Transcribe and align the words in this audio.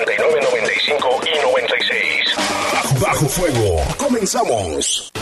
95 0.00 1.20
y 1.26 1.42
96. 1.42 3.00
Bajo 3.00 3.28
Fuego. 3.28 3.80
Comenzamos. 3.98 5.12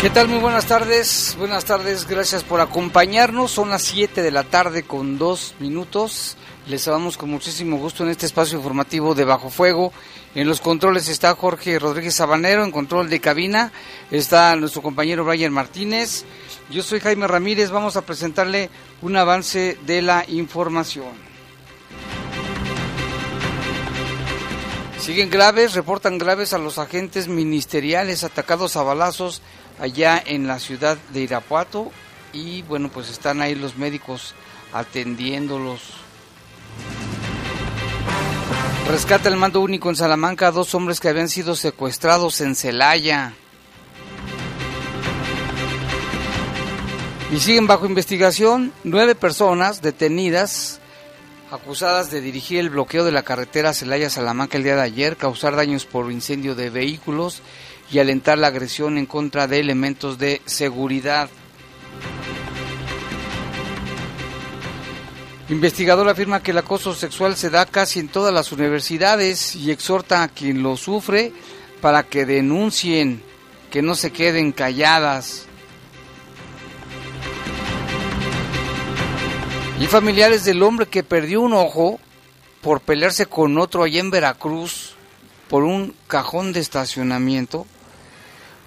¿Qué 0.00 0.10
tal? 0.10 0.28
Muy 0.28 0.38
buenas 0.38 0.66
tardes. 0.66 1.34
Buenas 1.38 1.64
tardes, 1.64 2.06
gracias 2.06 2.44
por 2.44 2.60
acompañarnos. 2.60 3.50
Son 3.50 3.70
las 3.70 3.82
7 3.82 4.20
de 4.20 4.30
la 4.30 4.44
tarde 4.44 4.82
con 4.82 5.16
dos 5.16 5.54
minutos. 5.58 6.36
Les 6.68 6.82
saludamos 6.82 7.16
con 7.16 7.30
muchísimo 7.30 7.78
gusto 7.78 8.04
en 8.04 8.10
este 8.10 8.26
espacio 8.26 8.58
informativo 8.58 9.14
de 9.14 9.24
Bajo 9.24 9.48
Fuego. 9.48 9.94
En 10.34 10.46
los 10.46 10.60
controles 10.60 11.08
está 11.08 11.34
Jorge 11.34 11.78
Rodríguez 11.78 12.14
Sabanero, 12.14 12.62
en 12.62 12.72
control 12.72 13.08
de 13.08 13.20
cabina 13.20 13.72
está 14.10 14.54
nuestro 14.56 14.82
compañero 14.82 15.24
Brian 15.24 15.52
Martínez. 15.52 16.26
Yo 16.68 16.82
soy 16.82 17.00
Jaime 17.00 17.26
Ramírez, 17.26 17.70
vamos 17.70 17.96
a 17.96 18.02
presentarle 18.02 18.68
un 19.00 19.16
avance 19.16 19.78
de 19.86 20.02
la 20.02 20.26
información. 20.28 21.26
Siguen 24.98 25.30
graves, 25.30 25.74
reportan 25.74 26.18
graves 26.18 26.52
a 26.52 26.58
los 26.58 26.78
agentes 26.78 27.28
ministeriales 27.28 28.24
atacados 28.24 28.76
a 28.76 28.82
balazos 28.82 29.40
allá 29.78 30.22
en 30.24 30.46
la 30.46 30.58
ciudad 30.58 30.98
de 31.12 31.22
Irapuato 31.22 31.90
y 32.32 32.62
bueno, 32.62 32.90
pues 32.90 33.08
están 33.10 33.40
ahí 33.40 33.54
los 33.54 33.76
médicos 33.76 34.34
atendiéndolos. 34.72 35.80
Rescata 38.88 39.28
el 39.28 39.36
mando 39.36 39.60
único 39.60 39.88
en 39.88 39.96
Salamanca 39.96 40.48
a 40.48 40.52
dos 40.52 40.74
hombres 40.74 41.00
que 41.00 41.08
habían 41.08 41.28
sido 41.28 41.56
secuestrados 41.56 42.40
en 42.40 42.54
Celaya. 42.54 43.32
Y 47.32 47.40
siguen 47.40 47.66
bajo 47.66 47.86
investigación 47.86 48.72
nueve 48.84 49.16
personas 49.16 49.82
detenidas 49.82 50.80
acusadas 51.50 52.10
de 52.10 52.20
dirigir 52.20 52.60
el 52.60 52.70
bloqueo 52.70 53.04
de 53.04 53.12
la 53.12 53.22
carretera 53.22 53.72
Celaya-Salamanca 53.72 54.56
el 54.56 54.64
día 54.64 54.76
de 54.76 54.82
ayer, 54.82 55.16
causar 55.16 55.56
daños 55.56 55.84
por 55.84 56.10
incendio 56.10 56.54
de 56.54 56.70
vehículos 56.70 57.42
y 57.90 57.98
alentar 57.98 58.38
la 58.38 58.48
agresión 58.48 58.98
en 58.98 59.06
contra 59.06 59.46
de 59.46 59.60
elementos 59.60 60.18
de 60.18 60.42
seguridad. 60.44 61.28
Investigador 65.48 66.08
afirma 66.08 66.42
que 66.42 66.50
el 66.50 66.58
acoso 66.58 66.92
sexual 66.92 67.36
se 67.36 67.50
da 67.50 67.66
casi 67.66 68.00
en 68.00 68.08
todas 68.08 68.34
las 68.34 68.50
universidades 68.50 69.54
y 69.54 69.70
exhorta 69.70 70.24
a 70.24 70.28
quien 70.28 70.62
lo 70.62 70.76
sufre 70.76 71.32
para 71.80 72.02
que 72.02 72.26
denuncien, 72.26 73.22
que 73.70 73.80
no 73.80 73.94
se 73.94 74.10
queden 74.10 74.50
calladas. 74.50 75.46
Y 79.80 79.86
familiares 79.86 80.44
del 80.44 80.64
hombre 80.64 80.86
que 80.86 81.04
perdió 81.04 81.42
un 81.42 81.52
ojo 81.52 82.00
por 82.60 82.80
pelearse 82.80 83.26
con 83.26 83.56
otro 83.58 83.84
allá 83.84 84.00
en 84.00 84.10
Veracruz 84.10 84.96
por 85.48 85.62
un 85.62 85.94
cajón 86.08 86.52
de 86.52 86.58
estacionamiento, 86.58 87.66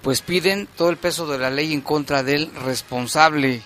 pues 0.02 0.22
piden 0.22 0.68
todo 0.76 0.90
el 0.90 0.96
peso 0.96 1.26
de 1.26 1.38
la 1.38 1.50
ley 1.50 1.72
en 1.72 1.80
contra 1.80 2.22
del 2.22 2.50
responsable. 2.54 3.62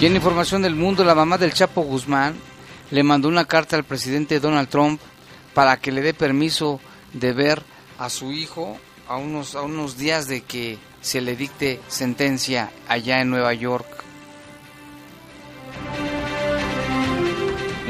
Y 0.00 0.06
en 0.06 0.16
información 0.16 0.62
del 0.62 0.74
mundo, 0.74 1.04
la 1.04 1.14
mamá 1.14 1.38
del 1.38 1.52
Chapo 1.52 1.82
Guzmán 1.82 2.34
le 2.90 3.02
mandó 3.02 3.28
una 3.28 3.44
carta 3.44 3.76
al 3.76 3.84
presidente 3.84 4.40
Donald 4.40 4.68
Trump 4.68 5.00
para 5.54 5.76
que 5.76 5.92
le 5.92 6.02
dé 6.02 6.14
permiso 6.14 6.80
de 7.12 7.32
ver 7.32 7.62
a 7.98 8.10
su 8.10 8.32
hijo 8.32 8.78
a 9.08 9.16
unos, 9.16 9.54
a 9.54 9.62
unos 9.62 9.96
días 9.96 10.26
de 10.26 10.40
que 10.40 10.78
se 11.00 11.20
le 11.20 11.36
dicte 11.36 11.80
sentencia 11.88 12.70
allá 12.88 13.20
en 13.20 13.30
Nueva 13.30 13.54
York. 13.54 13.86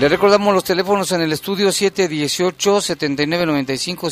Le 0.03 0.09
recordamos 0.09 0.53
los 0.53 0.65
teléfonos 0.65 1.13
en 1.13 1.21
el 1.21 1.33
estudio 1.33 1.69
718-7995, 1.69 4.11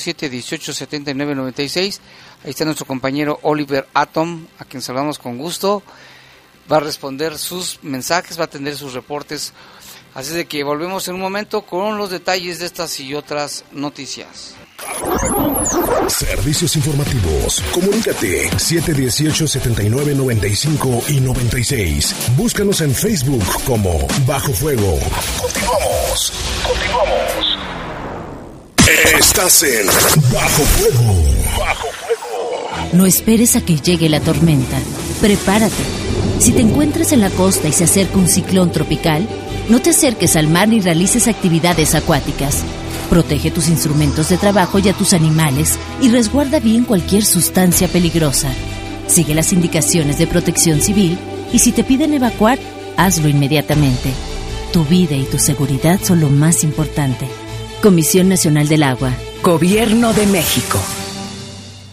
718-7996. 0.86 1.98
Ahí 2.44 2.50
está 2.50 2.64
nuestro 2.64 2.86
compañero 2.86 3.40
Oliver 3.42 3.88
Atom, 3.92 4.46
a 4.60 4.64
quien 4.66 4.82
saludamos 4.82 5.18
con 5.18 5.36
gusto. 5.36 5.82
Va 6.70 6.76
a 6.76 6.80
responder 6.80 7.36
sus 7.36 7.80
mensajes, 7.82 8.38
va 8.38 8.42
a 8.42 8.44
atender 8.44 8.76
sus 8.76 8.94
reportes. 8.94 9.52
Así 10.14 10.32
de 10.32 10.46
que 10.46 10.62
volvemos 10.62 11.08
en 11.08 11.16
un 11.16 11.20
momento 11.20 11.62
con 11.62 11.98
los 11.98 12.10
detalles 12.10 12.60
de 12.60 12.66
estas 12.66 13.00
y 13.00 13.16
otras 13.16 13.64
noticias. 13.72 14.54
Servicios 16.08 16.74
informativos. 16.76 17.62
Comunícate 17.72 18.50
718-7995 18.50 21.08
y 21.08 21.20
96. 21.20 22.14
Búscanos 22.36 22.80
en 22.80 22.92
Facebook 22.94 23.44
como 23.64 24.06
Bajo 24.26 24.52
Fuego. 24.52 24.98
Continuamos. 25.40 26.32
Continuamos. 26.66 27.58
Estás 29.18 29.62
en 29.62 29.86
Bajo 30.32 30.62
Fuego. 30.64 31.14
Bajo 31.58 31.86
Fuego. 31.92 32.68
No 32.92 33.06
esperes 33.06 33.54
a 33.56 33.60
que 33.60 33.76
llegue 33.76 34.08
la 34.08 34.20
tormenta. 34.20 34.78
Prepárate. 35.20 35.74
Si 36.38 36.52
te 36.52 36.60
encuentras 36.60 37.12
en 37.12 37.20
la 37.20 37.30
costa 37.30 37.68
y 37.68 37.72
se 37.72 37.84
acerca 37.84 38.18
un 38.18 38.28
ciclón 38.28 38.72
tropical, 38.72 39.28
no 39.68 39.80
te 39.80 39.90
acerques 39.90 40.34
al 40.36 40.48
mar 40.48 40.68
ni 40.68 40.80
realices 40.80 41.28
actividades 41.28 41.94
acuáticas. 41.94 42.64
Protege 43.10 43.50
tus 43.50 43.68
instrumentos 43.68 44.28
de 44.28 44.38
trabajo 44.38 44.78
y 44.78 44.88
a 44.88 44.92
tus 44.92 45.12
animales 45.12 45.78
y 46.00 46.08
resguarda 46.08 46.60
bien 46.60 46.84
cualquier 46.84 47.24
sustancia 47.24 47.88
peligrosa. 47.88 48.50
Sigue 49.08 49.34
las 49.34 49.52
indicaciones 49.52 50.16
de 50.16 50.28
protección 50.28 50.80
civil 50.80 51.18
y 51.52 51.58
si 51.58 51.72
te 51.72 51.82
piden 51.82 52.14
evacuar, 52.14 52.60
hazlo 52.96 53.28
inmediatamente. 53.28 54.12
Tu 54.72 54.84
vida 54.84 55.16
y 55.16 55.24
tu 55.24 55.38
seguridad 55.38 55.98
son 56.00 56.20
lo 56.20 56.30
más 56.30 56.62
importante. 56.62 57.26
Comisión 57.82 58.28
Nacional 58.28 58.68
del 58.68 58.84
Agua. 58.84 59.12
Gobierno 59.42 60.12
de 60.12 60.26
México. 60.26 60.78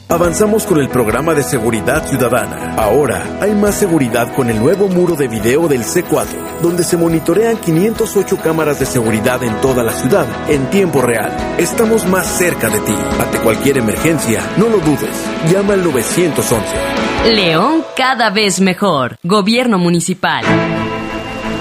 Avanzamos 0.09 0.65
con 0.65 0.79
el 0.79 0.87
programa 0.87 1.33
de 1.33 1.43
seguridad 1.43 2.07
ciudadana. 2.07 2.75
Ahora 2.75 3.39
hay 3.41 3.53
más 3.53 3.75
seguridad 3.75 4.33
con 4.33 4.49
el 4.49 4.57
nuevo 4.57 4.87
muro 4.87 5.15
de 5.15 5.27
video 5.27 5.67
del 5.67 5.83
C4, 5.83 6.61
donde 6.61 6.85
se 6.85 6.95
monitorean 6.95 7.57
508 7.57 8.37
cámaras 8.37 8.79
de 8.79 8.85
seguridad 8.85 9.43
en 9.43 9.59
toda 9.59 9.83
la 9.83 9.91
ciudad 9.91 10.25
en 10.49 10.69
tiempo 10.69 11.01
real. 11.01 11.29
Estamos 11.57 12.07
más 12.07 12.25
cerca 12.25 12.69
de 12.69 12.79
ti. 12.79 12.95
Ante 13.19 13.39
cualquier 13.39 13.79
emergencia, 13.79 14.41
no 14.55 14.69
lo 14.69 14.77
dudes. 14.77 15.11
Llama 15.51 15.73
al 15.73 15.83
911. 15.83 17.35
León 17.35 17.83
cada 17.97 18.29
vez 18.29 18.61
mejor. 18.61 19.17
Gobierno 19.23 19.77
municipal. 19.77 20.45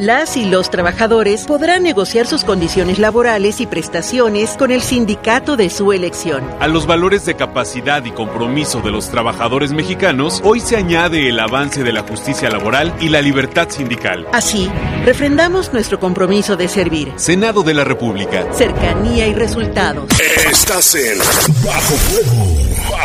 Las 0.00 0.38
y 0.38 0.46
los 0.46 0.70
trabajadores 0.70 1.44
podrán 1.44 1.82
negociar 1.82 2.26
sus 2.26 2.42
condiciones 2.42 2.98
laborales 2.98 3.60
y 3.60 3.66
prestaciones 3.66 4.56
con 4.56 4.70
el 4.70 4.80
sindicato 4.80 5.58
de 5.58 5.68
su 5.68 5.92
elección. 5.92 6.42
A 6.58 6.68
los 6.68 6.86
valores 6.86 7.26
de 7.26 7.36
capacidad 7.36 8.02
y 8.06 8.10
compromiso 8.10 8.80
de 8.80 8.92
los 8.92 9.10
trabajadores 9.10 9.72
mexicanos, 9.72 10.40
hoy 10.42 10.60
se 10.60 10.76
añade 10.76 11.28
el 11.28 11.38
avance 11.38 11.84
de 11.84 11.92
la 11.92 12.00
justicia 12.00 12.48
laboral 12.48 12.94
y 12.98 13.10
la 13.10 13.20
libertad 13.20 13.68
sindical. 13.68 14.26
Así, 14.32 14.70
refrendamos 15.04 15.70
nuestro 15.74 16.00
compromiso 16.00 16.56
de 16.56 16.68
servir. 16.68 17.12
Senado 17.16 17.62
de 17.62 17.74
la 17.74 17.84
República. 17.84 18.50
Cercanía 18.54 19.26
y 19.26 19.34
resultados. 19.34 20.08
Estás 20.50 20.94
en 20.94 21.18
Bajo 21.62 21.94
Fuego. 21.96 22.99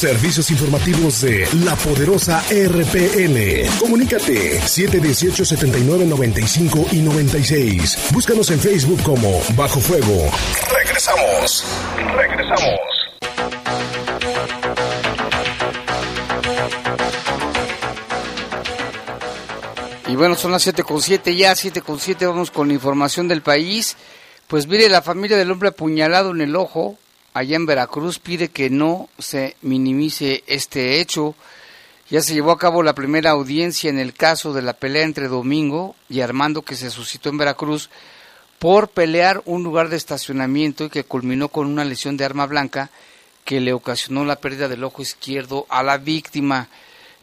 Servicios 0.00 0.50
informativos 0.50 1.20
de 1.20 1.46
la 1.62 1.76
poderosa 1.76 2.42
RPN. 2.48 3.68
Comunícate 3.78 4.58
718 4.58 5.44
79 5.44 6.06
95 6.06 6.86
y 6.92 7.00
96. 7.00 8.08
Búscanos 8.10 8.50
en 8.50 8.60
Facebook 8.60 9.02
como 9.02 9.42
Bajo 9.54 9.78
Fuego. 9.78 10.30
Regresamos. 10.74 11.66
Regresamos. 12.16 12.80
Y 20.08 20.16
bueno, 20.16 20.34
son 20.34 20.52
las 20.52 20.62
7 20.62 20.82
con 20.82 21.02
7 21.02 21.36
ya, 21.36 21.54
7 21.54 21.82
con 21.82 22.00
7, 22.00 22.24
vamos 22.24 22.50
con 22.50 22.68
la 22.68 22.72
información 22.72 23.28
del 23.28 23.42
país. 23.42 23.98
Pues 24.46 24.66
mire, 24.66 24.88
la 24.88 25.02
familia 25.02 25.36
del 25.36 25.50
hombre 25.50 25.68
apuñalado 25.68 26.30
en 26.30 26.40
el 26.40 26.56
ojo 26.56 26.96
allá 27.32 27.56
en 27.56 27.66
Veracruz 27.66 28.18
pide 28.18 28.48
que 28.48 28.70
no 28.70 29.08
se 29.18 29.56
minimice 29.62 30.44
este 30.46 31.00
hecho. 31.00 31.34
Ya 32.10 32.22
se 32.22 32.34
llevó 32.34 32.50
a 32.50 32.58
cabo 32.58 32.82
la 32.82 32.94
primera 32.94 33.30
audiencia 33.30 33.88
en 33.88 33.98
el 33.98 34.14
caso 34.14 34.52
de 34.52 34.62
la 34.62 34.72
pelea 34.72 35.04
entre 35.04 35.28
Domingo 35.28 35.94
y 36.08 36.20
Armando 36.20 36.62
que 36.62 36.76
se 36.76 36.90
suscitó 36.90 37.28
en 37.28 37.38
Veracruz 37.38 37.88
por 38.58 38.88
pelear 38.88 39.42
un 39.46 39.62
lugar 39.62 39.88
de 39.88 39.96
estacionamiento 39.96 40.84
y 40.84 40.90
que 40.90 41.04
culminó 41.04 41.48
con 41.48 41.66
una 41.66 41.84
lesión 41.84 42.16
de 42.16 42.24
arma 42.24 42.46
blanca 42.46 42.90
que 43.44 43.60
le 43.60 43.72
ocasionó 43.72 44.24
la 44.24 44.36
pérdida 44.36 44.68
del 44.68 44.84
ojo 44.84 45.02
izquierdo 45.02 45.66
a 45.68 45.82
la 45.82 45.98
víctima. 45.98 46.68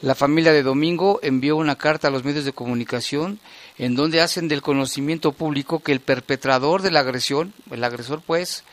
La 0.01 0.15
familia 0.15 0.51
de 0.51 0.63
Domingo 0.63 1.19
envió 1.21 1.56
una 1.57 1.75
carta 1.75 2.07
a 2.07 2.12
los 2.12 2.24
medios 2.24 2.45
de 2.45 2.54
comunicación 2.54 3.39
en 3.77 3.95
donde 3.95 4.21
hacen 4.21 4.48
del 4.48 4.62
conocimiento 4.62 5.31
público 5.31 5.80
que 5.80 5.92
el 5.92 6.00
perpetrador 6.00 6.81
de 6.81 6.92
la 6.92 7.01
agresión, 7.01 7.54
el 7.71 7.83
agresor 7.83 8.21
pues, 8.25 8.63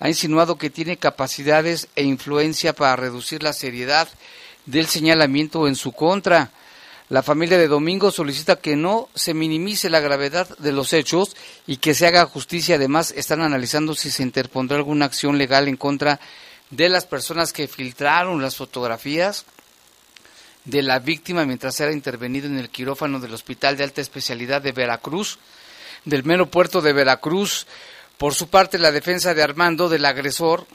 ha 0.00 0.08
insinuado 0.08 0.58
que 0.58 0.70
tiene 0.70 0.96
capacidades 0.96 1.88
e 1.96 2.02
influencia 2.02 2.72
para 2.72 2.96
reducir 2.96 3.42
la 3.42 3.52
seriedad 3.52 4.08
del 4.66 4.86
señalamiento 4.86 5.68
en 5.68 5.76
su 5.76 5.92
contra. 5.92 6.50
La 7.10 7.22
familia 7.22 7.58
de 7.58 7.68
Domingo 7.68 8.10
solicita 8.10 8.56
que 8.56 8.76
no 8.76 9.08
se 9.14 9.34
minimice 9.34 9.90
la 9.90 10.00
gravedad 10.00 10.48
de 10.58 10.72
los 10.72 10.92
hechos 10.92 11.36
y 11.66 11.76
que 11.76 11.94
se 11.94 12.06
haga 12.06 12.24
justicia. 12.26 12.76
Además, 12.76 13.12
están 13.16 13.42
analizando 13.42 13.94
si 13.94 14.10
se 14.10 14.22
interpondrá 14.22 14.76
alguna 14.78 15.04
acción 15.04 15.36
legal 15.36 15.68
en 15.68 15.76
contra 15.76 16.18
de 16.70 16.88
las 16.88 17.04
personas 17.04 17.52
que 17.52 17.68
filtraron 17.68 18.40
las 18.40 18.56
fotografías 18.56 19.44
de 20.64 20.82
la 20.82 20.98
víctima 20.98 21.44
mientras 21.44 21.78
era 21.80 21.92
intervenido 21.92 22.46
en 22.46 22.58
el 22.58 22.70
quirófano 22.70 23.20
del 23.20 23.34
Hospital 23.34 23.76
de 23.76 23.84
Alta 23.84 24.00
Especialidad 24.00 24.62
de 24.62 24.72
Veracruz, 24.72 25.38
del 26.04 26.24
mero 26.24 26.50
puerto 26.50 26.80
de 26.80 26.92
Veracruz. 26.92 27.66
Por 28.18 28.34
su 28.34 28.48
parte, 28.48 28.78
la 28.78 28.92
defensa 28.92 29.34
de 29.34 29.42
Armando, 29.42 29.88
del 29.88 30.04
agresor, 30.04 30.66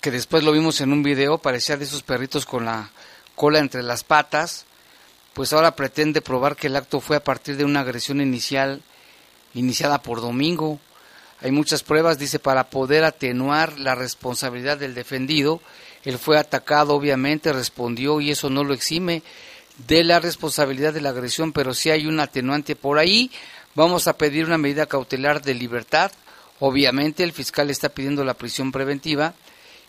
que 0.00 0.10
después 0.10 0.42
lo 0.42 0.52
vimos 0.52 0.80
en 0.80 0.92
un 0.92 1.02
video, 1.02 1.38
parecía 1.38 1.76
de 1.76 1.84
esos 1.84 2.02
perritos 2.02 2.46
con 2.46 2.64
la 2.64 2.90
cola 3.34 3.58
entre 3.58 3.82
las 3.82 4.02
patas, 4.02 4.64
pues 5.34 5.52
ahora 5.52 5.76
pretende 5.76 6.20
probar 6.20 6.56
que 6.56 6.66
el 6.66 6.76
acto 6.76 7.00
fue 7.00 7.16
a 7.16 7.24
partir 7.24 7.56
de 7.56 7.64
una 7.64 7.80
agresión 7.80 8.20
inicial 8.20 8.82
iniciada 9.54 10.02
por 10.02 10.20
Domingo. 10.20 10.80
Hay 11.40 11.50
muchas 11.50 11.82
pruebas, 11.82 12.18
dice, 12.18 12.38
para 12.38 12.70
poder 12.70 13.04
atenuar 13.04 13.78
la 13.78 13.94
responsabilidad 13.94 14.78
del 14.78 14.94
defendido. 14.94 15.60
Él 16.04 16.18
fue 16.18 16.38
atacado, 16.38 16.94
obviamente, 16.94 17.52
respondió 17.52 18.20
y 18.20 18.30
eso 18.30 18.48
no 18.48 18.64
lo 18.64 18.74
exime 18.74 19.22
de 19.86 20.04
la 20.04 20.20
responsabilidad 20.20 20.92
de 20.92 21.00
la 21.00 21.10
agresión, 21.10 21.52
pero 21.52 21.74
si 21.74 21.90
hay 21.90 22.06
un 22.06 22.20
atenuante 22.20 22.76
por 22.76 22.98
ahí. 22.98 23.30
Vamos 23.74 24.06
a 24.06 24.16
pedir 24.16 24.44
una 24.44 24.58
medida 24.58 24.86
cautelar 24.86 25.42
de 25.42 25.54
libertad 25.54 26.12
Obviamente 26.64 27.24
el 27.24 27.32
fiscal 27.32 27.70
está 27.70 27.88
pidiendo 27.88 28.24
la 28.24 28.34
prisión 28.34 28.70
preventiva, 28.70 29.34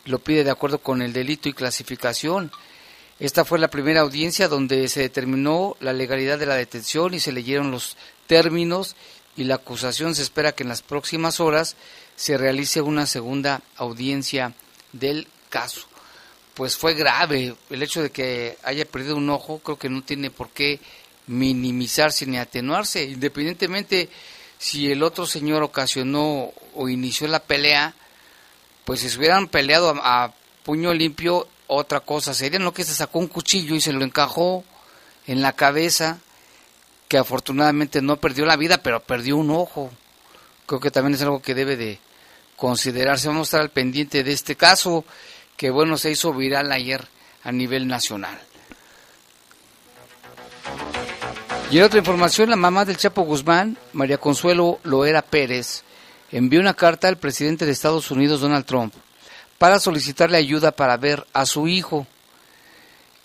lo 0.06 0.18
pide 0.18 0.44
de 0.44 0.50
acuerdo 0.50 0.80
con 0.80 1.04
el 1.04 1.14
delito 1.14 1.48
y 1.48 1.54
clasificación. 1.54 2.52
Esta 3.20 3.46
fue 3.46 3.60
la 3.60 3.68
primera 3.68 4.02
audiencia 4.02 4.48
donde 4.48 4.88
se 4.88 5.02
determinó 5.02 5.78
la 5.82 5.94
legalidad 5.94 6.40
de 6.40 6.48
la 6.48 6.56
detención 6.56 7.14
y 7.14 7.20
se 7.20 7.32
leyeron 7.32 7.70
los 7.70 7.96
términos 8.26 8.96
y 9.38 9.44
la 9.44 9.54
acusación 9.54 10.16
se 10.16 10.24
espera 10.24 10.54
que 10.54 10.64
en 10.64 10.70
las 10.70 10.82
próximas 10.82 11.40
horas 11.40 11.76
se 12.16 12.40
realice 12.40 12.82
una 12.82 13.06
segunda 13.06 13.62
audiencia 13.78 14.56
del 14.94 15.28
caso. 15.50 15.82
Pues 16.56 16.76
fue 16.76 16.96
grave 16.96 17.56
el 17.70 17.84
hecho 17.84 18.02
de 18.02 18.10
que 18.10 18.58
haya 18.64 18.86
perdido 18.86 19.16
un 19.16 19.30
ojo, 19.30 19.60
creo 19.60 19.78
que 19.78 19.90
no 19.90 20.02
tiene 20.02 20.32
por 20.32 20.50
qué 20.50 20.80
minimizarse 21.28 22.26
ni 22.26 22.38
atenuarse, 22.38 23.04
independientemente 23.04 24.10
si 24.58 24.92
el 24.92 25.04
otro 25.04 25.26
señor 25.26 25.64
ocasionó 25.64 26.52
o 26.74 26.90
inició 26.90 27.28
la 27.28 27.42
pelea, 27.42 27.94
pues 28.86 29.02
si 29.02 29.10
se 29.10 29.18
hubieran 29.18 29.48
peleado 29.48 29.94
a, 29.98 30.34
puño 30.64 30.94
limpio, 30.94 31.48
otra 31.68 32.00
cosa 32.00 32.34
sería, 32.34 32.60
no 32.60 32.74
que 32.74 32.86
se 32.86 32.94
sacó 32.94 33.20
un 33.20 33.28
cuchillo 33.28 33.76
y 33.76 33.82
se 33.82 33.92
lo 33.92 34.06
encajó 34.06 34.64
en 35.28 35.42
la 35.42 35.54
cabeza, 35.54 36.20
que 37.10 37.18
afortunadamente 37.18 38.02
no 38.02 38.18
perdió 38.18 38.46
la 38.46 38.56
vida, 38.56 38.78
pero 38.78 39.02
perdió 39.02 39.36
un 39.38 39.52
ojo. 39.52 39.92
Creo 40.66 40.80
que 40.80 40.92
también 40.92 41.16
es 41.16 41.22
algo 41.22 41.42
que 41.42 41.54
debe 41.54 41.76
de 41.76 42.00
considerarse. 42.56 43.28
Vamos 43.28 43.48
a 43.48 43.50
estar 43.50 43.62
al 43.62 43.72
pendiente 43.72 44.24
de 44.24 44.32
este 44.32 44.56
caso, 44.56 45.04
que 45.58 45.70
bueno, 45.70 45.98
se 45.98 46.12
hizo 46.12 46.34
viral 46.34 46.72
ayer 46.72 47.06
a 47.44 47.52
nivel 47.52 47.88
nacional. 47.88 48.40
Y 51.72 51.78
en 51.78 51.84
otra 51.84 52.00
información, 52.00 52.50
la 52.50 52.56
mamá 52.56 52.86
del 52.86 52.98
Chapo 52.98 53.24
Guzmán, 53.24 53.78
María 53.94 54.18
Consuelo 54.18 54.80
Loera 54.84 55.22
Pérez, 55.22 55.84
envió 56.32 56.60
una 56.60 56.74
carta 56.74 57.08
al 57.08 57.18
presidente 57.18 57.66
de 57.66 57.72
Estados 57.72 58.12
Unidos, 58.12 58.42
Donald 58.42 58.66
Trump, 58.66 58.94
para 59.58 59.80
solicitarle 59.80 60.38
ayuda 60.38 60.72
para 60.72 60.98
ver 60.98 61.26
a 61.34 61.46
su 61.46 61.68
hijo. 61.68 62.06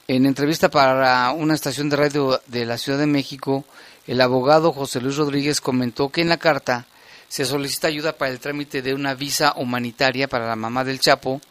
En 0.06 0.24
entrevista 0.24 0.70
para 0.70 1.30
una 1.32 1.54
estación 1.54 1.90
de 1.90 1.96
radio 1.96 2.40
de 2.46 2.64
la 2.64 2.78
Ciudad 2.78 2.98
de 2.98 3.06
México, 3.06 3.64
el 4.06 4.20
abogado 4.22 4.72
José 4.72 5.00
Luis 5.02 5.16
Rodríguez 5.16 5.60
comentó 5.60 6.08
que 6.08 6.22
en 6.22 6.30
la 6.30 6.38
carta 6.38 6.86
se 7.28 7.44
solicita 7.44 7.88
ayuda 7.88 8.14
para 8.16 8.30
el 8.30 8.40
trámite 8.40 8.80
de 8.80 8.94
una 8.94 9.14
visa 9.14 9.52
humanitaria 9.56 10.28
para 10.28 10.46
la 10.46 10.56
mamá 10.56 10.84
del 10.84 11.00
Chapo, 11.00 11.42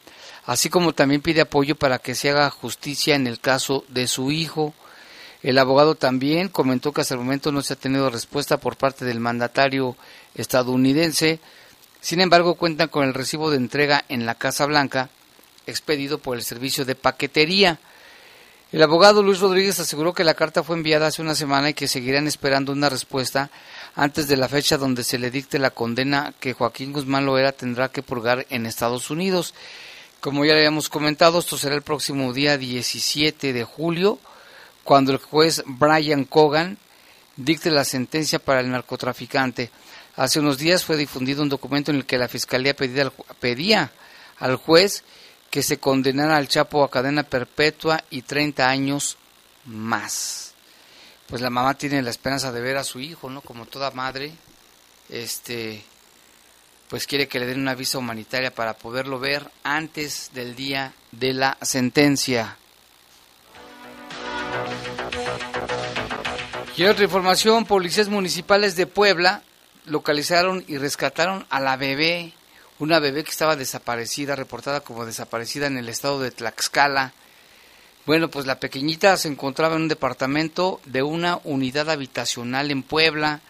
así 0.45 0.69
como 0.69 0.93
también 0.93 1.21
pide 1.21 1.41
apoyo 1.41 1.75
para 1.75 1.99
que 1.99 2.15
se 2.15 2.31
haga 2.31 2.49
justicia 2.49 3.15
en 3.15 3.27
el 3.27 3.39
caso 3.39 3.85
de 3.89 4.07
su 4.07 4.31
hijo. 4.31 4.73
El 5.43 5.59
abogado 5.59 5.95
también 5.95 6.49
comentó 6.49 6.91
que 6.91 7.01
hasta 7.01 7.13
el 7.13 7.19
momento 7.19 7.51
no 7.51 7.61
se 7.61 7.73
ha 7.73 7.77
tenido 7.77 8.09
respuesta 8.09 8.57
por 8.57 8.75
parte 8.75 9.05
del 9.05 9.19
mandatario 9.19 9.95
estadounidense. 10.35 11.39
Sin 12.01 12.21
embargo, 12.21 12.55
cuentan 12.55 12.89
con 12.89 13.05
el 13.05 13.13
recibo 13.13 13.51
de 13.51 13.57
entrega 13.57 14.03
en 14.09 14.25
la 14.25 14.35
Casa 14.35 14.65
Blanca 14.65 15.09
expedido 15.67 16.17
por 16.17 16.37
el 16.37 16.43
servicio 16.43 16.85
de 16.85 16.95
paquetería. 16.95 17.79
El 18.71 18.81
abogado 18.81 19.21
Luis 19.21 19.39
Rodríguez 19.39 19.79
aseguró 19.79 20.13
que 20.13 20.23
la 20.23 20.33
carta 20.33 20.63
fue 20.63 20.75
enviada 20.75 21.07
hace 21.07 21.21
una 21.21 21.35
semana 21.35 21.69
y 21.69 21.73
que 21.73 21.87
seguirán 21.87 22.27
esperando 22.27 22.71
una 22.71 22.89
respuesta 22.89 23.49
antes 23.95 24.27
de 24.27 24.37
la 24.37 24.49
fecha 24.49 24.77
donde 24.77 25.03
se 25.03 25.19
le 25.19 25.31
dicte 25.31 25.59
la 25.59 25.71
condena 25.71 26.33
que 26.39 26.53
Joaquín 26.53 26.91
Guzmán 26.91 27.25
Loera 27.25 27.51
tendrá 27.51 27.89
que 27.89 28.03
purgar 28.03 28.45
en 28.49 28.65
Estados 28.65 29.09
Unidos. 29.09 29.53
Como 30.19 30.43
ya 30.43 30.53
le 30.53 30.59
habíamos 30.59 30.89
comentado, 30.89 31.39
esto 31.39 31.57
será 31.57 31.75
el 31.75 31.81
próximo 31.81 32.33
día 32.33 32.57
17 32.57 33.53
de 33.53 33.63
julio 33.63 34.19
cuando 34.87 35.11
el 35.11 35.17
juez 35.17 35.63
Brian 35.65 36.23
Cogan 36.23 36.77
dicte 37.35 37.69
la 37.69 37.83
sentencia 37.83 38.39
para 38.39 38.61
el 38.61 38.71
narcotraficante. 38.71 39.69
Hace 40.15 40.39
unos 40.39 40.57
días 40.57 40.85
fue 40.85 40.95
difundido 40.95 41.43
un 41.43 41.49
documento 41.49 41.91
en 41.91 41.97
el 41.97 42.05
que 42.05 42.17
la 42.17 42.29
Fiscalía 42.29 42.73
pedía 42.73 43.91
al, 44.39 44.55
juez 44.55 45.03
que 45.51 45.61
se 45.61 45.77
condenara 45.77 46.37
al 46.37 46.47
Chapo 46.47 46.85
a 46.85 46.89
cadena 46.89 47.23
perpetua 47.23 48.01
y 48.09 48.21
30 48.21 48.65
años 48.65 49.17
más. 49.65 50.53
Pues 51.27 51.41
la 51.41 51.49
mamá 51.49 51.73
tiene 51.73 52.01
la 52.01 52.09
esperanza 52.09 52.53
de 52.53 52.61
ver 52.61 52.77
a 52.77 52.85
su 52.85 53.01
hijo, 53.01 53.29
¿no? 53.29 53.41
Como 53.41 53.65
toda 53.65 53.91
madre, 53.91 54.31
este, 55.09 55.83
pues 56.87 57.07
quiere 57.07 57.27
que 57.27 57.41
le 57.41 57.45
den 57.45 57.59
una 57.59 57.75
visa 57.75 57.97
humanitaria 57.97 58.55
para 58.55 58.77
poderlo 58.77 59.19
ver 59.19 59.51
antes 59.63 60.31
del 60.33 60.55
día 60.55 60.93
de 61.11 61.33
la 61.33 61.57
sentencia. 61.61 62.55
Y 66.77 66.85
otra 66.85 67.05
información, 67.05 67.65
policías 67.65 68.07
municipales 68.07 68.75
de 68.75 68.85
Puebla 68.85 69.41
localizaron 69.85 70.63
y 70.67 70.77
rescataron 70.77 71.47
a 71.49 71.59
la 71.59 71.75
bebé, 71.75 72.33
una 72.77 72.99
bebé 72.99 73.23
que 73.23 73.31
estaba 73.31 73.55
desaparecida, 73.55 74.35
reportada 74.35 74.81
como 74.81 75.03
desaparecida 75.03 75.65
en 75.65 75.77
el 75.77 75.89
estado 75.89 76.19
de 76.19 76.29
Tlaxcala. 76.29 77.13
Bueno, 78.05 78.29
pues 78.29 78.45
la 78.45 78.59
pequeñita 78.59 79.17
se 79.17 79.27
encontraba 79.27 79.75
en 79.75 79.83
un 79.83 79.87
departamento 79.87 80.79
de 80.85 81.01
una 81.01 81.39
unidad 81.45 81.89
habitacional 81.89 82.69
en 82.69 82.83
Puebla. 82.83 83.41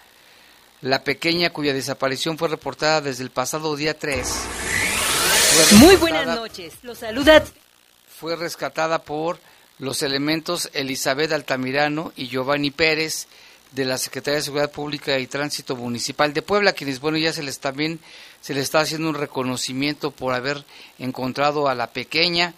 La 0.79 1.03
pequeña 1.03 1.49
cuya 1.49 1.73
desaparición 1.73 2.37
fue 2.37 2.47
reportada 2.47 3.01
desde 3.01 3.23
el 3.23 3.29
pasado 3.29 3.75
día 3.75 3.97
3. 3.99 4.25
Muy 5.73 5.97
buenas 5.97 6.27
noches. 6.27 6.75
Los 6.83 6.99
saluda. 6.99 7.43
Fue 8.07 8.37
rescatada 8.37 9.03
por 9.03 9.37
los 9.79 10.01
elementos 10.01 10.69
Elizabeth 10.73 11.31
Altamirano 11.31 12.13
y 12.15 12.27
Giovanni 12.27 12.71
Pérez 12.71 13.27
de 13.71 13.85
la 13.85 13.97
Secretaría 13.97 14.37
de 14.37 14.43
Seguridad 14.43 14.71
Pública 14.71 15.19
y 15.19 15.27
Tránsito 15.27 15.75
Municipal 15.75 16.33
de 16.33 16.41
Puebla, 16.41 16.73
quienes, 16.73 16.99
bueno, 16.99 17.17
ya 17.17 17.33
se 17.33 17.43
les 17.43 17.59
también 17.59 17.99
se 18.41 18.53
les 18.53 18.63
está 18.63 18.79
haciendo 18.79 19.09
un 19.09 19.15
reconocimiento 19.15 20.11
por 20.11 20.33
haber 20.33 20.63
encontrado 20.99 21.67
a 21.67 21.75
la 21.75 21.87
pequeña. 21.87 22.53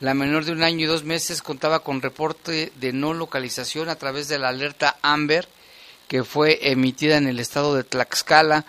La 0.00 0.14
menor 0.14 0.44
de 0.44 0.52
un 0.52 0.62
año 0.62 0.84
y 0.84 0.88
dos 0.88 1.04
meses 1.04 1.42
contaba 1.42 1.80
con 1.80 2.02
reporte 2.02 2.72
de 2.76 2.92
no 2.92 3.14
localización 3.14 3.88
a 3.88 3.96
través 3.96 4.28
de 4.28 4.38
la 4.38 4.48
alerta 4.48 4.96
Amber 5.02 5.48
que 6.08 6.24
fue 6.24 6.70
emitida 6.70 7.16
en 7.16 7.26
el 7.26 7.40
estado 7.40 7.74
de 7.74 7.84
Tlaxcala. 7.84 8.64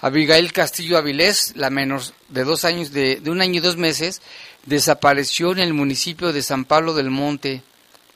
Abigail 0.00 0.52
Castillo 0.52 0.96
Avilés, 0.96 1.54
la 1.56 1.70
menor 1.70 2.02
de 2.28 2.44
dos 2.44 2.64
años, 2.64 2.92
de, 2.92 3.16
de 3.16 3.30
un 3.30 3.40
año 3.40 3.54
y 3.54 3.60
dos 3.60 3.76
meses, 3.76 4.22
desapareció 4.68 5.52
en 5.52 5.58
el 5.58 5.74
municipio 5.74 6.32
de 6.32 6.42
San 6.42 6.64
Pablo 6.64 6.94
del 6.94 7.10
Monte. 7.10 7.62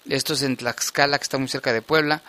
Esto 0.08 0.34
es 0.34 0.42
en 0.42 0.56
Tlaxcala, 0.56 1.18
que 1.18 1.24
está 1.24 1.38
muy 1.38 1.48
cerca 1.48 1.72
de 1.72 1.82
Puebla 1.82 2.22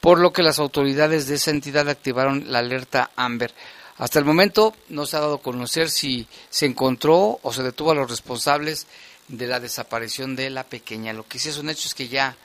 por 0.00 0.20
lo 0.20 0.32
que 0.32 0.44
las 0.44 0.60
autoridades 0.60 1.26
de 1.26 1.34
esa 1.34 1.50
entidad 1.50 1.88
activaron 1.88 2.44
la 2.52 2.60
alerta 2.60 3.10
Amber. 3.16 3.52
Hasta 3.96 4.20
el 4.20 4.24
momento 4.24 4.74
no 4.88 5.04
se 5.04 5.16
ha 5.16 5.20
dado 5.20 5.34
a 5.34 5.42
conocer 5.42 5.90
si 5.90 6.28
se 6.50 6.66
encontró 6.66 7.40
o 7.42 7.52
se 7.52 7.64
detuvo 7.64 7.90
a 7.90 7.94
los 7.96 8.08
responsables 8.08 8.86
de 9.26 9.46
la 9.46 9.58
desaparición 9.58 10.36
de 10.36 10.50
la 10.50 10.64
pequeña. 10.64 11.12
Lo 11.12 11.26
que 11.26 11.38
sí 11.38 11.48
es 11.48 11.58
un 11.58 11.70
hecho 11.70 11.88
es 11.88 11.94
que 11.94 12.06
ya, 12.06 12.36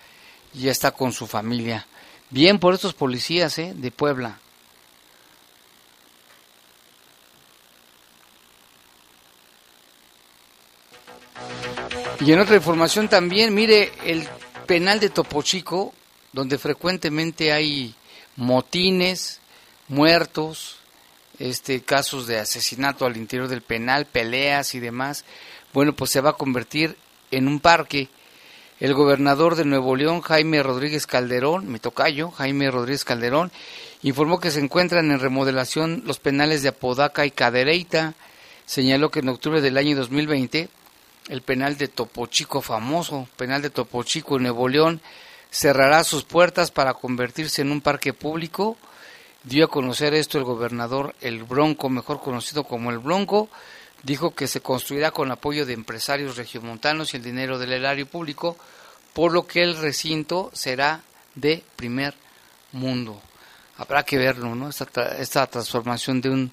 ya 0.54 0.72
está 0.72 0.90
con 0.90 1.12
su 1.12 1.28
familia. 1.28 1.86
Bien 2.30 2.58
por 2.58 2.74
estos 2.74 2.96
policías 2.96 3.60
¿eh? 3.60 3.74
de 3.76 3.92
Puebla. 3.92 4.40
Y 12.24 12.32
en 12.32 12.40
otra 12.40 12.56
información 12.56 13.08
también, 13.08 13.54
mire, 13.54 13.92
el 14.06 14.28
penal 14.68 15.00
de 15.00 15.10
Topo 15.10 15.42
Chico 15.42 15.94
donde 16.34 16.58
frecuentemente 16.58 17.52
hay 17.52 17.96
motines, 18.36 19.40
muertos, 19.88 20.78
este 21.40 21.82
casos 21.82 22.28
de 22.28 22.40
asesinato 22.40 23.06
al 23.06 23.18
interior 23.18 23.48
del 23.48 23.62
penal, 23.62 24.06
peleas 24.06 24.76
y 24.76 24.80
demás, 24.80 25.26
bueno, 25.74 25.94
pues 25.94 26.12
se 26.12 26.22
va 26.22 26.32
a 26.32 26.38
convertir 26.38 26.96
en 27.32 27.48
un 27.48 27.60
parque. 27.60 28.10
El 28.80 28.94
gobernador 28.94 29.56
de 29.56 29.66
Nuevo 29.66 29.96
León, 29.96 30.22
Jaime 30.22 30.64
Rodríguez 30.64 31.06
Calderón, 31.06 31.72
mi 31.72 31.80
tocayo, 31.80 32.32
Jaime 32.32 32.72
Rodríguez 32.72 33.04
Calderón, 33.04 33.52
informó 34.02 34.40
que 34.40 34.50
se 34.50 34.60
encuentran 34.60 35.12
en 35.12 35.20
remodelación 35.20 36.02
los 36.06 36.20
penales 36.20 36.64
de 36.64 36.70
Apodaca 36.70 37.26
y 37.26 37.32
Cadereyta. 37.32 38.16
Señaló 38.66 39.12
que 39.12 39.20
en 39.20 39.30
octubre 39.30 39.62
del 39.62 39.78
año 39.78 39.96
2020, 39.96 40.70
el 41.30 41.42
penal 41.42 41.78
de 41.78 41.88
Topo 41.88 42.28
Chico, 42.28 42.62
famoso 42.62 43.28
penal 43.38 43.62
de 43.62 43.70
Topo 43.70 44.04
Chico 44.04 44.38
en 44.38 44.44
Nuevo 44.44 44.68
León, 44.68 45.02
cerrará 45.50 46.04
sus 46.04 46.24
puertas 46.24 46.72
para 46.72 46.94
convertirse 46.94 47.62
en 47.62 47.72
un 47.72 47.82
parque 47.82 48.14
público. 48.14 48.78
Dio 49.44 49.66
a 49.66 49.70
conocer 49.70 50.14
esto 50.14 50.38
el 50.38 50.44
gobernador 50.44 51.16
El 51.22 51.44
Bronco, 51.44 51.90
mejor 51.90 52.22
conocido 52.22 52.64
como 52.64 52.92
El 52.92 53.00
Bronco, 53.00 53.50
dijo 54.04 54.34
que 54.34 54.48
se 54.48 54.62
construirá 54.62 55.12
con 55.12 55.32
apoyo 55.32 55.66
de 55.66 55.74
empresarios 55.74 56.38
regiomontanos 56.38 57.14
y 57.14 57.18
el 57.18 57.24
dinero 57.24 57.60
del 57.60 57.74
erario 57.74 58.06
público, 58.06 58.58
por 59.14 59.32
lo 59.32 59.46
que 59.46 59.62
el 59.62 59.78
recinto 59.78 60.50
será 60.54 61.02
de 61.36 61.64
primer 61.76 62.16
mundo. 62.72 63.22
Habrá 63.78 64.04
que 64.04 64.18
verlo, 64.18 64.56
¿no? 64.56 64.70
Esta, 64.70 65.18
esta 65.18 65.48
transformación 65.48 66.22
de 66.22 66.30
un 66.30 66.52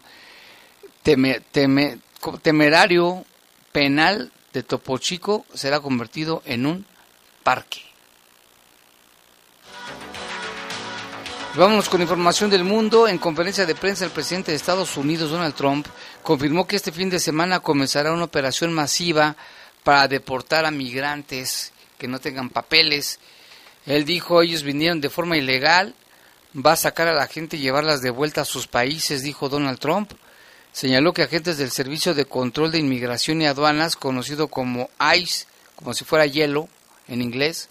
temerario 2.42 3.24
penal 3.72 4.32
de 4.58 4.64
Topo 4.64 4.98
Chico 4.98 5.46
será 5.54 5.78
convertido 5.78 6.42
en 6.44 6.66
un 6.66 6.84
parque. 7.44 7.80
Vámonos 11.54 11.88
con 11.88 12.02
información 12.02 12.50
del 12.50 12.64
mundo. 12.64 13.06
En 13.06 13.18
conferencia 13.18 13.66
de 13.66 13.76
prensa, 13.76 14.04
el 14.04 14.10
presidente 14.10 14.50
de 14.50 14.56
Estados 14.56 14.96
Unidos, 14.96 15.30
Donald 15.30 15.54
Trump, 15.54 15.86
confirmó 16.24 16.66
que 16.66 16.74
este 16.74 16.90
fin 16.90 17.08
de 17.08 17.20
semana 17.20 17.60
comenzará 17.60 18.12
una 18.12 18.24
operación 18.24 18.72
masiva 18.72 19.36
para 19.84 20.08
deportar 20.08 20.66
a 20.66 20.72
migrantes 20.72 21.72
que 21.96 22.08
no 22.08 22.18
tengan 22.18 22.50
papeles. 22.50 23.20
Él 23.86 24.04
dijo, 24.04 24.42
ellos 24.42 24.64
vinieron 24.64 25.00
de 25.00 25.08
forma 25.08 25.36
ilegal, 25.36 25.94
va 26.54 26.72
a 26.72 26.76
sacar 26.76 27.06
a 27.06 27.14
la 27.14 27.28
gente 27.28 27.56
y 27.56 27.60
llevarlas 27.60 28.02
de 28.02 28.10
vuelta 28.10 28.40
a 28.40 28.44
sus 28.44 28.66
países, 28.66 29.22
dijo 29.22 29.48
Donald 29.48 29.78
Trump. 29.78 30.14
Señaló 30.78 31.12
que 31.12 31.24
agentes 31.24 31.58
del 31.58 31.72
Servicio 31.72 32.14
de 32.14 32.24
Control 32.24 32.70
de 32.70 32.78
Inmigración 32.78 33.42
y 33.42 33.48
Aduanas, 33.48 33.96
conocido 33.96 34.46
como 34.46 34.88
ICE, 35.12 35.46
como 35.74 35.92
si 35.92 36.04
fuera 36.04 36.24
hielo 36.24 36.68
en 37.08 37.20
inglés, 37.20 37.68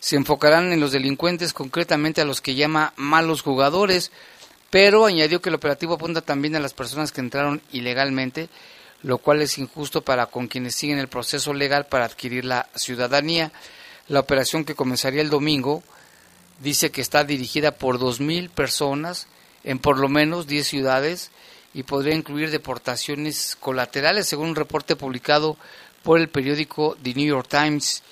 se 0.00 0.16
enfocarán 0.16 0.70
en 0.70 0.78
los 0.78 0.92
delincuentes, 0.92 1.54
concretamente 1.54 2.20
a 2.20 2.26
los 2.26 2.42
que 2.42 2.54
llama 2.54 2.92
malos 2.96 3.40
jugadores, 3.40 4.12
pero 4.68 5.06
añadió 5.06 5.40
que 5.40 5.48
el 5.48 5.54
operativo 5.54 5.94
apunta 5.94 6.20
también 6.20 6.54
a 6.54 6.60
las 6.60 6.74
personas 6.74 7.10
que 7.10 7.22
entraron 7.22 7.62
ilegalmente, 7.72 8.50
lo 9.02 9.16
cual 9.16 9.40
es 9.40 9.56
injusto 9.56 10.02
para 10.02 10.26
con 10.26 10.46
quienes 10.46 10.74
siguen 10.74 10.98
el 10.98 11.08
proceso 11.08 11.54
legal 11.54 11.86
para 11.86 12.04
adquirir 12.04 12.44
la 12.44 12.68
ciudadanía. 12.74 13.50
La 14.08 14.20
operación 14.20 14.66
que 14.66 14.74
comenzaría 14.74 15.22
el 15.22 15.30
domingo 15.30 15.82
dice 16.60 16.90
que 16.90 17.00
está 17.00 17.24
dirigida 17.24 17.70
por 17.70 17.98
2.000 17.98 18.50
personas 18.50 19.26
en 19.64 19.78
por 19.78 19.98
lo 19.98 20.10
menos 20.10 20.46
10 20.46 20.66
ciudades 20.66 21.30
y 21.74 21.82
podría 21.82 22.14
incluir 22.14 22.50
deportaciones 22.50 23.56
colaterales, 23.58 24.28
según 24.28 24.48
un 24.48 24.56
reporte 24.56 24.96
publicado 24.96 25.56
por 26.02 26.18
el 26.18 26.28
periódico 26.28 26.96
The 27.02 27.14
New 27.14 27.26
York 27.26 27.48
Times. 27.48 28.02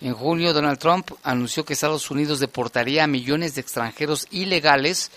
En 0.00 0.12
junio, 0.12 0.52
Donald 0.52 0.78
Trump 0.78 1.10
anunció 1.22 1.64
que 1.64 1.72
Estados 1.72 2.10
Unidos 2.10 2.40
deportaría 2.40 3.04
a 3.04 3.06
millones 3.06 3.54
de 3.54 3.62
extranjeros 3.62 4.26
ilegales 4.30 5.10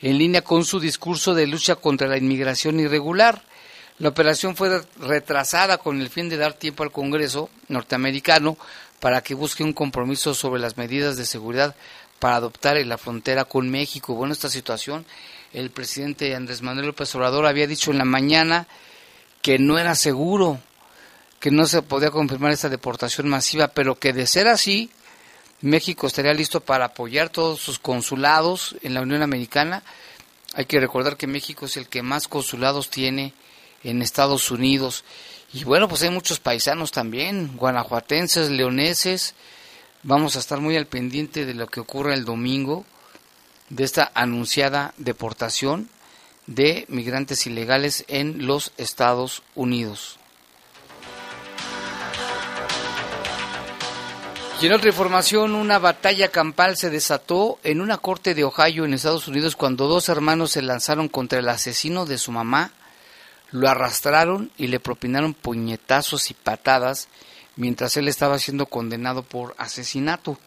en 0.00 0.18
línea 0.18 0.42
con 0.42 0.64
su 0.64 0.80
discurso 0.80 1.34
de 1.34 1.46
lucha 1.46 1.76
contra 1.76 2.08
la 2.08 2.18
inmigración 2.18 2.80
irregular. 2.80 3.42
La 3.98 4.10
operación 4.10 4.56
fue 4.56 4.82
retrasada 5.00 5.78
con 5.78 6.00
el 6.00 6.08
fin 6.08 6.28
de 6.28 6.36
dar 6.36 6.54
tiempo 6.54 6.82
al 6.82 6.92
Congreso 6.92 7.50
norteamericano 7.68 8.56
para 9.00 9.22
que 9.22 9.34
busque 9.34 9.64
un 9.64 9.72
compromiso 9.72 10.34
sobre 10.34 10.60
las 10.60 10.76
medidas 10.76 11.16
de 11.16 11.26
seguridad 11.26 11.74
para 12.18 12.36
adoptar 12.36 12.76
en 12.76 12.88
la 12.88 12.98
frontera 12.98 13.44
con 13.44 13.70
México. 13.70 14.14
Bueno, 14.14 14.32
esta 14.32 14.48
situación, 14.48 15.04
el 15.52 15.70
presidente 15.70 16.34
Andrés 16.34 16.62
Manuel 16.62 16.86
López 16.86 17.14
Obrador 17.14 17.46
había 17.46 17.66
dicho 17.66 17.90
en 17.90 17.98
la 17.98 18.04
mañana 18.04 18.66
que 19.42 19.58
no 19.58 19.78
era 19.78 19.94
seguro 19.94 20.60
que 21.40 21.50
no 21.50 21.66
se 21.66 21.82
podía 21.82 22.10
confirmar 22.10 22.52
esta 22.52 22.68
deportación 22.68 23.28
masiva, 23.28 23.68
pero 23.68 23.94
que 23.98 24.12
de 24.12 24.26
ser 24.26 24.48
así, 24.48 24.90
México 25.60 26.06
estaría 26.06 26.34
listo 26.34 26.60
para 26.60 26.86
apoyar 26.86 27.30
todos 27.30 27.60
sus 27.60 27.78
consulados 27.78 28.76
en 28.82 28.94
la 28.94 29.02
Unión 29.02 29.22
Americana. 29.22 29.82
Hay 30.54 30.66
que 30.66 30.80
recordar 30.80 31.16
que 31.16 31.26
México 31.26 31.66
es 31.66 31.76
el 31.76 31.88
que 31.88 32.02
más 32.02 32.26
consulados 32.26 32.90
tiene 32.90 33.34
en 33.84 34.02
Estados 34.02 34.50
Unidos. 34.50 35.04
Y 35.52 35.64
bueno, 35.64 35.88
pues 35.88 36.02
hay 36.02 36.10
muchos 36.10 36.40
paisanos 36.40 36.90
también, 36.90 37.56
guanajuatenses, 37.56 38.50
leoneses. 38.50 39.34
Vamos 40.02 40.36
a 40.36 40.40
estar 40.40 40.60
muy 40.60 40.76
al 40.76 40.86
pendiente 40.86 41.46
de 41.46 41.54
lo 41.54 41.68
que 41.68 41.80
ocurra 41.80 42.14
el 42.14 42.24
domingo, 42.24 42.84
de 43.70 43.84
esta 43.84 44.10
anunciada 44.14 44.94
deportación 44.96 45.88
de 46.46 46.86
migrantes 46.88 47.46
ilegales 47.46 48.04
en 48.08 48.46
los 48.46 48.72
Estados 48.78 49.42
Unidos. 49.54 50.18
Y 54.60 54.66
en 54.66 54.72
otra 54.72 54.88
información, 54.88 55.54
una 55.54 55.78
batalla 55.78 56.28
campal 56.32 56.76
se 56.76 56.90
desató 56.90 57.60
en 57.62 57.80
una 57.80 57.98
corte 57.98 58.34
de 58.34 58.42
Ohio 58.42 58.84
en 58.84 58.92
Estados 58.92 59.28
Unidos 59.28 59.54
cuando 59.54 59.86
dos 59.86 60.08
hermanos 60.08 60.50
se 60.50 60.62
lanzaron 60.62 61.08
contra 61.08 61.38
el 61.38 61.48
asesino 61.48 62.06
de 62.06 62.18
su 62.18 62.32
mamá, 62.32 62.72
lo 63.52 63.68
arrastraron 63.68 64.50
y 64.56 64.66
le 64.66 64.80
propinaron 64.80 65.32
puñetazos 65.32 66.32
y 66.32 66.34
patadas 66.34 67.08
mientras 67.54 67.96
él 67.98 68.08
estaba 68.08 68.38
siendo 68.40 68.66
condenado 68.66 69.22
por 69.22 69.54
asesinato. 69.58 70.38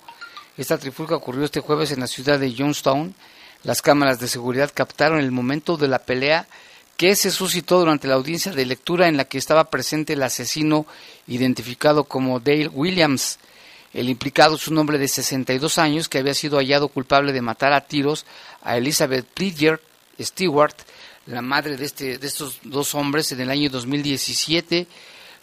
Esta 0.62 0.78
trifulca 0.78 1.16
ocurrió 1.16 1.44
este 1.44 1.60
jueves 1.60 1.90
en 1.90 2.02
la 2.02 2.06
ciudad 2.06 2.38
de 2.38 2.54
Johnstown. 2.56 3.16
Las 3.64 3.82
cámaras 3.82 4.20
de 4.20 4.28
seguridad 4.28 4.70
captaron 4.72 5.20
el 5.20 5.32
momento 5.32 5.76
de 5.76 5.88
la 5.88 5.98
pelea 5.98 6.46
que 6.98 7.16
se 7.16 7.32
suscitó 7.32 7.80
durante 7.80 8.08
la 8.08 8.14
audiencia 8.14 8.52
de 8.52 8.68
lectura 8.68 9.08
en 9.08 9.18
la 9.18 9.26
que 9.26 9.40
estaba 9.40 9.72
presente 9.72 10.14
el 10.14 10.22
asesino 10.22 10.86
identificado 11.26 12.04
como 12.04 12.40
Dale 12.40 12.68
Williams. 12.68 13.40
El 13.92 14.08
implicado 14.08 14.54
es 14.54 14.68
un 14.68 14.78
hombre 14.78 15.00
de 15.00 15.08
62 15.08 15.80
años 15.80 16.08
que 16.08 16.20
había 16.20 16.36
sido 16.36 16.60
hallado 16.60 16.90
culpable 16.90 17.34
de 17.34 17.42
matar 17.42 17.74
a 17.74 17.82
tiros 17.82 18.28
a 18.62 18.78
Elizabeth 18.78 19.26
Bridger 19.36 19.82
Stewart, 20.20 20.76
la 21.26 21.42
madre 21.42 21.76
de, 21.76 21.86
este, 21.86 22.20
de 22.20 22.28
estos 22.28 22.60
dos 22.62 22.94
hombres, 22.94 23.32
en 23.32 23.42
el 23.42 23.50
año 23.50 23.72
2017. 23.72 24.86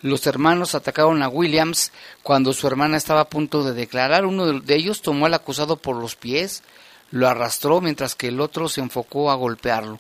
Los 0.00 0.26
hermanos 0.28 0.74
atacaron 0.74 1.22
a 1.22 1.28
Williams 1.28 1.90
cuando 2.22 2.52
su 2.52 2.66
hermana 2.68 2.96
estaba 2.96 3.22
a 3.22 3.28
punto 3.28 3.64
de 3.64 3.72
declarar. 3.72 4.26
Uno 4.26 4.46
de 4.46 4.74
ellos 4.76 5.02
tomó 5.02 5.26
al 5.26 5.34
acusado 5.34 5.76
por 5.76 5.96
los 5.96 6.14
pies, 6.14 6.62
lo 7.10 7.28
arrastró 7.28 7.80
mientras 7.80 8.14
que 8.14 8.28
el 8.28 8.40
otro 8.40 8.68
se 8.68 8.80
enfocó 8.80 9.30
a 9.30 9.34
golpearlo. 9.34 9.98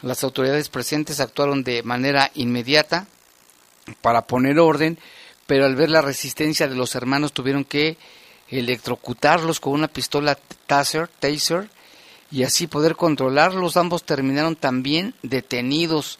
Las 0.00 0.24
autoridades 0.24 0.68
presentes 0.70 1.20
actuaron 1.20 1.62
de 1.62 1.82
manera 1.82 2.30
inmediata 2.34 3.06
para 4.00 4.22
poner 4.22 4.58
orden, 4.58 4.98
pero 5.46 5.66
al 5.66 5.76
ver 5.76 5.90
la 5.90 6.02
resistencia 6.02 6.68
de 6.68 6.76
los 6.76 6.94
hermanos 6.94 7.32
tuvieron 7.32 7.64
que 7.64 7.98
electrocutarlos 8.48 9.60
con 9.60 9.74
una 9.74 9.88
pistola 9.88 10.38
taser, 10.66 11.08
taser 11.08 11.68
y 12.30 12.44
así 12.44 12.66
poder 12.66 12.96
controlarlos. 12.96 13.76
Ambos 13.76 14.04
terminaron 14.04 14.56
también 14.56 15.14
detenidos. 15.22 16.18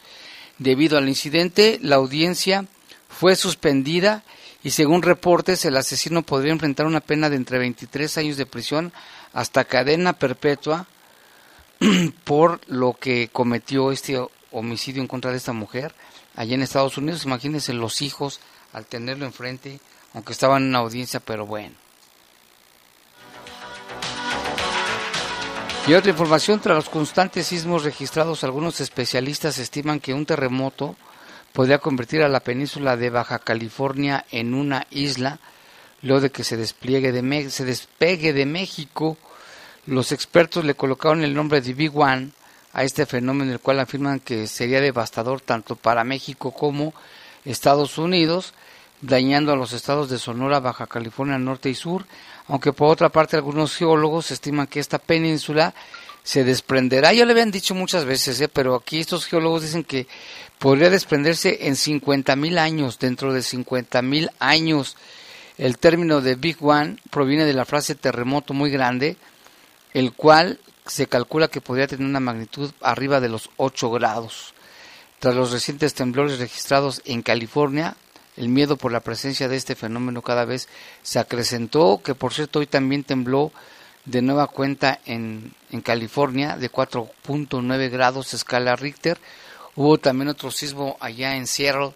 Debido 0.58 0.98
al 0.98 1.08
incidente, 1.08 1.78
la 1.80 1.96
audiencia 1.96 2.66
fue 3.08 3.36
suspendida 3.36 4.22
y 4.62 4.70
según 4.70 5.02
reportes 5.02 5.64
el 5.64 5.76
asesino 5.76 6.22
podría 6.22 6.52
enfrentar 6.52 6.86
una 6.86 7.00
pena 7.00 7.30
de 7.30 7.36
entre 7.36 7.58
23 7.58 8.18
años 8.18 8.36
de 8.36 8.46
prisión 8.46 8.92
hasta 9.32 9.64
cadena 9.64 10.12
perpetua 10.12 10.86
por 12.24 12.60
lo 12.66 12.94
que 12.94 13.28
cometió 13.28 13.92
este 13.92 14.20
homicidio 14.50 15.02
en 15.02 15.08
contra 15.08 15.30
de 15.30 15.36
esta 15.36 15.52
mujer 15.52 15.94
allá 16.34 16.54
en 16.54 16.62
Estados 16.62 16.98
Unidos. 16.98 17.24
Imagínense 17.24 17.72
los 17.72 18.02
hijos 18.02 18.40
al 18.72 18.86
tenerlo 18.86 19.26
enfrente, 19.26 19.80
aunque 20.14 20.32
estaban 20.32 20.62
en 20.62 20.68
una 20.70 20.78
audiencia, 20.78 21.20
pero 21.20 21.46
bueno. 21.46 21.74
Y 25.86 25.94
otra 25.94 26.10
información, 26.10 26.60
tras 26.60 26.76
los 26.76 26.88
constantes 26.90 27.46
sismos 27.46 27.82
registrados, 27.82 28.44
algunos 28.44 28.80
especialistas 28.80 29.56
estiman 29.58 30.00
que 30.00 30.12
un 30.12 30.26
terremoto 30.26 30.96
podría 31.58 31.80
convertir 31.80 32.22
a 32.22 32.28
la 32.28 32.38
península 32.38 32.96
de 32.96 33.10
Baja 33.10 33.40
California 33.40 34.24
en 34.30 34.54
una 34.54 34.86
isla, 34.92 35.40
luego 36.02 36.20
de 36.20 36.30
que 36.30 36.44
se, 36.44 36.56
despliegue 36.56 37.10
de 37.10 37.50
se 37.50 37.64
despegue 37.64 38.32
de 38.32 38.46
México. 38.46 39.16
Los 39.84 40.12
expertos 40.12 40.64
le 40.64 40.76
colocaron 40.76 41.24
el 41.24 41.34
nombre 41.34 41.60
de 41.60 41.74
Big 41.74 41.98
One 41.98 42.30
a 42.72 42.84
este 42.84 43.06
fenómeno, 43.06 43.50
el 43.50 43.58
cual 43.58 43.80
afirman 43.80 44.20
que 44.20 44.46
sería 44.46 44.80
devastador 44.80 45.40
tanto 45.40 45.74
para 45.74 46.04
México 46.04 46.52
como 46.52 46.94
Estados 47.44 47.98
Unidos, 47.98 48.54
dañando 49.00 49.50
a 49.50 49.56
los 49.56 49.72
estados 49.72 50.08
de 50.10 50.18
Sonora, 50.18 50.60
Baja 50.60 50.86
California 50.86 51.40
Norte 51.40 51.68
y 51.70 51.74
Sur, 51.74 52.06
aunque 52.46 52.72
por 52.72 52.88
otra 52.88 53.08
parte 53.08 53.34
algunos 53.34 53.74
geólogos 53.74 54.30
estiman 54.30 54.68
que 54.68 54.78
esta 54.78 55.00
península 55.00 55.74
se 56.22 56.44
desprenderá, 56.44 57.12
ya 57.12 57.24
le 57.24 57.32
habían 57.32 57.50
dicho 57.50 57.74
muchas 57.74 58.04
veces, 58.04 58.40
¿eh? 58.42 58.48
pero 58.48 58.74
aquí 58.74 59.00
estos 59.00 59.24
geólogos 59.26 59.62
dicen 59.62 59.82
que 59.82 60.06
podría 60.58 60.90
desprenderse 60.90 61.66
en 61.68 61.76
50 61.76 62.36
mil 62.36 62.58
años, 62.58 62.98
dentro 62.98 63.32
de 63.32 63.42
50 63.42 64.02
mil 64.02 64.30
años. 64.38 64.96
El 65.56 65.78
término 65.78 66.20
de 66.20 66.34
Big 66.34 66.56
One 66.60 66.96
proviene 67.10 67.44
de 67.44 67.54
la 67.54 67.64
frase 67.64 67.94
terremoto 67.94 68.54
muy 68.54 68.70
grande, 68.70 69.16
el 69.92 70.12
cual 70.12 70.60
se 70.86 71.06
calcula 71.06 71.48
que 71.48 71.60
podría 71.60 71.86
tener 71.86 72.06
una 72.06 72.20
magnitud 72.20 72.72
arriba 72.80 73.20
de 73.20 73.28
los 73.28 73.50
8 73.56 73.90
grados. 73.90 74.54
Tras 75.18 75.34
los 75.34 75.50
recientes 75.50 75.94
temblores 75.94 76.38
registrados 76.38 77.02
en 77.04 77.22
California, 77.22 77.96
el 78.36 78.48
miedo 78.48 78.76
por 78.76 78.92
la 78.92 79.00
presencia 79.00 79.48
de 79.48 79.56
este 79.56 79.74
fenómeno 79.74 80.22
cada 80.22 80.44
vez 80.44 80.68
se 81.02 81.18
acrecentó, 81.18 82.00
que 82.04 82.14
por 82.14 82.32
cierto 82.32 82.60
hoy 82.60 82.66
también 82.66 83.02
tembló 83.02 83.52
de 84.04 84.22
nueva 84.22 84.46
cuenta 84.46 85.00
en, 85.04 85.52
en 85.70 85.80
California 85.80 86.56
de 86.56 86.70
4.9 86.70 87.90
grados 87.90 88.32
escala 88.32 88.76
Richter. 88.76 89.18
Hubo 89.78 89.96
también 89.96 90.28
otro 90.28 90.50
sismo 90.50 90.98
allá 90.98 91.36
en 91.36 91.46
Seattle, 91.46 91.92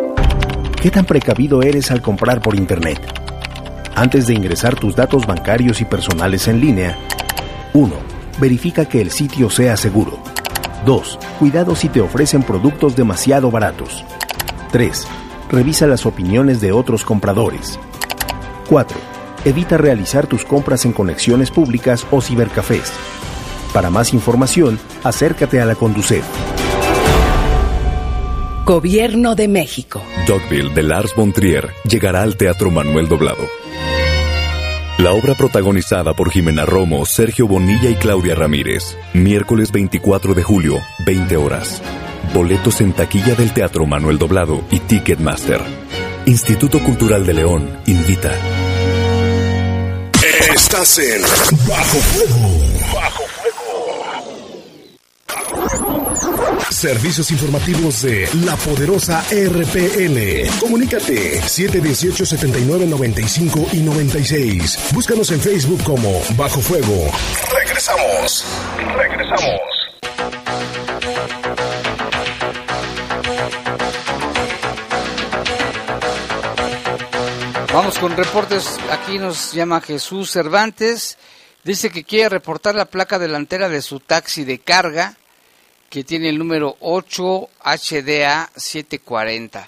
¿Qué 0.81 0.89
tan 0.89 1.05
precavido 1.05 1.61
eres 1.61 1.91
al 1.91 2.01
comprar 2.01 2.41
por 2.41 2.55
Internet? 2.55 2.99
Antes 3.93 4.25
de 4.25 4.33
ingresar 4.33 4.73
tus 4.73 4.95
datos 4.95 5.27
bancarios 5.27 5.79
y 5.79 5.85
personales 5.85 6.47
en 6.47 6.59
línea, 6.59 6.97
1. 7.73 7.93
Verifica 8.39 8.85
que 8.85 8.99
el 8.99 9.11
sitio 9.11 9.51
sea 9.51 9.77
seguro. 9.77 10.17
2. 10.87 11.19
Cuidado 11.37 11.75
si 11.75 11.87
te 11.87 12.01
ofrecen 12.01 12.41
productos 12.41 12.95
demasiado 12.95 13.51
baratos. 13.51 14.03
3. 14.71 15.07
Revisa 15.51 15.85
las 15.85 16.07
opiniones 16.07 16.61
de 16.61 16.71
otros 16.71 17.05
compradores. 17.05 17.79
4. 18.67 18.97
Evita 19.45 19.77
realizar 19.77 20.25
tus 20.25 20.45
compras 20.45 20.85
en 20.85 20.93
conexiones 20.93 21.51
públicas 21.51 22.07
o 22.09 22.21
cibercafés. 22.21 22.91
Para 23.71 23.91
más 23.91 24.15
información, 24.15 24.79
acércate 25.03 25.61
a 25.61 25.65
la 25.65 25.75
Conducef. 25.75 26.25
Gobierno 28.71 29.35
de 29.35 29.49
México. 29.49 30.01
Dogville 30.25 30.73
de 30.73 30.81
Lars 30.81 31.13
von 31.13 31.33
Trier 31.33 31.71
llegará 31.83 32.21
al 32.21 32.37
Teatro 32.37 32.71
Manuel 32.71 33.09
Doblado 33.09 33.45
la 34.97 35.11
obra 35.11 35.33
protagonizada 35.33 36.13
por 36.13 36.31
Jimena 36.31 36.63
Romo, 36.63 37.05
Sergio 37.05 37.47
Bonilla 37.47 37.89
y 37.89 37.95
Claudia 37.95 38.35
Ramírez. 38.35 38.95
Miércoles 39.13 39.73
24 39.73 40.35
de 40.35 40.43
julio, 40.43 40.79
20 41.05 41.35
horas. 41.37 41.81
Boletos 42.33 42.79
en 42.79 42.93
taquilla 42.93 43.35
del 43.35 43.51
Teatro 43.51 43.85
Manuel 43.85 44.17
Doblado 44.17 44.63
y 44.71 44.79
Ticketmaster. 44.79 45.59
Instituto 46.27 46.79
Cultural 46.79 47.25
de 47.25 47.33
León 47.33 47.67
invita. 47.87 48.31
Estás 50.53 50.99
en 50.99 51.21
Bajo 51.67 51.97
Fuego. 51.97 52.80
Servicios 56.81 57.29
informativos 57.29 58.01
de 58.01 58.27
la 58.43 58.55
poderosa 58.55 59.23
RPN. 59.29 60.49
Comunícate 60.59 61.39
718 61.39 62.25
79 62.25 62.87
95 62.87 63.67
y 63.73 63.81
96. 63.81 64.89
Búscanos 64.91 65.29
en 65.29 65.41
Facebook 65.41 65.83
como 65.83 66.23
Bajo 66.35 66.59
Fuego. 66.59 67.11
Regresamos. 67.53 68.43
Regresamos. 68.97 69.61
Vamos 77.71 77.99
con 77.99 78.17
reportes. 78.17 78.79
Aquí 78.89 79.19
nos 79.19 79.53
llama 79.53 79.81
Jesús 79.81 80.31
Cervantes 80.31 81.19
Dice 81.63 81.91
que 81.91 82.03
quiere 82.03 82.29
reportar 82.29 82.73
la 82.73 82.85
placa 82.85 83.19
delantera 83.19 83.69
de 83.69 83.83
su 83.83 83.99
taxi 83.99 84.43
de 84.43 84.57
carga 84.57 85.15
que 85.91 86.03
tiene 86.05 86.29
el 86.29 86.39
número 86.39 86.77
8HDA740. 86.79 89.67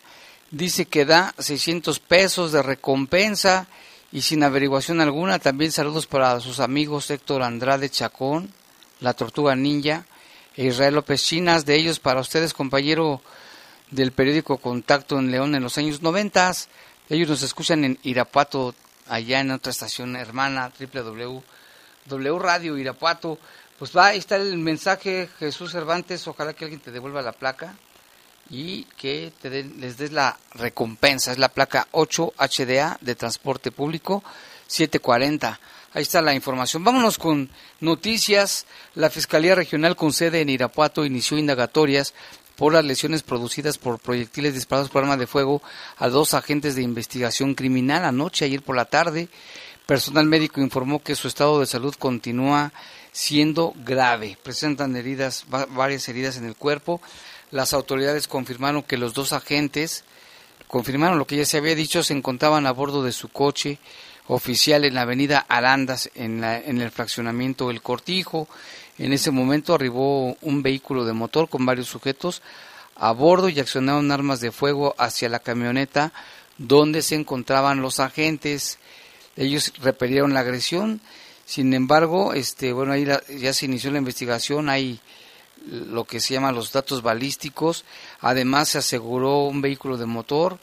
Dice 0.51 0.85
que 0.85 1.03
da 1.03 1.35
600 1.37 1.99
pesos 1.99 2.53
de 2.53 2.63
recompensa 2.63 3.67
y 4.09 4.21
sin 4.21 4.43
averiguación 4.43 5.01
alguna. 5.01 5.39
También 5.39 5.73
saludos 5.73 6.07
para 6.07 6.39
sus 6.39 6.61
amigos 6.61 7.11
Héctor 7.11 7.43
Andrade 7.43 7.89
Chacón, 7.89 8.53
la 9.01 9.13
Tortuga 9.13 9.53
Ninja, 9.57 10.05
e 10.55 10.67
Israel 10.67 10.95
López 10.95 11.21
Chinas. 11.21 11.65
De 11.65 11.75
ellos 11.75 11.99
para 11.99 12.21
ustedes, 12.21 12.53
compañero 12.53 13.21
del 13.91 14.13
periódico 14.13 14.59
Contacto 14.59 15.19
en 15.19 15.29
León 15.29 15.55
en 15.55 15.63
los 15.63 15.77
años 15.77 16.01
90. 16.01 16.53
Ellos 17.09 17.27
nos 17.27 17.43
escuchan 17.43 17.83
en 17.83 17.99
Irapuato, 18.01 18.73
allá 19.09 19.41
en 19.41 19.51
otra 19.51 19.71
estación 19.71 20.15
hermana, 20.15 20.71
www 20.79 21.43
Irapuato. 22.77 23.39
Pues 23.83 23.97
va, 23.97 24.05
ahí 24.07 24.19
está 24.19 24.37
el 24.37 24.57
mensaje, 24.59 25.27
Jesús 25.39 25.73
Cervantes. 25.73 26.25
Ojalá 26.29 26.53
que 26.53 26.63
alguien 26.63 26.79
te 26.79 26.89
devuelva 26.89 27.21
la 27.21 27.33
placa 27.33 27.75
y 28.49 28.85
que 28.95 29.33
te 29.41 29.49
les 29.49 29.97
des 29.97 30.13
la 30.13 30.37
recompensa. 30.53 31.33
Es 31.33 31.37
la 31.37 31.49
placa 31.49 31.89
8HDA 31.91 32.97
de 33.01 33.15
transporte 33.15 33.71
público 33.71 34.23
740. 34.67 35.59
Ahí 35.95 36.01
está 36.01 36.21
la 36.21 36.33
información. 36.33 36.85
Vámonos 36.85 37.17
con 37.17 37.49
noticias. 37.81 38.67
La 38.95 39.09
Fiscalía 39.09 39.53
Regional 39.53 39.97
con 39.97 40.13
sede 40.13 40.39
en 40.39 40.47
Irapuato 40.47 41.03
inició 41.03 41.37
indagatorias 41.37 42.13
por 42.55 42.71
las 42.71 42.85
lesiones 42.85 43.21
producidas 43.21 43.77
por 43.77 43.99
proyectiles 43.99 44.53
disparados 44.53 44.89
por 44.89 45.03
arma 45.03 45.17
de 45.17 45.27
fuego 45.27 45.61
a 45.97 46.07
dos 46.07 46.33
agentes 46.35 46.75
de 46.75 46.83
investigación 46.83 47.53
criminal 47.53 48.05
anoche, 48.05 48.45
ayer 48.45 48.61
por 48.61 48.77
la 48.77 48.85
tarde. 48.85 49.27
Personal 49.85 50.25
médico 50.25 50.61
informó 50.61 51.03
que 51.03 51.13
su 51.13 51.27
estado 51.27 51.59
de 51.59 51.65
salud 51.65 51.93
continúa 51.99 52.71
siendo 53.13 53.73
grave. 53.77 54.37
Presentan 54.43 54.97
heridas, 54.97 55.45
varias 55.47 56.09
heridas 56.09 56.35
en 56.35 56.45
el 56.45 56.57
cuerpo. 56.57 56.99
Las 57.51 57.73
autoridades 57.73 58.27
confirmaron 58.27 58.83
que 58.83 58.97
los 58.97 59.13
dos 59.13 59.31
agentes, 59.31 60.03
confirmaron 60.67 61.17
lo 61.17 61.25
que 61.25 61.37
ya 61.37 61.45
se 61.45 61.57
había 61.57 61.75
dicho, 61.75 62.03
se 62.03 62.13
encontraban 62.13 62.67
a 62.67 62.71
bordo 62.71 63.03
de 63.03 63.13
su 63.13 63.29
coche 63.29 63.79
oficial 64.27 64.83
en 64.83 64.95
la 64.95 65.01
avenida 65.01 65.45
Arandas, 65.47 66.09
en, 66.15 66.43
en 66.43 66.81
el 66.81 66.91
fraccionamiento 66.91 67.69
El 67.69 67.81
Cortijo. 67.81 68.49
En 68.97 69.13
ese 69.13 69.31
momento 69.31 69.73
arribó 69.73 70.35
un 70.41 70.61
vehículo 70.61 71.05
de 71.05 71.13
motor 71.13 71.47
con 71.47 71.65
varios 71.65 71.87
sujetos 71.87 72.41
a 72.95 73.11
bordo 73.11 73.49
y 73.49 73.59
accionaron 73.59 74.11
armas 74.11 74.39
de 74.39 74.51
fuego 74.51 74.95
hacia 74.97 75.29
la 75.29 75.39
camioneta 75.39 76.13
donde 76.57 77.01
se 77.01 77.15
encontraban 77.15 77.81
los 77.81 77.99
agentes. 77.99 78.77
Ellos 79.35 79.73
repelieron 79.81 80.33
la 80.33 80.41
agresión. 80.41 81.01
Sin 81.45 81.73
embargo, 81.73 82.33
este, 82.33 82.73
bueno, 82.73 82.93
ahí 82.93 83.05
ya 83.39 83.53
se 83.53 83.65
inició 83.65 83.91
la 83.91 83.97
investigación. 83.97 84.69
Hay 84.69 84.99
lo 85.65 86.05
que 86.05 86.19
se 86.19 86.33
llama 86.33 86.51
los 86.51 86.71
datos 86.71 87.01
balísticos. 87.01 87.85
Además, 88.19 88.69
se 88.69 88.77
aseguró 88.79 89.45
un 89.45 89.61
vehículo 89.61 89.97
de 89.97 90.05
motor 90.05 90.59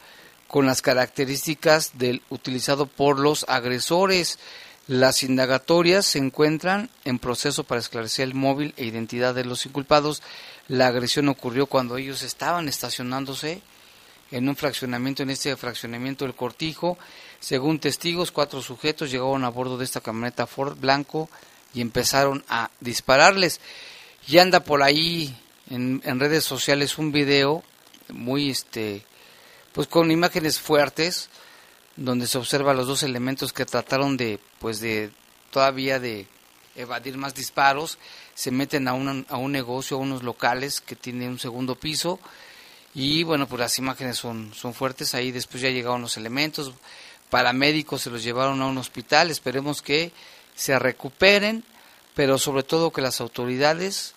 con 0.48 0.66
las 0.66 0.82
características 0.82 1.92
del 1.98 2.22
utilizado 2.28 2.86
por 2.86 3.18
los 3.18 3.44
agresores. 3.48 4.38
Las 4.86 5.22
indagatorias 5.22 6.06
se 6.06 6.18
encuentran 6.18 6.90
en 7.04 7.18
proceso 7.18 7.64
para 7.64 7.80
esclarecer 7.80 8.24
el 8.24 8.34
móvil 8.34 8.74
e 8.76 8.84
identidad 8.84 9.34
de 9.34 9.44
los 9.44 9.64
inculpados. 9.66 10.22
La 10.68 10.88
agresión 10.88 11.28
ocurrió 11.28 11.66
cuando 11.66 11.96
ellos 11.96 12.22
estaban 12.22 12.68
estacionándose 12.68 13.62
en 14.30 14.48
un 14.48 14.56
fraccionamiento, 14.56 15.22
en 15.22 15.30
este 15.30 15.56
fraccionamiento 15.56 16.24
del 16.24 16.34
Cortijo. 16.34 16.98
Según 17.40 17.78
testigos, 17.78 18.30
cuatro 18.30 18.60
sujetos 18.60 19.10
llegaron 19.10 19.44
a 19.44 19.48
bordo 19.48 19.78
de 19.78 19.84
esta 19.84 20.02
camioneta 20.02 20.46
Ford 20.46 20.78
blanco 20.78 21.30
y 21.72 21.80
empezaron 21.80 22.44
a 22.48 22.70
dispararles. 22.80 23.60
Y 24.28 24.38
anda 24.38 24.60
por 24.60 24.82
ahí 24.82 25.34
en, 25.70 26.20
redes 26.20 26.44
sociales 26.44 26.98
un 26.98 27.12
video 27.12 27.64
muy, 28.08 28.50
este, 28.50 29.04
pues 29.72 29.86
con 29.86 30.10
imágenes 30.10 30.60
fuertes, 30.60 31.30
donde 31.96 32.26
se 32.26 32.38
observa 32.38 32.74
los 32.74 32.86
dos 32.86 33.02
elementos 33.02 33.52
que 33.54 33.64
trataron 33.64 34.18
de, 34.18 34.38
pues 34.58 34.80
de, 34.80 35.10
todavía 35.50 35.98
de 35.98 36.26
evadir 36.76 37.16
más 37.16 37.34
disparos, 37.34 37.98
se 38.34 38.50
meten 38.50 38.86
a 38.86 38.92
un, 38.92 39.26
a 39.28 39.36
un 39.36 39.52
negocio, 39.52 39.96
a 39.96 40.00
unos 40.00 40.22
locales 40.22 40.80
que 40.80 40.96
tiene 40.96 41.28
un 41.28 41.38
segundo 41.38 41.74
piso, 41.74 42.20
y 42.94 43.22
bueno, 43.22 43.46
pues 43.46 43.60
las 43.60 43.78
imágenes 43.78 44.18
son, 44.18 44.52
son 44.54 44.74
fuertes, 44.74 45.14
ahí 45.14 45.30
después 45.30 45.62
ya 45.62 45.70
llegaron 45.70 46.02
los 46.02 46.16
elementos, 46.16 46.72
paramédicos 47.30 48.02
se 48.02 48.10
los 48.10 48.22
llevaron 48.22 48.60
a 48.60 48.66
un 48.66 48.78
hospital, 48.78 49.30
esperemos 49.30 49.80
que 49.80 50.12
se 50.54 50.78
recuperen, 50.78 51.64
pero 52.14 52.36
sobre 52.36 52.62
todo 52.62 52.92
que 52.92 53.00
las 53.00 53.20
autoridades 53.20 54.14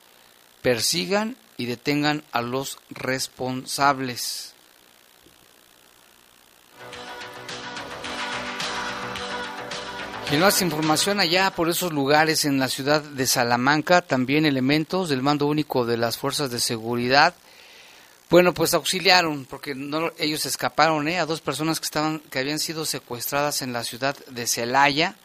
persigan 0.61 1.37
y 1.57 1.67
detengan 1.67 2.23
a 2.31 2.41
los 2.41 2.79
responsables. 2.89 4.53
Y 10.31 10.37
más 10.37 10.63
información 10.63 11.19
allá 11.19 11.51
por 11.51 11.69
esos 11.69 11.93
lugares 11.93 12.43
en 12.45 12.57
la 12.57 12.67
ciudad 12.67 13.03
de 13.03 13.27
Salamanca, 13.27 14.01
también 14.01 14.47
elementos 14.47 15.09
del 15.09 15.21
mando 15.21 15.45
único 15.45 15.85
de 15.85 15.97
las 15.97 16.17
fuerzas 16.17 16.49
de 16.49 16.59
seguridad, 16.59 17.35
bueno, 18.33 18.51
pues 18.51 18.73
auxiliaron 18.73 19.45
porque 19.45 19.75
no, 19.75 20.11
ellos 20.17 20.47
escaparon 20.47 21.07
¿eh? 21.07 21.19
a 21.19 21.27
dos 21.27 21.39
personas 21.39 21.79
que 21.79 21.85
estaban 21.85 22.17
que 22.17 22.39
habían 22.39 22.57
sido 22.57 22.83
secuestradas 22.83 23.61
en 23.61 23.73
la 23.73 23.83
ciudad 23.83 24.17
de 24.25 24.47
Celaya. 24.47 25.15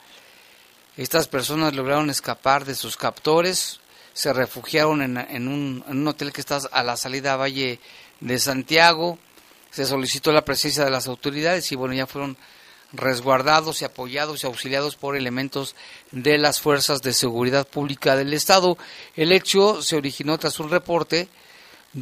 Estas 0.98 1.26
personas 1.26 1.74
lograron 1.74 2.10
escapar 2.10 2.66
de 2.66 2.74
sus 2.74 2.98
captores, 2.98 3.80
se 4.12 4.34
refugiaron 4.34 5.00
en, 5.00 5.48
un, 5.48 6.06
hotel 6.06 6.34
que 6.34 6.42
está 6.42 6.58
a 6.70 6.82
la 6.82 6.98
salida 6.98 7.32
a 7.32 7.36
Valle 7.36 7.80
de 8.20 8.38
Santiago. 8.38 9.18
Se 9.70 9.86
solicitó 9.86 10.30
la 10.30 10.44
presencia 10.44 10.84
de 10.84 10.90
las 10.90 11.08
autoridades 11.08 11.72
y 11.72 11.76
bueno, 11.76 11.94
ya 11.94 12.06
fueron 12.06 12.36
resguardados 12.92 13.80
y 13.80 13.86
apoyados 13.86 14.44
y 14.44 14.46
auxiliados 14.46 14.96
por 14.96 15.16
elementos 15.16 15.76
de 16.10 16.36
las 16.36 16.60
fuerzas 16.60 17.00
de 17.00 17.14
seguridad 17.14 17.66
pública 17.66 18.16
del 18.16 18.34
Estado. 18.34 18.76
El 19.16 19.32
hecho 19.32 19.80
se 19.80 19.96
originó 19.96 20.36
tras 20.36 20.60
un 20.60 20.68
reporte 20.68 21.30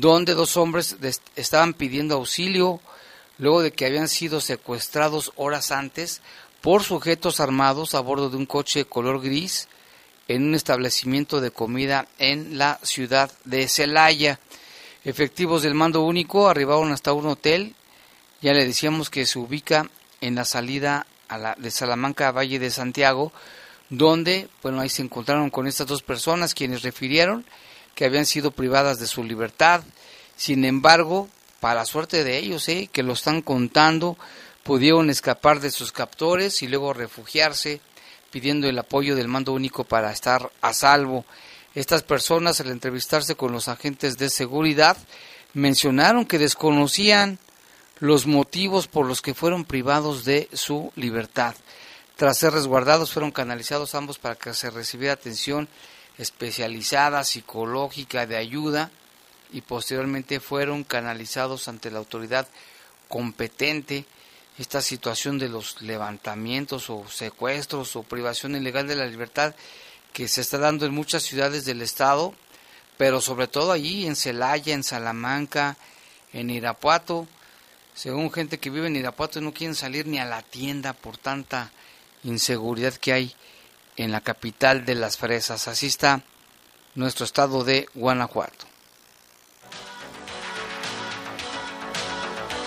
donde 0.01 0.35
dos 0.35 0.59
hombres 0.59 0.97
estaban 1.37 1.73
pidiendo 1.73 2.17
auxilio 2.17 2.81
luego 3.39 3.63
de 3.63 3.73
que 3.73 3.87
habían 3.87 4.09
sido 4.09 4.41
secuestrados 4.41 5.33
horas 5.37 5.71
antes 5.71 6.21
por 6.61 6.83
sujetos 6.83 7.41
armados 7.41 7.95
a 7.95 8.01
bordo 8.01 8.29
de 8.29 8.37
un 8.37 8.45
coche 8.45 8.85
color 8.85 9.23
gris 9.23 9.69
en 10.29 10.43
un 10.43 10.55
establecimiento 10.55 11.41
de 11.41 11.51
comida 11.51 12.09
en 12.19 12.59
la 12.59 12.79
ciudad 12.83 13.31
de 13.45 13.69
Celaya. 13.69 14.39
Efectivos 15.05 15.63
del 15.63 15.75
mando 15.75 16.03
único 16.03 16.49
arribaron 16.49 16.93
hasta 16.93 17.15
un 17.15 17.27
hotel, 17.27 17.75
ya 18.43 18.53
le 18.53 18.67
decíamos 18.67 19.09
que 19.09 19.25
se 19.25 19.39
ubica 19.39 19.89
en 20.21 20.35
la 20.35 20.45
salida 20.45 21.07
a 21.29 21.39
la, 21.39 21.55
de 21.57 21.71
Salamanca 21.71 22.29
a 22.29 22.33
Valle 22.33 22.59
de 22.59 22.71
Santiago, 22.71 23.33
donde, 23.89 24.49
bueno, 24.63 24.81
ahí 24.81 24.91
se 24.91 25.03
encontraron 25.03 25.49
con 25.49 25.67
estas 25.67 25.87
dos 25.87 26.03
personas 26.03 26.55
quienes 26.55 26.83
refirieron 26.83 27.47
que 27.97 28.05
habían 28.05 28.27
sido 28.27 28.53
privadas 28.53 29.01
de 29.01 29.09
su 29.09 29.25
libertad. 29.25 29.83
Sin 30.37 30.65
embargo, 30.65 31.29
para 31.59 31.85
suerte 31.87 32.23
de 32.23 32.37
ellos, 32.37 32.69
¿eh? 32.69 32.89
que 32.93 33.03
lo 33.03 33.15
están 33.15 33.43
contando, 33.43 34.17
pudieron 34.63 35.11
escapar 35.11 35.59
de 35.59 35.73
sus 35.73 35.91
captores 35.91 36.63
y 36.63 36.69
luego 36.69 36.93
refugiarse 36.93 37.81
pidiendo 38.31 38.69
el 38.69 38.79
apoyo 38.79 39.17
del 39.17 39.29
mando 39.29 39.53
único 39.53 39.85
para 39.85 40.13
estar 40.13 40.53
a 40.61 40.75
salvo. 40.75 41.25
Estas 41.75 42.03
personas, 42.03 42.61
al 42.61 42.69
entrevistarse 42.69 43.35
con 43.35 43.51
los 43.51 43.69
agentes 43.69 44.19
de 44.19 44.29
seguridad, 44.29 44.97
mencionaron 45.55 46.27
que 46.27 46.39
desconocían 46.39 47.39
los 47.99 48.27
motivos 48.27 48.89
por 48.89 49.07
los 49.07 49.23
que 49.23 49.33
fueron 49.33 49.65
privados 49.65 50.25
de 50.27 50.51
su 50.53 50.93
libertad. 50.97 51.55
Tras 52.17 52.37
ser 52.37 52.53
resguardados, 52.53 53.11
fueron 53.11 53.31
canalizados 53.31 53.95
ambos 53.95 54.19
para 54.19 54.35
que 54.35 54.53
se 54.53 54.69
recibiera 54.69 55.15
atención 55.15 55.69
especializada, 56.19 57.25
psicológica, 57.25 58.27
de 58.27 58.37
ayuda, 58.37 58.91
y 59.53 59.61
posteriormente 59.61 60.41
fueron 60.41 60.85
canalizados 60.85 61.69
ante 61.69 61.91
la 61.91 61.99
autoridad 61.99 62.49
competente 63.09 64.05
esta 64.59 64.81
situación 64.81 65.39
de 65.39 65.49
los 65.49 65.83
levantamientos 65.83 66.89
o 66.89 67.07
secuestros 67.09 67.95
o 67.95 68.03
privación 68.03 68.57
ilegal 68.57 68.89
de 68.89 68.97
la 68.97 69.07
libertad 69.07 69.55
que 70.13 70.29
se 70.29 70.41
está 70.41 70.59
dando 70.59 70.87
en 70.87 70.95
muchas 70.95 71.23
ciudades 71.25 71.67
del 71.67 71.83
estado, 71.83 72.35
pero 72.97 73.21
sobre 73.21 73.49
todo 73.49 73.73
allí 73.73 74.07
en 74.07 74.17
Celaya, 74.17 74.73
en 74.73 74.83
Salamanca, 74.83 75.77
en 76.33 76.49
Irapuato. 76.49 77.29
Según 77.95 78.33
gente 78.33 78.59
que 78.59 78.71
vive 78.71 78.87
en 78.87 78.97
Irapuato 78.97 79.43
no 79.43 79.53
quieren 79.53 79.75
salir 79.75 80.07
ni 80.07 80.19
a 80.19 80.25
la 80.25 80.41
tienda 80.41 80.95
por 80.95 81.19
tanta 81.19 81.71
inseguridad 82.25 82.95
que 82.95 83.13
hay 83.13 83.35
en 83.97 84.13
la 84.13 84.21
capital 84.21 84.85
de 84.85 84.95
las 84.95 85.17
fresas. 85.17 85.69
Así 85.69 85.87
está 85.87 86.23
nuestro 86.95 87.25
estado 87.25 87.65
de 87.65 87.89
Guanajuato. 87.95 88.67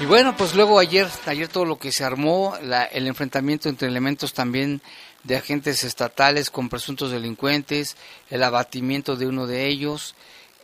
Y 0.01 0.05
bueno, 0.05 0.37
pues 0.37 0.55
luego 0.55 0.79
ayer, 0.79 1.09
ayer 1.25 1.49
todo 1.49 1.65
lo 1.65 1.77
que 1.77 1.91
se 1.91 2.05
armó, 2.05 2.55
el 2.91 3.05
enfrentamiento 3.05 3.67
entre 3.67 3.89
elementos 3.89 4.33
también 4.33 4.81
de 5.25 5.35
agentes 5.35 5.83
estatales 5.83 6.49
con 6.49 6.69
presuntos 6.69 7.11
delincuentes, 7.11 7.97
el 8.29 8.43
abatimiento 8.43 9.17
de 9.17 9.27
uno 9.27 9.45
de 9.45 9.67
ellos, 9.67 10.15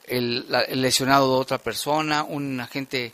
el, 0.08 0.46
lesionado 0.70 1.36
de 1.36 1.42
otra 1.42 1.58
persona, 1.58 2.24
un 2.24 2.62
agente 2.62 3.12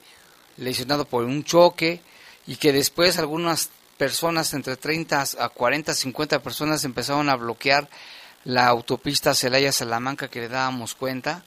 lesionado 0.57 1.05
por 1.05 1.23
un 1.23 1.43
choque 1.43 2.01
y 2.45 2.57
que 2.57 2.71
después 2.71 3.17
algunas 3.17 3.71
personas, 4.01 4.55
entre 4.55 4.77
30 4.77 5.25
a 5.37 5.49
40, 5.49 5.93
50 5.93 6.41
personas 6.41 6.83
empezaron 6.85 7.29
a 7.29 7.35
bloquear 7.35 7.87
la 8.45 8.65
autopista 8.65 9.35
Celaya-Salamanca 9.35 10.27
que 10.27 10.39
le 10.39 10.49
dábamos 10.49 10.95
cuenta 10.95 11.43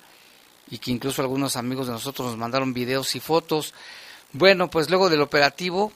y 0.70 0.78
que 0.78 0.92
incluso 0.92 1.20
algunos 1.20 1.56
amigos 1.56 1.88
de 1.88 1.94
nosotros 1.94 2.28
nos 2.28 2.36
mandaron 2.36 2.72
videos 2.72 3.16
y 3.16 3.18
fotos. 3.18 3.74
Bueno, 4.32 4.70
pues 4.70 4.88
luego 4.88 5.10
del 5.10 5.22
operativo 5.22 5.90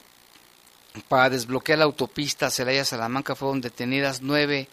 para 1.07 1.29
desbloquear 1.29 1.79
la 1.79 1.85
autopista 1.85 2.51
Celaya-Salamanca 2.51 3.35
fueron 3.35 3.61
detenidas 3.61 4.21
nueve 4.21 4.67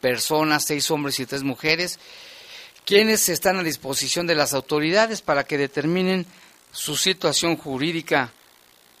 personas, 0.00 0.64
seis 0.64 0.92
hombres 0.92 1.18
y 1.18 1.26
tres 1.26 1.42
mujeres, 1.42 1.98
quienes 2.84 3.28
están 3.28 3.58
a 3.58 3.64
disposición 3.64 4.28
de 4.28 4.36
las 4.36 4.54
autoridades 4.54 5.22
para 5.22 5.42
que 5.42 5.58
determinen 5.58 6.24
su 6.70 6.96
situación 6.96 7.56
jurídica. 7.56 8.30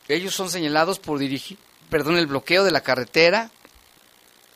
Ellos 0.08 0.34
son 0.34 0.50
señalados 0.50 0.98
por 0.98 1.20
dirigir, 1.20 1.56
perdón, 1.92 2.16
el 2.16 2.26
bloqueo 2.26 2.64
de 2.64 2.70
la 2.70 2.80
carretera, 2.80 3.50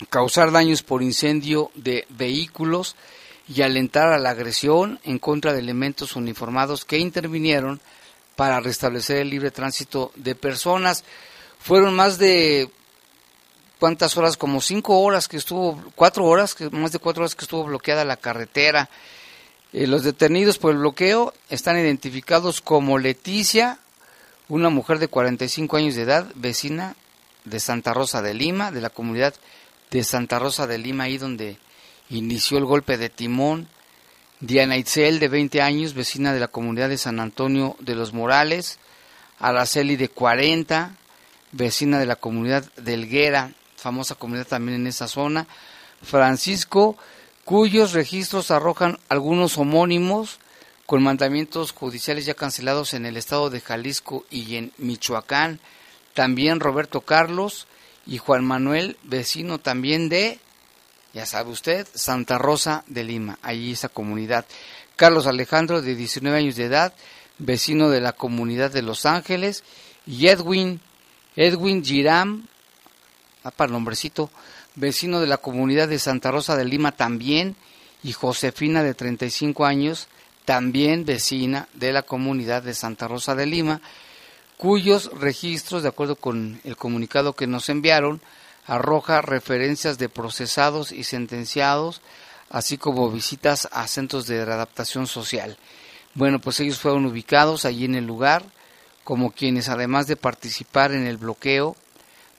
causar 0.09 0.53
daños 0.53 0.83
por 0.83 1.03
incendio 1.03 1.71
de 1.75 2.07
vehículos 2.09 2.97
y 3.47 3.61
alentar 3.61 4.09
a 4.09 4.19
la 4.19 4.31
agresión 4.31 4.99
en 5.05 5.19
contra 5.19 5.53
de 5.53 5.59
elementos 5.59 6.17
uniformados 6.17 6.87
que 6.87 6.97
intervinieron 6.97 7.79
para 8.37 8.61
restablecer 8.61 9.19
el 9.19 9.29
libre 9.29 9.51
tránsito 9.51 10.13
de 10.17 10.35
personas. 10.35 11.05
Fueron 11.59 11.95
más 11.95 12.17
de 12.17 12.71
cuántas 13.79 14.17
horas, 14.17 14.39
como 14.39 14.63
cinco 14.63 15.01
horas 15.01 15.29
que 15.29 15.37
estuvo, 15.37 15.79
cuatro 15.95 16.25
horas, 16.25 16.55
que 16.55 16.71
más 16.71 16.93
de 16.93 17.01
cuatro 17.01 17.23
horas 17.23 17.35
que 17.35 17.45
estuvo 17.45 17.65
bloqueada 17.65 18.07
la 18.07 18.17
carretera. 18.17 18.89
Eh, 19.75 19.87
los 19.87 20.05
detenidos 20.05 20.57
por 20.57 20.73
el 20.73 20.79
bloqueo 20.79 21.35
están 21.51 21.79
identificados 21.79 22.63
como 22.63 22.97
Leticia, 22.97 23.79
una 24.49 24.71
mujer 24.71 24.99
de 25.01 25.09
45 25.09 25.77
años 25.77 25.97
de 25.97 26.03
edad, 26.03 26.33
vecina 26.35 26.97
de 27.47 27.61
Santa 27.61 27.95
Rosa 27.95 28.21
de 28.21 28.35
Lima, 28.35 28.71
de 28.71 28.83
la 28.83 28.91
comunidad 28.91 29.35
de 29.91 30.05
Santa 30.05 30.39
Rosa 30.39 30.67
de 30.67 30.77
Lima, 30.77 31.05
ahí 31.05 31.17
donde 31.17 31.59
inició 32.11 32.59
el 32.59 32.67
golpe 32.67 32.99
de 32.99 33.09
timón. 33.09 33.69
Diana 34.41 34.77
Itzel, 34.77 35.19
de 35.19 35.29
20 35.29 35.63
años, 35.63 35.95
vecina 35.95 36.35
de 36.35 36.41
la 36.41 36.49
comunidad 36.49 36.91
de 36.91 36.99
San 36.99 37.21
Antonio 37.21 37.77
de 37.79 37.95
los 37.95 38.13
Morales. 38.13 38.79
Araceli, 39.39 39.97
de 39.97 40.09
40, 40.09 40.95
vecina 41.53 41.99
de 41.99 42.07
la 42.07 42.17
comunidad 42.17 42.71
de 42.77 42.95
Elguera, 42.95 43.53
famosa 43.77 44.15
comunidad 44.15 44.47
también 44.47 44.81
en 44.81 44.87
esa 44.87 45.09
zona. 45.09 45.47
Francisco, 46.03 46.97
cuyos 47.45 47.93
registros 47.93 48.51
arrojan 48.51 48.99
algunos 49.09 49.57
homónimos 49.57 50.41
con 50.87 51.03
mandamientos 51.03 51.73
judiciales 51.73 52.27
ya 52.27 52.35
cancelados 52.35 52.95
en 52.95 53.07
el 53.07 53.17
estado 53.17 53.51
de 53.51 53.61
Jalisco 53.61 54.25
y 54.31 54.57
en 54.57 54.73
Michoacán. 54.79 55.61
También 56.17 56.61
Roberto 56.61 57.03
Carlos 57.03 57.67
y 58.07 58.17
Juan 58.17 58.43
Manuel, 58.43 58.97
vecino 59.03 59.59
también 59.59 60.09
de, 60.09 60.41
ya 61.13 61.27
sabe 61.27 61.51
usted, 61.51 61.87
Santa 61.93 62.39
Rosa 62.39 62.85
de 62.87 63.05
Lima, 63.05 63.39
allí 63.43 63.73
esa 63.73 63.91
comunidad. 63.91 64.47
Carlos 64.97 65.27
Alejandro, 65.27 65.83
de 65.83 65.95
19 65.95 66.39
años 66.39 66.57
de 66.57 66.65
edad, 66.65 66.95
vecino 67.37 67.91
de 67.91 68.01
la 68.01 68.15
comunidad 68.15 68.71
de 68.71 68.81
Los 68.81 69.05
Ángeles. 69.05 69.63
Y 70.07 70.29
Edwin, 70.29 70.81
Edwin 71.37 71.85
Giram, 71.85 72.49
ah, 73.45 73.53
vecino 74.75 75.21
de 75.21 75.27
la 75.27 75.37
comunidad 75.37 75.89
de 75.89 75.99
Santa 75.99 76.31
Rosa 76.31 76.57
de 76.57 76.65
Lima 76.65 76.93
también. 76.93 77.57
Y 78.03 78.13
Josefina, 78.13 78.83
de 78.83 78.95
35 78.95 79.67
años, 79.67 80.09
también 80.47 81.05
vecina 81.05 81.69
de 81.75 81.93
la 81.93 82.05
comunidad 82.05 82.63
de 82.63 82.73
Santa 82.73 83.07
Rosa 83.07 83.35
de 83.35 83.45
Lima, 83.45 83.83
cuyos 84.57 85.11
registros, 85.19 85.83
de 85.83 85.89
acuerdo 85.89 86.17
con 86.17 86.61
el 86.65 86.77
comunicado 86.77 87.35
que 87.35 87.47
nos 87.47 87.69
enviaron, 87.69 88.21
arroja 88.67 89.23
referencias 89.23 89.99
de 89.99 90.09
procesados 90.09 90.93
y 90.93 91.05
sentenciados, 91.05 92.01
así 92.51 92.79
como 92.79 93.11
visitas 93.11 93.69
a 93.73 93.87
centros 93.87 94.27
de 94.27 94.45
readaptación 94.45 95.07
social. 95.07 95.57
Bueno, 96.15 96.41
pues 96.41 96.61
ellos 96.61 96.79
fueron 96.79 97.07
ubicados 97.07 97.65
allí 97.65 97.85
en 97.85 97.95
el 97.95 98.07
lugar, 98.07 98.45
como 99.05 99.31
quienes 99.31 99.69
además 99.69 100.07
de 100.07 100.17
participar 100.17 100.93
en 100.93 101.07
el 101.07 101.19
bloqueo 101.19 101.77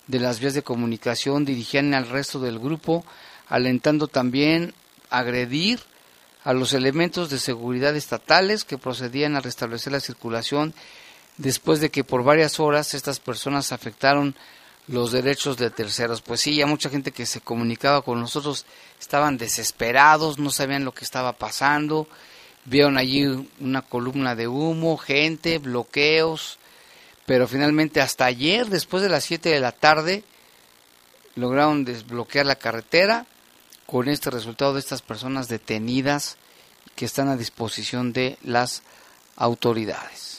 de 0.07 0.19
las 0.19 0.39
vías 0.39 0.53
de 0.53 0.63
comunicación, 0.63 1.45
dirigían 1.45 1.93
al 1.93 2.09
resto 2.09 2.39
del 2.39 2.59
grupo, 2.59 3.05
alentando 3.47 4.07
también 4.07 4.73
agredir 5.09 5.79
a 6.43 6.53
los 6.53 6.73
elementos 6.73 7.29
de 7.29 7.39
seguridad 7.39 7.95
estatales 7.95 8.63
que 8.63 8.77
procedían 8.77 9.35
a 9.35 9.41
restablecer 9.41 9.93
la 9.93 9.99
circulación 9.99 10.73
después 11.37 11.79
de 11.79 11.89
que 11.89 12.03
por 12.03 12.23
varias 12.23 12.59
horas 12.59 12.93
estas 12.93 13.19
personas 13.19 13.71
afectaron 13.71 14.35
los 14.87 15.11
derechos 15.11 15.57
de 15.57 15.69
terceros. 15.69 16.21
Pues 16.21 16.41
sí, 16.41 16.55
ya 16.55 16.65
mucha 16.65 16.89
gente 16.89 17.11
que 17.11 17.25
se 17.25 17.41
comunicaba 17.41 18.01
con 18.01 18.19
nosotros 18.19 18.65
estaban 18.99 19.37
desesperados, 19.37 20.39
no 20.39 20.49
sabían 20.49 20.85
lo 20.85 20.93
que 20.93 21.05
estaba 21.05 21.33
pasando, 21.33 22.07
vieron 22.65 22.97
allí 22.97 23.25
una 23.59 23.81
columna 23.81 24.35
de 24.35 24.47
humo, 24.47 24.97
gente, 24.97 25.57
bloqueos, 25.57 26.57
pero 27.25 27.47
finalmente 27.47 28.01
hasta 28.01 28.25
ayer, 28.25 28.67
después 28.67 29.03
de 29.03 29.09
las 29.09 29.25
7 29.25 29.49
de 29.49 29.59
la 29.59 29.73
tarde, 29.73 30.23
lograron 31.35 31.85
desbloquear 31.85 32.45
la 32.45 32.55
carretera 32.55 33.27
con 33.85 34.09
este 34.09 34.29
resultado 34.29 34.73
de 34.73 34.79
estas 34.79 35.01
personas 35.01 35.47
detenidas 35.47 36.37
que 36.95 37.05
están 37.05 37.29
a 37.29 37.37
disposición 37.37 38.11
de 38.11 38.37
las 38.43 38.81
autoridades. 39.35 40.36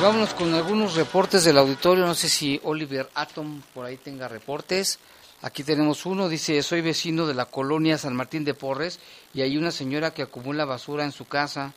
Vámonos 0.00 0.34
con 0.34 0.52
algunos 0.52 0.94
reportes 0.94 1.44
del 1.44 1.56
auditorio. 1.56 2.04
No 2.06 2.14
sé 2.14 2.28
si 2.28 2.60
Oliver 2.64 3.08
Atom 3.14 3.62
por 3.72 3.86
ahí 3.86 3.96
tenga 3.96 4.28
reportes. 4.28 4.98
Aquí 5.40 5.64
tenemos 5.64 6.04
uno, 6.04 6.28
dice, 6.28 6.62
soy 6.62 6.82
vecino 6.82 7.26
de 7.26 7.32
la 7.32 7.46
colonia 7.46 7.96
San 7.96 8.14
Martín 8.14 8.44
de 8.44 8.52
Porres 8.52 9.00
y 9.32 9.40
hay 9.40 9.56
una 9.56 9.70
señora 9.70 10.12
que 10.12 10.22
acumula 10.22 10.66
basura 10.66 11.04
en 11.04 11.12
su 11.12 11.24
casa. 11.24 11.72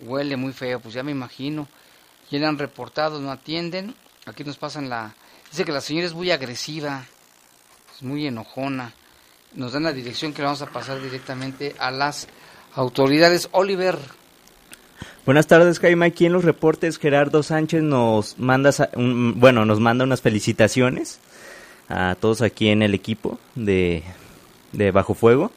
Huele 0.00 0.36
muy 0.36 0.54
feo, 0.54 0.80
pues 0.80 0.94
ya 0.94 1.02
me 1.02 1.10
imagino. 1.10 1.68
Y 2.30 2.38
le 2.38 2.46
han 2.46 2.58
reportado, 2.58 3.20
no 3.20 3.30
atienden. 3.30 3.94
Aquí 4.24 4.42
nos 4.42 4.56
pasan 4.56 4.88
la, 4.88 5.14
Dice 5.50 5.64
que 5.64 5.72
la 5.72 5.80
señora 5.80 6.06
es 6.06 6.14
muy 6.14 6.30
agresiva, 6.30 7.04
es 7.94 8.02
muy 8.02 8.26
enojona. 8.26 8.94
Nos 9.54 9.72
dan 9.72 9.82
la 9.82 9.92
dirección 9.92 10.32
que 10.32 10.40
le 10.40 10.46
vamos 10.46 10.62
a 10.62 10.70
pasar 10.70 11.02
directamente 11.02 11.74
a 11.78 11.90
las 11.90 12.28
autoridades. 12.74 13.48
Oliver. 13.52 14.19
Buenas 15.26 15.46
tardes, 15.46 15.78
Jaime. 15.80 16.06
Aquí 16.06 16.24
en 16.24 16.32
los 16.32 16.44
reportes 16.44 16.98
Gerardo 16.98 17.42
Sánchez 17.42 17.82
nos 17.82 18.38
manda, 18.38 18.70
bueno, 18.96 19.66
nos 19.66 19.78
manda 19.78 20.04
unas 20.04 20.22
felicitaciones 20.22 21.20
a 21.90 22.16
todos 22.18 22.40
aquí 22.40 22.68
en 22.68 22.82
el 22.82 22.94
equipo 22.94 23.38
de, 23.54 24.02
de 24.72 24.90
Bajo 24.92 25.12
Fuego 25.12 25.52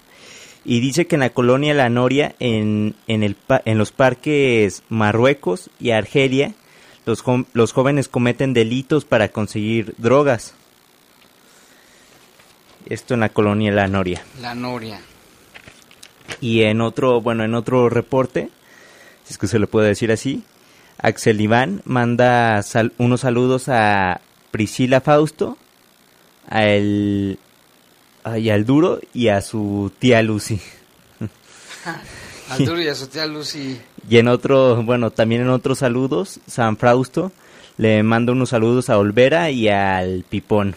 y 0.65 0.81
dice 0.81 1.07
que 1.07 1.15
en 1.15 1.21
la 1.21 1.29
colonia 1.29 1.73
La 1.73 1.89
Noria, 1.89 2.35
en, 2.39 2.95
en, 3.07 3.23
el, 3.23 3.37
en 3.63 3.77
los 3.77 3.93
parques 3.93 4.83
Marruecos 4.89 5.69
y 5.79 5.91
Argelia, 5.91 6.53
los, 7.05 7.23
los 7.53 7.71
jóvenes 7.71 8.09
cometen 8.09 8.53
delitos 8.53 9.05
para 9.05 9.29
conseguir 9.29 9.95
drogas. 9.97 10.55
Esto 12.85 13.13
en 13.13 13.21
la 13.21 13.29
colonia 13.29 13.71
La 13.71 13.87
Noria. 13.87 14.23
La 14.41 14.55
Noria. 14.55 14.99
Y 16.41 16.63
en 16.63 16.81
otro, 16.81 17.21
bueno, 17.21 17.45
en 17.45 17.55
otro 17.55 17.89
reporte, 17.89 18.49
si 19.23 19.33
es 19.33 19.37
que 19.37 19.47
se 19.47 19.59
le 19.59 19.67
puede 19.67 19.87
decir 19.87 20.11
así, 20.11 20.43
Axel 20.97 21.41
Iván 21.41 21.81
manda 21.85 22.61
unos 22.97 23.21
saludos 23.21 23.69
a 23.69 24.21
Priscila 24.51 25.01
Fausto, 25.01 25.57
a 26.47 26.65
el, 26.65 27.39
y 28.37 28.49
al 28.49 28.65
Duro 28.65 28.99
y 29.13 29.29
a 29.29 29.41
su 29.41 29.91
tía 29.99 30.21
Lucy. 30.21 30.59
al 32.49 32.65
Duro 32.65 32.81
y 32.81 32.87
a 32.87 32.95
su 32.95 33.07
tía 33.07 33.25
Lucy. 33.25 33.79
Y 34.09 34.17
en 34.17 34.27
otro, 34.27 34.83
bueno, 34.83 35.11
también 35.11 35.41
en 35.41 35.49
otros 35.49 35.79
saludos, 35.79 36.39
San 36.47 36.77
Frausto 36.77 37.31
le 37.77 38.03
manda 38.03 38.31
unos 38.31 38.49
saludos 38.49 38.89
a 38.89 38.97
Olvera 38.97 39.49
y 39.49 39.67
al 39.69 40.25
Pipón. 40.29 40.75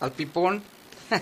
Al 0.00 0.12
Pipón. 0.12 0.62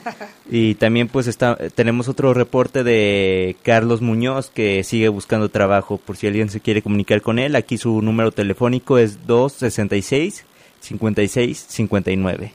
y 0.50 0.74
también 0.76 1.08
pues 1.08 1.26
está, 1.26 1.56
tenemos 1.74 2.08
otro 2.08 2.34
reporte 2.34 2.84
de 2.84 3.56
Carlos 3.62 4.00
Muñoz 4.00 4.50
que 4.50 4.84
sigue 4.84 5.08
buscando 5.08 5.48
trabajo 5.48 5.98
por 5.98 6.16
si 6.16 6.26
alguien 6.26 6.48
se 6.50 6.60
quiere 6.60 6.82
comunicar 6.82 7.22
con 7.22 7.38
él. 7.38 7.56
Aquí 7.56 7.78
su 7.78 8.02
número 8.02 8.32
telefónico 8.32 8.98
es 8.98 9.26
266 9.26 10.44
56 10.80 11.66
59. 11.68 12.52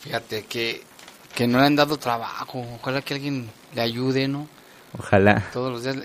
Fíjate 0.00 0.44
que, 0.44 0.82
que 1.34 1.46
no 1.46 1.58
le 1.58 1.66
han 1.66 1.76
dado 1.76 1.96
trabajo. 1.96 2.64
Ojalá 2.80 3.02
que 3.02 3.14
alguien 3.14 3.50
le 3.74 3.80
ayude, 3.80 4.28
¿no? 4.28 4.48
Ojalá. 4.98 5.48
Todos 5.52 5.72
los 5.72 5.82
días. 5.82 5.96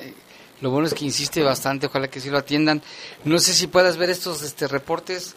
Lo 0.62 0.70
bueno 0.70 0.88
es 0.88 0.94
que 0.94 1.06
insiste 1.06 1.42
bastante, 1.42 1.88
ojalá 1.88 2.08
que 2.08 2.20
sí 2.20 2.30
lo 2.30 2.38
atiendan. 2.38 2.82
No 3.26 3.40
sé 3.40 3.54
si 3.54 3.68
puedas 3.68 3.98
ver 3.98 4.10
estos 4.12 4.44
este, 4.44 4.68
reportes. 4.68 5.36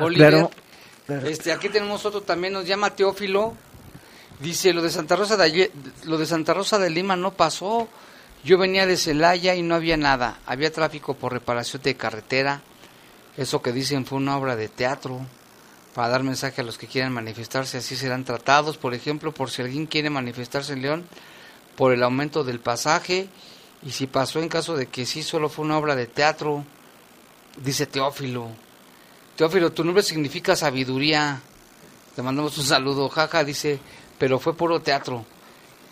Oliver. 0.00 0.48
Este, 1.24 1.50
aquí 1.52 1.68
tenemos 1.68 2.04
otro 2.06 2.20
también, 2.20 2.52
nos 2.52 2.66
llama 2.66 2.94
Teófilo. 2.94 3.56
Dice, 4.40 4.72
lo 4.72 4.80
de 4.80 4.90
Santa 4.90 5.16
Rosa 5.16 5.36
de, 5.36 5.70
lo 6.04 6.16
de 6.16 6.26
Santa 6.26 6.54
Rosa 6.54 6.78
de 6.78 6.90
Lima 6.90 7.14
no 7.14 7.32
pasó. 7.32 7.88
Yo 8.42 8.56
venía 8.56 8.86
de 8.86 8.96
Celaya 8.96 9.54
y 9.54 9.62
no 9.62 9.74
había 9.74 9.98
nada. 9.98 10.38
Había 10.46 10.72
tráfico 10.72 11.14
por 11.14 11.32
reparación 11.32 11.82
de 11.82 11.94
carretera. 11.94 12.62
Eso 13.36 13.60
que 13.60 13.72
dicen 13.72 14.06
fue 14.06 14.16
una 14.16 14.38
obra 14.38 14.56
de 14.56 14.68
teatro 14.68 15.20
para 15.94 16.08
dar 16.08 16.22
mensaje 16.22 16.62
a 16.62 16.64
los 16.64 16.78
que 16.78 16.86
quieran 16.86 17.12
manifestarse. 17.12 17.78
Así 17.78 17.96
serán 17.96 18.24
tratados. 18.24 18.78
Por 18.78 18.94
ejemplo, 18.94 19.32
por 19.32 19.50
si 19.50 19.60
alguien 19.60 19.86
quiere 19.86 20.08
manifestarse 20.08 20.72
en 20.72 20.82
León 20.82 21.04
por 21.76 21.92
el 21.92 22.02
aumento 22.02 22.42
del 22.42 22.60
pasaje. 22.60 23.28
Y 23.82 23.90
si 23.90 24.06
pasó 24.06 24.40
en 24.40 24.48
caso 24.48 24.74
de 24.74 24.86
que 24.86 25.04
sí 25.04 25.22
solo 25.22 25.50
fue 25.50 25.66
una 25.66 25.76
obra 25.76 25.94
de 25.94 26.06
teatro. 26.06 26.64
Dice 27.62 27.84
Teófilo. 27.84 28.48
Teófilo, 29.36 29.70
tu 29.72 29.84
nombre 29.84 30.02
significa 30.02 30.56
sabiduría. 30.56 31.42
Te 32.16 32.22
mandamos 32.22 32.56
un 32.56 32.64
saludo. 32.64 33.08
Jaja, 33.10 33.44
dice, 33.44 33.80
pero 34.20 34.38
fue 34.38 34.54
puro 34.54 34.80
teatro. 34.80 35.24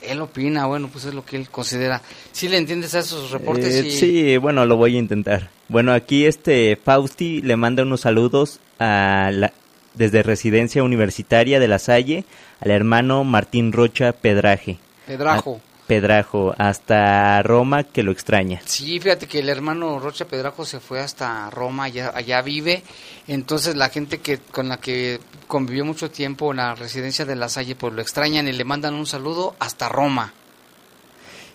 Él 0.03 0.21
opina, 0.21 0.67
bueno, 0.67 0.89
pues 0.93 1.07
es 1.07 1.15
lo 1.15 1.25
que 1.25 1.37
él 1.37 1.49
considera. 1.49 2.03
¿Sí 2.31 2.49
le 2.49 2.59
entiendes 2.59 2.95
a 2.95 3.01
esos 3.01 3.33
reportes? 3.33 3.75
Eh, 3.75 3.91
sí, 3.91 4.37
bueno, 4.37 4.65
lo 4.67 4.77
voy 4.77 4.95
a 4.95 4.99
intentar. 4.99 5.51
Bueno, 5.69 5.93
aquí 5.93 6.27
este 6.27 6.77
Fausti 6.77 7.41
le 7.41 7.57
manda 7.57 7.83
unos 7.83 8.03
saludos 8.03 8.61
a 8.79 9.31
la, 9.33 9.53
desde 9.95 10.23
Residencia 10.23 10.85
Universitaria 10.85 11.59
de 11.59 11.67
La 11.67 11.81
Salle 11.81 12.25
al 12.61 12.71
hermano 12.71 13.25
Martín 13.25 13.73
Rocha 13.73 14.13
Pedraje. 14.13 14.79
Pedrajo. 15.07 15.61
Pedrajo, 15.89 16.55
hasta 16.59 17.43
Roma, 17.43 17.83
que 17.83 18.05
lo 18.05 18.13
extraña. 18.13 18.61
Sí, 18.65 19.01
fíjate 19.01 19.27
que 19.27 19.41
el 19.41 19.49
hermano 19.49 19.99
Rocha 19.99 20.27
Pedrajo 20.27 20.65
se 20.65 20.79
fue 20.79 21.01
hasta 21.01 21.49
Roma, 21.51 21.85
allá, 21.85 22.13
allá 22.15 22.43
vive. 22.43 22.85
Entonces 23.27 23.75
la 23.75 23.89
gente 23.89 24.19
que 24.19 24.39
con 24.39 24.69
la 24.69 24.77
que 24.77 25.19
convivió 25.49 25.85
mucho 25.85 26.11
tiempo 26.11 26.51
en 26.51 26.59
la 26.59 26.75
residencia 26.75 27.25
de 27.25 27.35
La 27.35 27.49
Salle, 27.49 27.75
pues 27.75 27.95
lo 27.95 28.03
extrañan 28.03 28.47
y 28.47 28.53
le 28.53 28.65
mandan 28.65 28.95
un 28.95 29.07
saludo 29.07 29.57
hasta 29.59 29.89
Roma. 29.89 30.35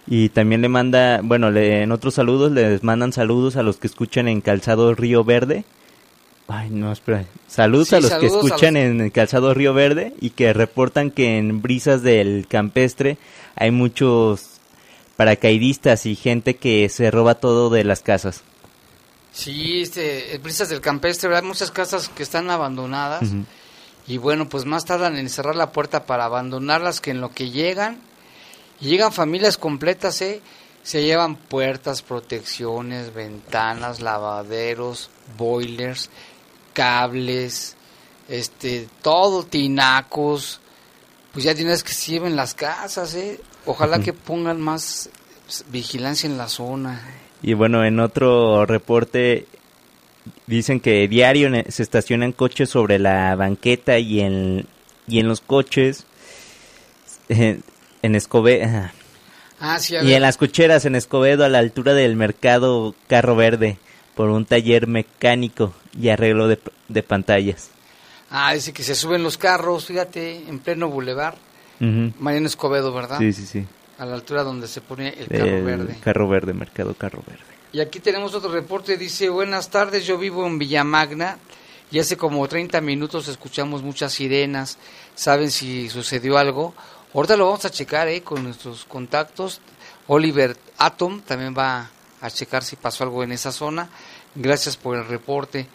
Y 0.07 0.29
también 0.29 0.61
le 0.61 0.67
manda, 0.67 1.21
bueno, 1.23 1.51
le, 1.51 1.83
en 1.83 1.91
otros 1.91 2.15
saludos 2.15 2.51
les 2.51 2.83
mandan 2.83 3.13
saludos 3.13 3.55
a 3.55 3.63
los 3.63 3.77
que 3.77 3.87
escuchan 3.87 4.27
en 4.27 4.41
Calzado 4.41 4.93
Río 4.95 5.23
Verde. 5.23 5.63
Ay, 6.47 6.69
no, 6.69 6.91
espera. 6.91 7.25
Saludos 7.47 7.93
a 7.93 7.99
los 7.99 8.11
que 8.13 8.25
escuchan 8.25 8.75
en 8.75 9.09
Calzado 9.11 9.53
Río 9.53 9.73
Verde 9.73 10.13
y 10.19 10.31
que 10.31 10.53
reportan 10.53 11.09
que 11.09 11.37
en 11.37 11.61
Brisas 11.61 12.03
del 12.03 12.47
Campestre 12.47 13.17
hay 13.55 13.71
muchos 13.71 14.59
paracaidistas 15.15 16.05
y 16.05 16.15
gente 16.15 16.55
que 16.55 16.89
se 16.89 17.11
roba 17.11 17.35
todo 17.35 17.69
de 17.69 17.83
las 17.83 18.01
casas. 18.01 18.43
Sí, 19.31 19.81
este, 19.81 20.37
Brisas 20.43 20.69
del 20.69 20.81
Campestre, 20.81 21.35
hay 21.35 21.41
muchas 21.41 21.71
casas 21.71 22.09
que 22.09 22.23
están 22.23 22.49
abandonadas 22.51 23.23
y 24.05 24.17
bueno, 24.17 24.49
pues 24.49 24.65
más 24.65 24.85
tardan 24.85 25.17
en 25.17 25.29
cerrar 25.29 25.55
la 25.55 25.71
puerta 25.71 26.05
para 26.05 26.25
abandonarlas 26.25 27.01
que 27.01 27.11
en 27.11 27.21
lo 27.21 27.29
que 27.31 27.49
llegan. 27.49 27.99
llegan 28.79 29.13
familias 29.13 29.57
completas, 29.57 30.21
¿eh? 30.21 30.41
Se 30.83 31.01
llevan 31.03 31.37
puertas, 31.37 32.01
protecciones, 32.01 33.13
ventanas, 33.13 34.01
lavaderos, 34.01 35.09
boilers, 35.37 36.09
cables, 36.73 37.75
este, 38.27 38.87
todo, 39.01 39.43
tinacos, 39.43 40.59
pues 41.31 41.45
ya 41.45 41.55
tienes 41.55 41.83
que 41.83 41.93
lleven 41.93 42.35
las 42.35 42.53
casas, 42.53 43.15
¿eh? 43.15 43.39
Ojalá 43.65 43.99
que 43.99 44.13
pongan 44.13 44.61
más 44.61 45.09
vigilancia 45.69 46.29
en 46.29 46.37
la 46.37 46.47
zona. 46.47 47.01
Y 47.41 47.53
bueno, 47.53 47.83
en 47.83 47.99
otro 47.99 48.65
reporte 48.65 49.47
dicen 50.47 50.79
que 50.79 51.07
diario 51.07 51.49
se 51.69 51.83
estacionan 51.83 52.31
coches 52.31 52.69
sobre 52.69 52.99
la 52.99 53.35
banqueta 53.35 53.97
y 53.99 54.21
en, 54.21 54.67
y 55.07 55.19
en 55.19 55.27
los 55.27 55.41
coches 55.41 56.05
en, 57.29 57.63
Escobedo. 58.15 58.89
Ah, 59.59 59.79
y 59.89 60.13
en 60.13 60.21
las 60.21 60.37
cocheras 60.37 60.85
en 60.85 60.95
Escobedo 60.95 61.45
a 61.45 61.49
la 61.49 61.59
altura 61.59 61.93
del 61.93 62.15
mercado 62.15 62.95
Carro 63.07 63.35
Verde 63.35 63.77
por 64.15 64.29
un 64.29 64.45
taller 64.45 64.87
mecánico 64.87 65.73
y 65.99 66.09
arreglo 66.09 66.47
de, 66.47 66.59
de 66.87 67.03
pantallas. 67.03 67.69
Ah, 68.29 68.53
dice 68.53 68.73
que 68.73 68.83
se 68.83 68.95
suben 68.95 69.23
los 69.23 69.37
carros, 69.37 69.85
fíjate, 69.85 70.47
en 70.47 70.59
pleno 70.59 70.89
bulevar. 70.89 71.35
Mariano 71.79 72.47
Escobedo, 72.47 72.93
¿verdad? 72.93 73.19
Sí, 73.19 73.33
sí, 73.33 73.45
sí. 73.45 73.67
A 73.97 74.05
la 74.05 74.15
altura 74.15 74.43
donde 74.43 74.69
se 74.69 74.79
pone 74.79 75.09
el 75.09 75.27
carro 75.27 75.63
verde. 75.63 75.97
Carro 76.01 76.27
verde, 76.29 76.53
mercado 76.53 76.93
carro 76.93 77.21
verde. 77.27 77.43
Y 77.73 77.81
aquí 77.81 77.99
tenemos 77.99 78.33
otro 78.33 78.51
reporte, 78.51 78.97
dice, 78.97 79.29
buenas 79.29 79.69
tardes, 79.69 80.05
yo 80.05 80.17
vivo 80.17 80.47
en 80.47 80.59
Villamagna 80.59 81.37
y 81.91 81.99
hace 81.99 82.15
como 82.17 82.47
30 82.47 82.79
minutos 82.81 83.27
escuchamos 83.27 83.83
muchas 83.83 84.13
sirenas, 84.13 84.77
¿saben 85.13 85.51
si 85.51 85.89
sucedió 85.89 86.37
algo? 86.37 86.73
Ahorita 87.13 87.37
lo 87.37 87.45
vamos 87.45 87.65
a 87.65 87.69
checar 87.69 88.07
¿eh? 88.07 88.21
con 88.21 88.43
nuestros 88.43 88.85
contactos. 88.85 89.61
Oliver 90.07 90.57
Atom 90.77 91.21
también 91.21 91.53
va 91.55 91.89
a 92.21 92.31
checar 92.31 92.63
si 92.63 92.75
pasó 92.75 93.03
algo 93.03 93.23
en 93.23 93.31
esa 93.31 93.51
zona. 93.51 93.89
Gracias 94.33 94.77
por 94.77 94.97
el 94.97 95.05
reporte. 95.05 95.67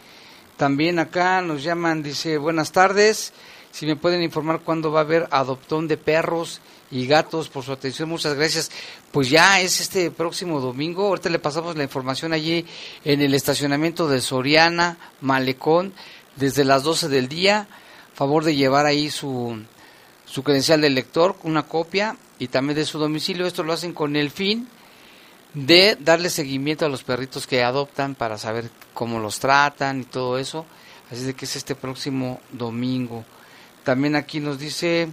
También 0.59 0.99
acá 0.99 1.41
nos 1.41 1.63
llaman, 1.63 2.03
dice, 2.03 2.37
buenas 2.37 2.73
tardes. 2.73 3.33
Si 3.71 3.87
me 3.87 3.95
pueden 3.95 4.23
informar 4.23 4.59
cuándo 4.59 4.91
va 4.91 5.01
a 5.01 5.03
haber 5.05 5.29
adoptón 5.31 5.87
de 5.87 5.97
perros 5.97 6.61
y 6.91 7.07
gatos 7.07 7.49
por 7.49 7.63
su 7.63 7.71
atención, 7.71 8.09
muchas 8.09 8.35
gracias. 8.35 8.73
Pues 9.13 9.31
ya 9.31 9.61
es 9.61 9.81
este 9.81 10.11
próximo 10.11 10.61
domingo. 10.61 11.07
Ahorita 11.07 11.31
le 11.31 11.39
pasamos 11.39 11.77
la 11.77 11.85
información 11.85 12.33
allí 12.33 12.67
en 13.05 13.23
el 13.23 13.35
estacionamiento 13.35 14.09
de 14.09 14.21
Soriana, 14.21 14.99
Malecón, 15.21 15.93
desde 16.35 16.65
las 16.65 16.83
12 16.83 17.09
del 17.09 17.29
día. 17.29 17.69
Favor 18.15 18.43
de 18.43 18.57
llevar 18.57 18.85
ahí 18.85 19.11
su, 19.11 19.63
su 20.27 20.43
credencial 20.43 20.81
de 20.81 20.91
lector, 20.91 21.37
una 21.45 21.69
copia 21.69 22.17
y 22.41 22.49
también 22.49 22.77
de 22.77 22.85
su 22.85 22.99
domicilio. 22.99 23.47
Esto 23.47 23.63
lo 23.63 23.75
hacen 23.75 23.93
con 23.93 24.17
el 24.17 24.33
fin 24.33 24.67
de 25.55 25.97
darle 25.99 26.31
seguimiento 26.31 26.85
a 26.85 26.89
los 26.89 27.05
perritos 27.05 27.47
que 27.47 27.63
adoptan 27.63 28.15
para 28.15 28.39
saber 28.39 28.71
cómo 28.95 29.19
los 29.19 29.39
tratan 29.39 30.01
y 30.01 30.05
todo 30.05 30.39
eso. 30.39 30.67
Así 31.11 31.25
de 31.25 31.35
que 31.35 31.47
es 31.47 31.57
este 31.57 31.75
próximo 31.75 32.41
domingo. 32.53 33.25
También 33.83 34.15
aquí 34.15 34.41
nos 34.41 34.59
dice 34.59 35.09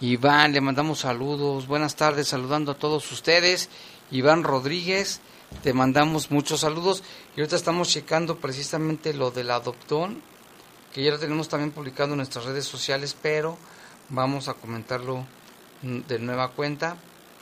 Iván, 0.00 0.52
le 0.52 0.60
mandamos 0.60 1.00
saludos. 1.00 1.66
Buenas 1.66 1.96
tardes, 1.96 2.28
saludando 2.28 2.72
a 2.72 2.78
todos 2.78 3.10
ustedes. 3.10 3.68
Iván 4.12 4.44
Rodríguez, 4.44 5.20
te 5.62 5.72
mandamos 5.72 6.30
muchos 6.30 6.60
saludos. 6.60 7.02
Y 7.36 7.40
ahorita 7.40 7.56
estamos 7.56 7.88
checando 7.88 8.36
precisamente 8.36 9.12
lo 9.14 9.32
del 9.32 9.50
adoptón, 9.50 10.22
que 10.94 11.02
ya 11.02 11.10
lo 11.10 11.18
tenemos 11.18 11.48
también 11.48 11.72
publicado 11.72 12.12
en 12.12 12.18
nuestras 12.18 12.44
redes 12.44 12.66
sociales, 12.66 13.16
pero 13.20 13.58
vamos 14.10 14.48
a 14.48 14.54
comentarlo 14.54 15.26
de 15.82 16.18
nueva 16.20 16.50
cuenta 16.52 16.96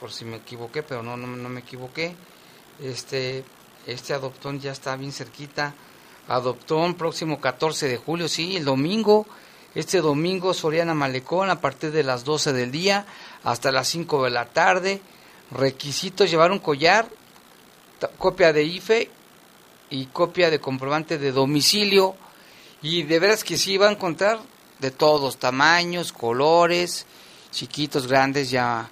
por 0.05 0.13
si 0.13 0.27
me 0.27 0.37
equivoqué, 0.37 0.83
pero 0.83 1.03
no, 1.03 1.17
no, 1.17 1.49
me 1.49 1.61
equivoqué. 1.61 2.15
Este, 2.79 3.43
este 3.87 4.13
adoptón 4.13 4.61
ya 4.61 4.71
está 4.71 4.95
bien 4.97 5.13
cerquita. 5.13 5.73
Adoptón 6.29 6.93
próximo 6.93 7.41
14 7.41 7.89
de 7.89 7.97
julio, 7.97 8.29
sí, 8.29 8.55
el 8.55 8.67
domingo. 8.67 9.25
Este 9.75 10.03
domingo 10.03 10.53
Soriana 10.53 10.93
Malecón 10.93 11.49
a 11.49 11.59
partir 11.59 11.91
de 11.91 12.03
las 12.03 12.23
12 12.23 12.53
del 12.53 12.71
día 12.71 13.07
hasta 13.45 13.73
las 13.73 13.89
5 13.89 14.25
de 14.25 14.31
la 14.31 14.45
tarde. 14.45 15.01
Requisitos 15.51 16.31
llevar 16.31 16.53
un 16.53 16.59
collar, 16.59 17.09
copia 18.19 18.53
de 18.53 18.63
IFE 18.63 19.11
y 19.89 20.05
copia 20.05 20.51
de 20.51 20.61
comprobante 20.61 21.17
de 21.17 21.33
domicilio. 21.33 22.15
Y 22.83 23.05
de 23.05 23.19
veras 23.21 23.43
que 23.43 23.57
sí 23.57 23.79
va 23.79 23.89
a 23.89 23.93
encontrar 23.93 24.39
de 24.81 24.91
todos, 24.91 25.39
tamaños, 25.39 26.13
colores, 26.13 27.07
chiquitos, 27.51 28.07
grandes, 28.07 28.51
ya 28.51 28.91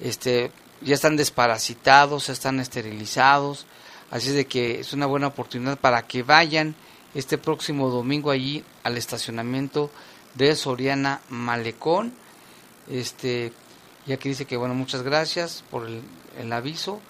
este, 0.00 0.50
ya 0.80 0.94
están 0.94 1.16
desparasitados, 1.16 2.26
ya 2.26 2.32
están 2.32 2.60
esterilizados, 2.60 3.66
así 4.10 4.30
de 4.30 4.46
que 4.46 4.80
es 4.80 4.92
una 4.92 5.06
buena 5.06 5.28
oportunidad 5.28 5.78
para 5.78 6.02
que 6.06 6.22
vayan 6.22 6.74
este 7.14 7.38
próximo 7.38 7.90
domingo 7.90 8.30
allí 8.30 8.64
al 8.82 8.96
estacionamiento 8.96 9.90
de 10.34 10.54
Soriana 10.56 11.20
Malecón. 11.28 12.12
Este, 12.88 13.52
ya 14.06 14.16
que 14.16 14.30
dice 14.30 14.46
que 14.46 14.56
bueno, 14.56 14.74
muchas 14.74 15.02
gracias 15.02 15.62
por 15.70 15.86
el, 15.86 16.02
el 16.38 16.52
aviso 16.52 17.00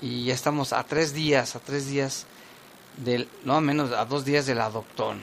y 0.00 0.24
ya 0.24 0.34
estamos 0.34 0.72
a 0.72 0.82
tres 0.84 1.12
días, 1.12 1.54
a 1.56 1.60
tres 1.60 1.88
días 1.88 2.26
del, 2.96 3.28
no 3.44 3.60
menos 3.60 3.92
a 3.92 4.04
dos 4.04 4.24
días 4.24 4.46
del 4.46 4.60
adoptón. 4.60 5.22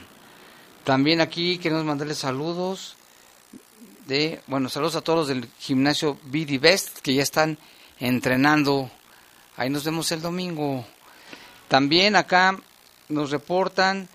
También 0.83 1.21
aquí 1.21 1.57
queremos 1.57 1.85
mandarles 1.85 2.19
saludos 2.19 2.95
de, 4.05 4.41
bueno, 4.47 4.69
saludos 4.69 4.95
a 4.95 5.01
todos 5.01 5.19
los 5.19 5.27
del 5.27 5.49
gimnasio 5.59 6.17
BD 6.23 6.59
Best 6.59 6.99
que 6.99 7.13
ya 7.13 7.23
están 7.23 7.57
entrenando. 7.99 8.89
Ahí 9.55 9.69
nos 9.69 9.83
vemos 9.83 10.11
el 10.11 10.21
domingo. 10.21 10.85
También 11.67 12.15
acá 12.15 12.59
nos 13.09 13.31
reportan, 13.31 14.09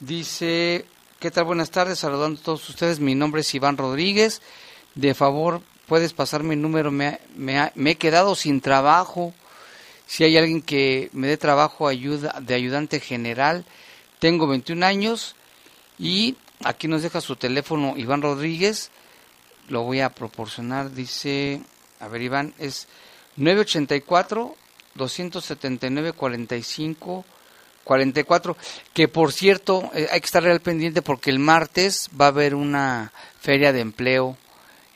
dice, 0.00 0.84
¿qué 1.18 1.30
tal? 1.30 1.44
Buenas 1.44 1.70
tardes, 1.70 1.98
saludando 1.98 2.40
a 2.40 2.44
todos 2.44 2.68
ustedes. 2.68 3.00
Mi 3.00 3.14
nombre 3.14 3.40
es 3.40 3.54
Iván 3.54 3.76
Rodríguez. 3.76 4.42
De 4.94 5.14
favor, 5.14 5.62
puedes 5.86 6.12
pasar 6.12 6.42
mi 6.42 6.56
número. 6.56 6.90
Me, 6.90 7.20
me, 7.34 7.72
me 7.74 7.92
he 7.92 7.96
quedado 7.96 8.34
sin 8.34 8.60
trabajo. 8.60 9.34
Si 10.06 10.22
hay 10.24 10.36
alguien 10.36 10.62
que 10.62 11.10
me 11.12 11.26
dé 11.26 11.36
trabajo 11.36 11.88
ayuda, 11.88 12.38
de 12.40 12.54
ayudante 12.54 13.00
general, 13.00 13.64
tengo 14.18 14.46
21 14.46 14.86
años 14.86 15.36
Y 15.98 16.36
aquí 16.62 16.88
nos 16.88 17.02
deja 17.02 17.20
su 17.20 17.36
teléfono 17.36 17.94
Iván 17.96 18.22
Rodríguez, 18.22 18.90
lo 19.68 19.82
voy 19.82 20.00
a 20.00 20.10
proporcionar, 20.10 20.92
dice, 20.92 21.60
a 22.00 22.08
ver 22.08 22.22
Iván, 22.22 22.54
es 22.58 22.86
984 23.36 24.56
279 24.94 26.12
45 26.12 27.24
44, 27.84 28.56
que 28.92 29.08
por 29.08 29.32
cierto, 29.32 29.90
eh, 29.94 30.08
hay 30.10 30.20
que 30.20 30.26
estar 30.26 30.42
real 30.42 30.60
pendiente 30.60 31.02
porque 31.02 31.30
el 31.30 31.38
martes 31.38 32.08
va 32.18 32.26
a 32.26 32.28
haber 32.28 32.54
una 32.54 33.12
feria 33.40 33.72
de 33.72 33.80
empleo 33.80 34.36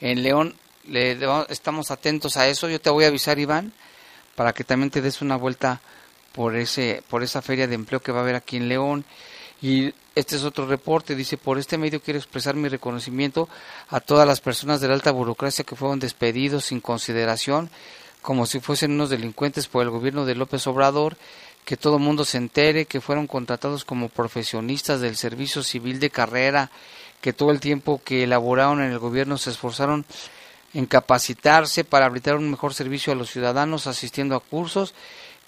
en 0.01 0.23
León. 0.23 0.55
Le, 0.85 1.19
estamos 1.51 1.91
atentos 1.91 2.37
a 2.37 2.49
eso. 2.49 2.69
Yo 2.69 2.81
te 2.81 2.91
voy 2.91 3.05
a 3.05 3.09
avisar, 3.09 3.39
Iván, 3.39 3.73
para 4.35 4.55
que 4.55 4.65
también 4.65 4.91
te 4.91 5.03
des 5.03 5.21
una 5.21 5.37
vuelta 5.37 5.81
por 6.33 6.57
ese 6.57 7.03
por 7.09 7.23
esa 7.23 7.43
feria 7.43 7.67
de 7.67 7.75
empleo 7.75 8.01
que 8.01 8.13
va 8.13 8.21
a 8.21 8.23
haber 8.23 8.35
aquí 8.35 8.57
en 8.57 8.69
León. 8.69 9.05
Y 9.61 9.93
este 10.19 10.35
es 10.35 10.43
otro 10.43 10.67
reporte, 10.67 11.15
dice, 11.15 11.37
por 11.37 11.59
este 11.59 11.79
medio 11.79 12.03
quiero 12.03 12.19
expresar 12.19 12.57
mi 12.57 12.69
reconocimiento 12.69 13.49
a 13.89 14.01
todas 14.01 14.27
las 14.27 14.41
personas 14.41 14.81
de 14.81 14.89
la 14.89 14.95
alta 14.95 15.13
burocracia 15.13 15.65
que 15.65 15.77
fueron 15.77 16.01
despedidos 16.01 16.65
sin 16.65 16.81
consideración, 16.81 17.71
como 18.21 18.45
si 18.45 18.59
fuesen 18.59 18.91
unos 18.91 19.11
delincuentes 19.11 19.69
por 19.69 19.85
el 19.85 19.91
gobierno 19.91 20.25
de 20.25 20.35
López 20.35 20.67
Obrador 20.67 21.17
que 21.65 21.77
todo 21.77 22.01
mundo 22.01 22.25
se 22.25 22.39
entere 22.39 22.87
que 22.87 23.01
fueron 23.01 23.29
contratados 23.29 23.85
como 23.85 24.09
profesionistas 24.09 25.01
del 25.01 25.17
servicio 25.17 25.63
civil 25.63 26.01
de 26.01 26.11
carrera, 26.11 26.73
que 27.21 27.33
todo 27.33 27.53
el 27.53 27.61
tiempo 27.61 28.01
que 28.05 28.25
elaboraron 28.25 28.83
en 28.83 28.91
el 28.91 28.99
gobierno 28.99 29.39
se 29.39 29.51
esforzaron 29.51 30.05
en 30.75 30.87
capacitarse 30.87 31.85
para 31.85 32.09
brindar 32.09 32.37
un 32.37 32.51
mejor 32.51 32.75
servicio 32.75 33.13
a 33.13 33.17
los 33.17 33.31
ciudadanos 33.31 33.87
asistiendo 33.87 34.35
a 34.35 34.41
cursos 34.41 34.95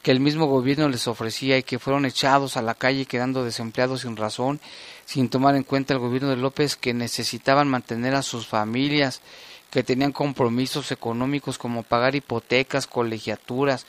que 0.03 0.11
el 0.11 0.21
mismo 0.21 0.47
gobierno 0.47 0.89
les 0.89 1.07
ofrecía 1.09 1.59
y 1.59 1.63
que 1.63 1.79
fueron 1.79 2.07
echados 2.07 2.57
a 2.57 2.63
la 2.63 2.75
calle 2.75 3.07
quedando 3.07 3.45
desempleados 3.45 4.03
sin 4.03 4.17
razón, 4.17 4.61
sin 5.05 5.29
tomar 5.29 5.57
en 5.57 5.63
cuenta 5.63 5.95
el 5.95 6.01
gobierno 6.01 6.31
de 6.31 6.37
López 6.37 6.77
que 6.77 6.95
necesitaban 6.95 7.69
mantener 7.69 8.15
a 8.15 8.23
sus 8.23 8.47
familias, 8.47 9.21
que 9.71 9.83
tenían 9.83 10.13
compromisos 10.13 10.91
económicos 10.91 11.59
como 11.59 11.83
pagar 11.83 12.15
hipotecas, 12.15 12.87
colegiaturas, 12.87 13.87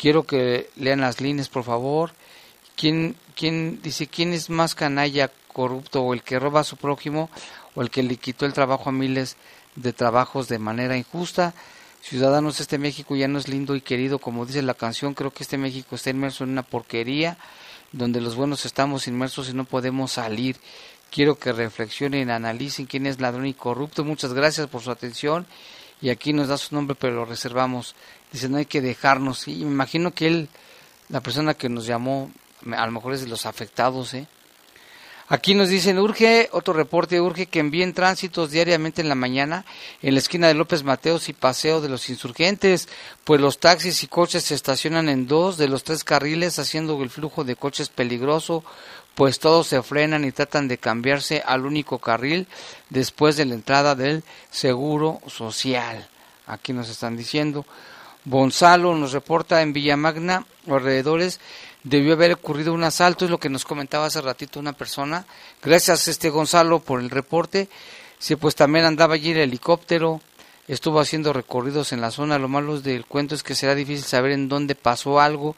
Quiero 0.00 0.22
que 0.22 0.70
lean 0.76 1.02
las 1.02 1.20
líneas, 1.20 1.50
por 1.50 1.62
favor. 1.62 2.12
¿Quién, 2.74 3.16
quién 3.36 3.82
dice 3.82 4.06
quién 4.06 4.32
es 4.32 4.48
más 4.48 4.74
canalla, 4.74 5.30
corrupto, 5.52 6.00
o 6.00 6.14
el 6.14 6.22
que 6.22 6.38
roba 6.38 6.60
a 6.60 6.64
su 6.64 6.78
prójimo, 6.78 7.28
o 7.74 7.82
el 7.82 7.90
que 7.90 8.02
le 8.02 8.16
quitó 8.16 8.46
el 8.46 8.54
trabajo 8.54 8.88
a 8.88 8.92
miles 8.92 9.36
de 9.76 9.92
trabajos 9.92 10.48
de 10.48 10.58
manera 10.58 10.96
injusta? 10.96 11.52
Ciudadanos, 12.02 12.60
este 12.60 12.78
México 12.78 13.14
ya 13.14 13.28
no 13.28 13.38
es 13.38 13.48
lindo 13.48 13.76
y 13.76 13.82
querido, 13.82 14.18
como 14.18 14.46
dice 14.46 14.62
la 14.62 14.74
canción. 14.74 15.14
Creo 15.14 15.32
que 15.32 15.42
este 15.42 15.58
México 15.58 15.94
está 15.94 16.10
inmerso 16.10 16.44
en 16.44 16.50
una 16.50 16.62
porquería, 16.62 17.36
donde 17.92 18.20
los 18.20 18.36
buenos 18.36 18.64
estamos 18.64 19.06
inmersos 19.06 19.50
y 19.50 19.52
no 19.52 19.64
podemos 19.64 20.12
salir. 20.12 20.56
Quiero 21.10 21.38
que 21.38 21.52
reflexionen, 21.52 22.30
analicen 22.30 22.86
quién 22.86 23.06
es 23.06 23.20
ladrón 23.20 23.46
y 23.46 23.54
corrupto. 23.54 24.04
Muchas 24.04 24.32
gracias 24.32 24.66
por 24.68 24.80
su 24.80 24.90
atención. 24.90 25.46
Y 26.00 26.08
aquí 26.08 26.32
nos 26.32 26.48
da 26.48 26.56
su 26.56 26.74
nombre, 26.74 26.96
pero 26.98 27.14
lo 27.14 27.24
reservamos. 27.26 27.94
Dice, 28.32 28.48
no 28.48 28.56
hay 28.56 28.66
que 28.66 28.80
dejarnos. 28.80 29.46
Y 29.48 29.56
me 29.56 29.72
imagino 29.72 30.12
que 30.12 30.26
él, 30.26 30.48
la 31.10 31.20
persona 31.20 31.54
que 31.54 31.68
nos 31.68 31.84
llamó, 31.84 32.30
a 32.72 32.86
lo 32.86 32.92
mejor 32.92 33.12
es 33.12 33.20
de 33.20 33.28
los 33.28 33.44
afectados, 33.44 34.14
¿eh? 34.14 34.26
Aquí 35.32 35.54
nos 35.54 35.68
dicen, 35.68 36.00
urge, 36.00 36.48
otro 36.50 36.74
reporte, 36.74 37.20
urge 37.20 37.46
que 37.46 37.60
envíen 37.60 37.94
tránsitos 37.94 38.50
diariamente 38.50 39.00
en 39.00 39.08
la 39.08 39.14
mañana 39.14 39.64
en 40.02 40.14
la 40.14 40.18
esquina 40.18 40.48
de 40.48 40.54
López 40.54 40.82
Mateos 40.82 41.28
y 41.28 41.32
Paseo 41.32 41.80
de 41.80 41.88
los 41.88 42.10
Insurgentes, 42.10 42.88
pues 43.22 43.40
los 43.40 43.60
taxis 43.60 44.02
y 44.02 44.08
coches 44.08 44.42
se 44.42 44.56
estacionan 44.56 45.08
en 45.08 45.28
dos 45.28 45.56
de 45.56 45.68
los 45.68 45.84
tres 45.84 46.02
carriles, 46.02 46.58
haciendo 46.58 47.00
el 47.00 47.10
flujo 47.10 47.44
de 47.44 47.54
coches 47.54 47.90
peligroso, 47.90 48.64
pues 49.14 49.38
todos 49.38 49.68
se 49.68 49.80
frenan 49.84 50.24
y 50.24 50.32
tratan 50.32 50.66
de 50.66 50.78
cambiarse 50.78 51.44
al 51.46 51.64
único 51.64 52.00
carril 52.00 52.48
después 52.88 53.36
de 53.36 53.44
la 53.44 53.54
entrada 53.54 53.94
del 53.94 54.24
Seguro 54.50 55.20
Social. 55.28 56.08
Aquí 56.48 56.72
nos 56.72 56.88
están 56.88 57.16
diciendo. 57.16 57.64
Gonzalo 58.24 58.96
nos 58.96 59.12
reporta 59.12 59.62
en 59.62 59.72
Villamagna, 59.72 60.44
alrededores, 60.66 61.38
debió 61.84 62.14
haber 62.14 62.32
ocurrido 62.32 62.72
un 62.72 62.84
asalto, 62.84 63.24
es 63.24 63.30
lo 63.30 63.38
que 63.38 63.48
nos 63.48 63.64
comentaba 63.64 64.06
hace 64.06 64.20
ratito 64.20 64.60
una 64.60 64.72
persona. 64.72 65.26
Gracias, 65.62 66.08
este 66.08 66.30
Gonzalo, 66.30 66.80
por 66.80 67.00
el 67.00 67.10
reporte. 67.10 67.68
Sí, 68.18 68.36
pues 68.36 68.54
también 68.54 68.84
andaba 68.84 69.14
allí 69.14 69.30
el 69.30 69.38
helicóptero, 69.38 70.20
estuvo 70.68 71.00
haciendo 71.00 71.32
recorridos 71.32 71.92
en 71.92 72.00
la 72.00 72.10
zona. 72.10 72.38
Lo 72.38 72.48
malo 72.48 72.80
del 72.80 73.06
cuento 73.06 73.34
es 73.34 73.42
que 73.42 73.54
será 73.54 73.74
difícil 73.74 74.04
saber 74.04 74.32
en 74.32 74.48
dónde 74.48 74.74
pasó 74.74 75.20
algo, 75.20 75.56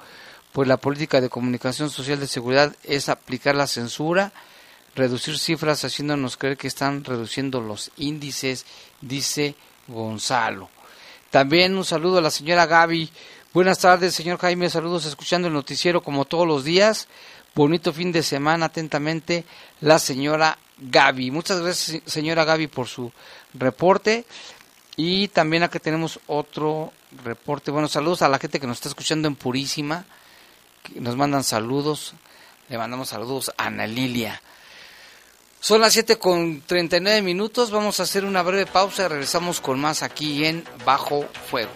pues 0.53 0.68
la 0.68 0.77
política 0.77 1.20
de 1.20 1.29
comunicación 1.29 1.91
social 1.91 2.20
de 2.20 2.29
seguridad 2.29 2.75
es 2.85 3.09
aplicar 3.09 3.57
la 3.57 3.66
censura, 3.66 4.33
reducir 4.95 5.39
cifras, 5.39 5.85
haciéndonos 5.85 6.37
creer 6.37 6.57
que 6.57 6.68
están 6.68 7.05
reduciendo 7.05 7.61
los 7.61 7.91
índices, 7.97 8.64
dice 9.01 9.57
Gonzalo. 9.89 10.70
También 11.31 11.77
un 11.77 11.85
saludo 11.85 12.18
a 12.18 12.20
la 12.20 12.31
señora 12.31 12.66
Gaby. 12.66 13.11
Buenas 13.55 13.80
tardes, 13.80 14.14
señor 14.14 14.38
Jaime. 14.38 14.70
Saludos 14.70 15.05
escuchando 15.05 15.46
el 15.46 15.53
noticiero 15.53 16.03
como 16.03 16.24
todos 16.24 16.46
los 16.46 16.64
días. 16.64 17.07
Bonito 17.55 17.92
fin 17.92 18.11
de 18.11 18.22
semana, 18.22 18.64
atentamente, 18.64 19.44
la 19.82 19.98
señora 19.98 20.57
Gaby. 20.78 21.30
Muchas 21.30 21.61
gracias, 21.61 22.00
señora 22.07 22.46
Gaby, 22.46 22.68
por 22.68 22.88
su 22.88 23.12
reporte. 23.53 24.24
Y 24.96 25.28
también 25.28 25.64
aquí 25.64 25.78
tenemos 25.80 26.18
otro 26.28 26.94
reporte. 27.22 27.70
Bueno, 27.70 27.88
saludos 27.88 28.22
a 28.22 28.30
la 28.30 28.38
gente 28.38 28.59
que 28.59 28.66
nos 28.66 28.78
está 28.78 28.88
escuchando 28.88 29.28
en 29.28 29.36
Purísima. 29.36 30.07
Que 30.82 30.98
nos 30.98 31.14
mandan 31.14 31.44
saludos. 31.44 32.14
Le 32.70 32.78
mandamos 32.78 33.11
saludos 33.11 33.53
a 33.59 33.66
Ana 33.66 33.86
Lilia. 33.86 34.40
Son 35.61 35.78
las 35.78 35.92
7 35.92 36.16
con 36.16 36.62
39 36.62 37.20
minutos. 37.20 37.70
Vamos 37.70 38.00
a 38.00 38.05
hacer 38.05 38.24
una 38.24 38.40
breve 38.40 38.64
pausa 38.64 39.05
y 39.05 39.09
regresamos 39.09 39.61
con 39.61 39.78
más 39.78 40.03
aquí 40.03 40.46
en 40.46 40.64
Bajo 40.86 41.28
Fuego. 41.50 41.70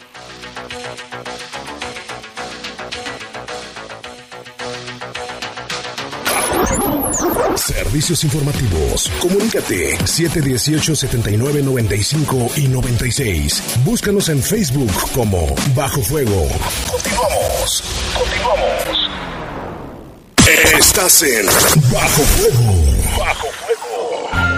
Servicios 7.56 8.22
informativos. 8.24 9.10
Comunícate 9.20 9.96
718-7995 9.98 12.58
y 12.58 12.68
96. 12.68 13.62
Búscanos 13.84 14.28
en 14.28 14.42
Facebook 14.42 14.92
como 15.14 15.54
Bajo 15.74 16.02
Fuego. 16.02 16.48
Continuamos. 16.90 17.82
Continuamos. 18.18 19.10
Estás 20.78 21.22
en 21.22 21.46
Bajo 21.92 22.22
Fuego. 22.22 22.74
Bajo 23.18 23.46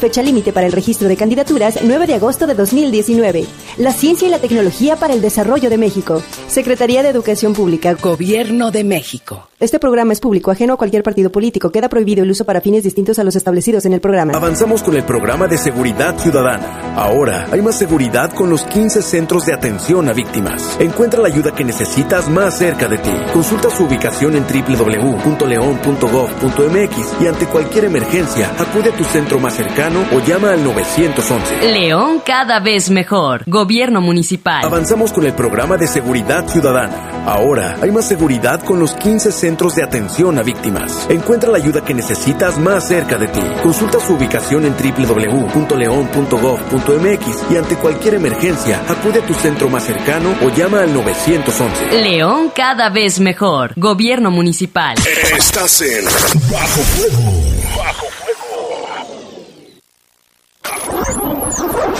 Fecha 0.00 0.22
límite 0.22 0.54
para 0.54 0.66
el 0.66 0.72
registro 0.72 1.08
de 1.08 1.16
candidaturas 1.16 1.80
9 1.84 2.06
de 2.06 2.14
agosto 2.14 2.46
de 2.46 2.54
2019. 2.54 3.44
la 3.76 3.92
ciencia 3.92 4.26
y 4.26 4.30
la 4.30 4.38
tecnología 4.38 4.96
para 4.96 5.12
el 5.12 5.20
desarrollo 5.20 5.68
de 5.68 5.76
México. 5.76 6.22
Secretaría 6.48 7.02
de 7.02 7.10
Educación 7.10 7.52
Pública. 7.52 7.94
Gobierno 8.00 8.70
de 8.70 8.82
México. 8.82 9.50
Este 9.58 9.78
programa 9.78 10.14
es 10.14 10.20
público, 10.20 10.50
ajeno 10.50 10.72
a 10.72 10.78
cualquier 10.78 11.02
partido 11.02 11.30
político. 11.30 11.70
Queda 11.70 11.90
prohibido 11.90 12.22
el 12.22 12.30
uso 12.30 12.46
para 12.46 12.62
fines 12.62 12.82
distintos 12.82 13.18
a 13.18 13.24
los 13.24 13.36
establecidos 13.36 13.84
en 13.84 13.92
el 13.92 14.00
programa. 14.00 14.32
Avanzamos 14.34 14.82
con 14.82 14.96
el 14.96 15.04
programa 15.04 15.48
de 15.48 15.58
seguridad 15.58 16.18
ciudadana. 16.18 16.94
Ahora 16.96 17.46
hay 17.52 17.60
más 17.60 17.76
seguridad 17.76 18.32
con 18.32 18.48
los 18.48 18.64
15 18.64 19.02
centros 19.02 19.44
de 19.44 19.52
atención 19.52 20.08
a 20.08 20.14
víctimas. 20.14 20.78
Encuentra 20.80 21.20
la 21.20 21.28
ayuda 21.28 21.54
que 21.54 21.64
necesitas 21.64 22.30
más 22.30 22.56
cerca 22.56 22.88
de 22.88 22.96
ti. 22.96 23.12
Consulta 23.34 23.68
su 23.68 23.84
ubicación 23.84 24.34
en 24.34 24.44
www.leon.gov.mx 24.44 27.20
y 27.20 27.26
ante 27.26 27.46
cualquier 27.46 27.84
emergencia, 27.84 28.50
acude 28.58 28.88
a 28.88 28.96
tu 28.96 29.04
centro 29.04 29.38
más 29.38 29.52
cercano 29.54 29.89
o 30.12 30.20
llama 30.20 30.52
al 30.52 30.62
911. 30.64 31.72
León 31.72 32.22
cada 32.24 32.60
vez 32.60 32.88
mejor. 32.90 33.42
Gobierno 33.46 34.00
municipal. 34.00 34.64
Avanzamos 34.64 35.12
con 35.12 35.26
el 35.26 35.34
programa 35.34 35.76
de 35.76 35.86
seguridad 35.86 36.46
ciudadana. 36.48 37.24
Ahora 37.26 37.76
hay 37.82 37.90
más 37.90 38.08
seguridad 38.08 38.62
con 38.62 38.80
los 38.80 38.94
15 38.94 39.30
centros 39.32 39.74
de 39.76 39.82
atención 39.82 40.38
a 40.38 40.42
víctimas. 40.42 41.06
Encuentra 41.10 41.50
la 41.50 41.58
ayuda 41.58 41.84
que 41.84 41.92
necesitas 41.94 42.58
más 42.58 42.88
cerca 42.88 43.18
de 43.18 43.28
ti. 43.28 43.42
Consulta 43.62 43.98
su 44.00 44.14
ubicación 44.14 44.64
en 44.64 44.74
www.leon.gov.mx 44.74 47.50
y 47.50 47.56
ante 47.56 47.76
cualquier 47.76 48.14
emergencia, 48.14 48.80
acude 48.88 49.20
a 49.20 49.26
tu 49.26 49.34
centro 49.34 49.68
más 49.68 49.84
cercano 49.84 50.34
o 50.42 50.48
llama 50.50 50.80
al 50.80 50.92
911. 50.94 52.02
León 52.02 52.50
cada 52.54 52.88
vez 52.90 53.20
mejor. 53.20 53.72
Gobierno 53.76 54.30
municipal. 54.30 54.96
Estás 55.36 55.80
en 55.82 56.04
Bajo 56.04 56.80
Fuego. 56.82 57.42
Bajo 57.76 58.06
Fuego. 58.06 58.20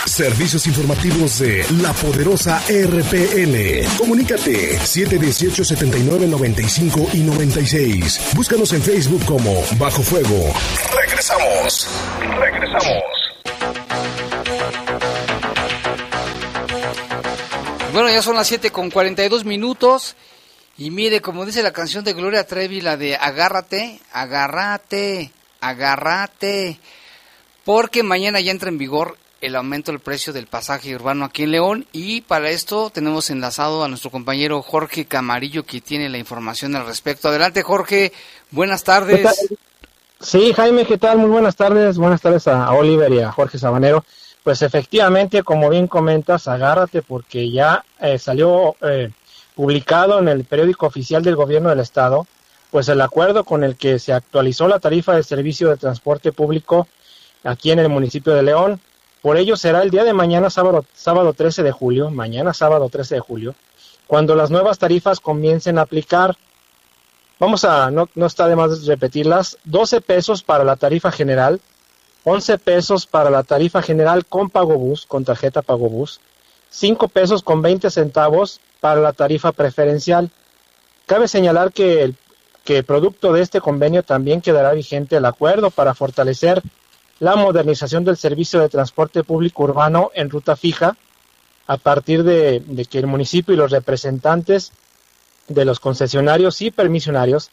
Servicios 0.07 0.67
informativos 0.67 1.39
de 1.39 1.65
la 1.83 1.93
poderosa 1.93 2.61
RPN. 2.69 3.87
Comunícate 3.99 4.79
718 4.79 5.65
79 5.65 6.27
95 6.27 7.09
y 7.13 7.19
96. 7.19 8.33
Búscanos 8.35 8.73
en 8.73 8.83
Facebook 8.83 9.25
como 9.27 9.63
Bajo 9.79 10.03
Fuego. 10.03 10.53
Regresamos. 10.97 11.89
Regresamos. 12.39 13.03
Bueno, 17.93 18.09
ya 18.09 18.23
son 18.23 18.37
las 18.37 18.47
7 18.47 18.71
con 18.71 18.91
42 18.91 19.45
minutos. 19.45 20.17
Y 20.79 20.91
mire, 20.91 21.21
como 21.21 21.45
dice 21.45 21.63
la 21.63 21.73
canción 21.73 22.05
de 22.05 22.15
Gloria 22.15 22.47
Trevi, 22.47 22.81
la 22.81 22.97
de 22.97 23.17
agárrate, 23.17 24.01
agárrate, 24.13 25.31
agárrate. 25.61 26.81
Porque 27.65 28.03
mañana 28.03 28.41
ya 28.41 28.51
entra 28.51 28.71
en 28.71 28.79
vigor 28.79 29.19
el 29.41 29.57
aumento 29.57 29.93
del 29.93 30.01
precio 30.01 30.33
del 30.33 30.47
pasaje 30.47 30.95
urbano 30.95 31.25
aquí 31.25 31.45
en 31.45 31.53
León. 31.53 31.87
Y 31.93 32.21
para 32.23 32.51
esto 32.51 32.91
tenemos 32.91 33.31
enlazado 33.31 33.83
a 33.83 33.89
nuestro 33.89 34.11
compañero 34.11 34.63
Jorge 34.63 35.07
Camarillo, 35.07 35.65
que 35.65 35.81
tiene 35.81 36.09
la 36.09 36.19
información 36.19 36.77
al 36.77 36.87
respecto. 36.87 37.29
Adelante, 37.29 37.63
Jorge. 37.63 38.13
Buenas 38.51 38.85
tardes. 38.85 39.49
Sí, 40.21 40.53
Jaime, 40.53 40.85
¿qué 40.85 40.99
tal? 40.99 41.19
Muy 41.19 41.31
buenas 41.31 41.57
tardes. 41.57 41.97
Buenas 41.97 42.21
tardes 42.21 42.47
a 42.49 42.71
Oliver 42.73 43.11
y 43.13 43.21
a 43.21 43.33
Jorge 43.33 43.59
Sabanero. 43.59 44.05
Pues 44.45 44.63
efectivamente, 44.63 45.43
como 45.43 45.69
bien 45.69 45.87
comentas, 45.87 46.49
agárrate 46.49 47.03
porque 47.03 47.51
ya 47.51 47.85
eh, 48.01 48.19
salió 48.19 48.75
eh, 48.83 49.11
publicado 49.55 50.19
en 50.19 50.29
el 50.29 50.45
periódico 50.45 50.87
oficial 50.87 51.23
del 51.23 51.37
gobierno 51.37 51.69
del 51.69 51.81
estado, 51.81 52.27
pues 52.71 52.89
el 52.89 53.01
acuerdo 53.01 53.45
con 53.45 53.65
el 53.65 53.77
que 53.77 53.99
se 53.99 54.13
actualizó 54.13 54.69
la 54.69 54.79
tarifa 54.79 55.15
de 55.15 55.23
servicio 55.23 55.69
de 55.69 55.77
transporte 55.77 56.33
público 56.33 56.89
aquí 57.45 57.71
en 57.71 57.81
el 57.81 57.89
municipio 57.89 58.33
de 58.33 58.43
León. 58.43 58.81
Por 59.23 59.37
ello 59.37 59.57
será 59.57 59.83
el 59.83 59.91
día 59.91 60.05
de 60.05 60.15
mañana, 60.15 60.49
sábado, 60.49 60.87
sábado 60.95 61.35
13 61.35 61.63
de 61.63 61.73
julio, 61.73 62.11
mañana 62.11 62.55
sábado 62.55 62.89
13 62.89 63.17
de 63.17 63.21
julio, 63.21 63.55
cuando 64.07 64.35
las 64.35 64.51
nuevas 64.51 64.79
tarifas 64.79 65.21
comiencen 65.21 65.79
a 65.79 65.83
aplicar. 65.83 66.37
Vamos 67.39 67.65
a, 67.65 67.91
no, 67.91 68.09
está 68.25 68.49
de 68.49 68.57
más 68.57 68.87
repetirlas, 68.87 69.59
12 69.65 70.01
pesos 70.01 70.43
para 70.43 70.65
la 70.65 70.77
tarifa 70.77 71.13
general, 71.13 71.61
11 72.25 72.59
pesos 72.59 73.07
para 73.07 73.29
la 73.29 73.43
tarifa 73.43 73.83
general 73.83 74.25
con 74.25 74.49
pago 74.49 74.77
bus, 74.77 75.05
con 75.05 75.25
tarjeta 75.25 75.61
pago 75.61 75.91
bus, 75.91 76.21
5 76.71 77.09
pesos 77.09 77.43
con 77.43 77.61
20 77.61 77.91
centavos 77.91 78.61
para 78.81 79.03
la 79.03 79.13
tarifa 79.13 79.53
preferencial. 79.53 80.31
Cabe 81.05 81.29
señalar 81.29 81.73
que, 81.73 82.05
el, 82.05 82.17
que 82.65 82.83
producto 82.83 83.35
de 83.35 83.43
este 83.43 83.61
convenio 83.61 84.03
también 84.03 84.41
quedará 84.41 84.73
vigente 84.73 85.17
el 85.17 85.27
acuerdo 85.27 85.71
para 85.71 85.95
fortalecer 85.95 86.63
la 87.21 87.37
modernización 87.37 88.05
del 88.05 88.17
servicio 88.17 88.61
de 88.61 88.71
transporte 88.71 89.23
público 89.23 89.63
urbano 89.63 90.11
en 90.15 90.31
ruta 90.31 90.57
fija 90.57 90.97
a 91.67 91.77
partir 91.77 92.25
de, 92.25 92.63
que 92.91 92.99
el 92.99 93.07
municipio 93.07 93.55
y 93.55 93.59
los 93.59 93.71
representantes 93.71 94.73
de 95.47 95.65
los 95.67 95.81
concesionarios 95.81 96.63
y 96.63 96.71
permisionarios 96.71 97.51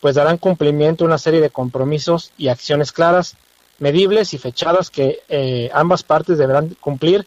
pues 0.00 0.14
darán 0.14 0.38
cumplimiento 0.38 1.04
a 1.04 1.06
una 1.06 1.18
serie 1.18 1.42
de 1.42 1.50
compromisos 1.50 2.32
y 2.38 2.48
acciones 2.48 2.92
claras 2.92 3.36
medibles 3.78 4.32
y 4.32 4.38
fechadas 4.38 4.90
que 4.90 5.20
eh, 5.28 5.70
ambas 5.74 6.02
partes 6.02 6.38
deberán 6.38 6.74
cumplir 6.80 7.26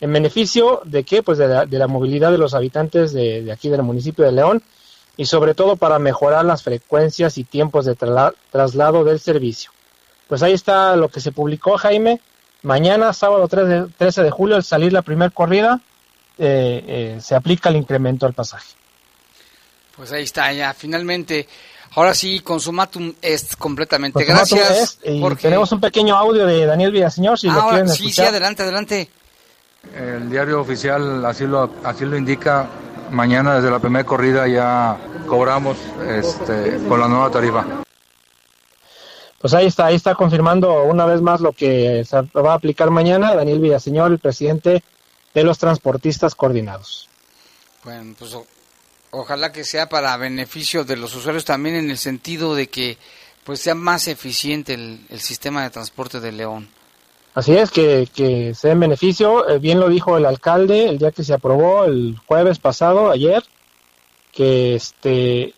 en 0.00 0.12
beneficio 0.12 0.80
de 0.84 1.04
qué 1.04 1.22
pues 1.22 1.38
de 1.38 1.46
la, 1.46 1.66
de 1.66 1.78
la 1.78 1.86
movilidad 1.86 2.32
de 2.32 2.38
los 2.38 2.54
habitantes 2.54 3.12
de, 3.12 3.50
aquí 3.52 3.68
del 3.68 3.84
municipio 3.84 4.24
de 4.24 4.32
León 4.32 4.62
y 5.16 5.26
sobre 5.26 5.54
todo 5.54 5.76
para 5.76 6.00
mejorar 6.00 6.44
las 6.44 6.64
frecuencias 6.64 7.38
y 7.38 7.44
tiempos 7.44 7.84
de 7.84 7.94
tra 7.94 8.34
traslado 8.50 9.04
del 9.04 9.20
servicio 9.20 9.70
pues 10.28 10.42
ahí 10.42 10.52
está 10.52 10.96
lo 10.96 11.08
que 11.08 11.20
se 11.20 11.32
publicó 11.32 11.76
Jaime 11.78 12.20
mañana 12.62 13.12
sábado 13.12 13.48
3 13.48 13.68
de, 13.68 13.86
13 13.96 14.22
de 14.22 14.30
julio 14.30 14.56
al 14.56 14.64
salir 14.64 14.92
la 14.92 15.02
primera 15.02 15.30
corrida 15.30 15.80
eh, 16.38 16.84
eh, 16.86 17.20
se 17.20 17.34
aplica 17.34 17.68
el 17.68 17.76
incremento 17.76 18.26
al 18.26 18.34
pasaje 18.34 18.74
pues 19.96 20.12
ahí 20.12 20.22
está 20.22 20.52
ya 20.52 20.74
finalmente 20.74 21.48
Ahora 21.94 22.14
sí, 22.14 22.40
Consumatum 22.40 23.14
es 23.22 23.56
completamente. 23.56 24.24
Consumatum 24.24 24.58
Gracias. 24.58 24.98
Es, 25.02 25.14
y 25.14 25.20
porque... 25.20 25.42
tenemos 25.42 25.72
un 25.72 25.80
pequeño 25.80 26.16
audio 26.16 26.46
de 26.46 26.66
Daniel 26.66 26.92
Villaseñor, 26.92 27.38
si 27.38 27.48
ah, 27.48 27.54
lo 27.54 27.68
quieren 27.68 27.88
sí, 27.88 28.04
escuchar. 28.04 28.26
Sí, 28.26 28.28
adelante, 28.28 28.62
adelante. 28.62 29.10
El 29.96 30.28
diario 30.28 30.60
oficial 30.60 31.24
así 31.24 31.46
lo, 31.46 31.70
así 31.84 32.04
lo 32.04 32.16
indica. 32.16 32.68
Mañana 33.10 33.54
desde 33.56 33.70
la 33.70 33.78
primera 33.78 34.04
corrida 34.04 34.46
ya 34.46 34.98
cobramos 35.26 35.78
este, 36.06 36.78
con 36.88 37.00
la 37.00 37.08
nueva 37.08 37.30
tarifa. 37.30 37.64
Pues 39.40 39.54
ahí 39.54 39.66
está, 39.66 39.86
ahí 39.86 39.94
está 39.94 40.14
confirmando 40.14 40.82
una 40.84 41.06
vez 41.06 41.20
más 41.20 41.40
lo 41.40 41.52
que 41.52 42.04
se 42.04 42.16
va 42.16 42.52
a 42.52 42.54
aplicar 42.54 42.90
mañana 42.90 43.34
Daniel 43.34 43.60
Villaseñor, 43.60 44.10
el 44.10 44.18
presidente 44.18 44.82
de 45.32 45.44
los 45.44 45.58
transportistas 45.58 46.34
coordinados. 46.34 47.08
Bueno, 47.84 48.14
pues 48.18 48.36
ojalá 49.12 49.52
que 49.52 49.64
sea 49.64 49.88
para 49.88 50.16
beneficio 50.16 50.84
de 50.84 50.96
los 50.96 51.14
usuarios 51.14 51.44
también 51.44 51.76
en 51.76 51.90
el 51.90 51.98
sentido 51.98 52.54
de 52.54 52.68
que 52.68 52.98
pues 53.44 53.60
sea 53.60 53.74
más 53.74 54.08
eficiente 54.08 54.74
el, 54.74 55.06
el 55.08 55.20
sistema 55.20 55.62
de 55.62 55.70
transporte 55.70 56.20
de 56.20 56.32
León. 56.32 56.68
Así 57.34 57.56
es, 57.56 57.70
que, 57.70 58.08
que 58.12 58.52
sea 58.52 58.72
en 58.72 58.80
beneficio, 58.80 59.48
eh, 59.48 59.60
bien 59.60 59.78
lo 59.78 59.88
dijo 59.88 60.18
el 60.18 60.26
alcalde 60.26 60.88
el 60.88 60.98
día 60.98 61.12
que 61.12 61.22
se 61.22 61.34
aprobó 61.34 61.84
el 61.84 62.18
jueves 62.26 62.58
pasado, 62.58 63.10
ayer, 63.12 63.44
que 64.32 64.74
este 64.74 65.54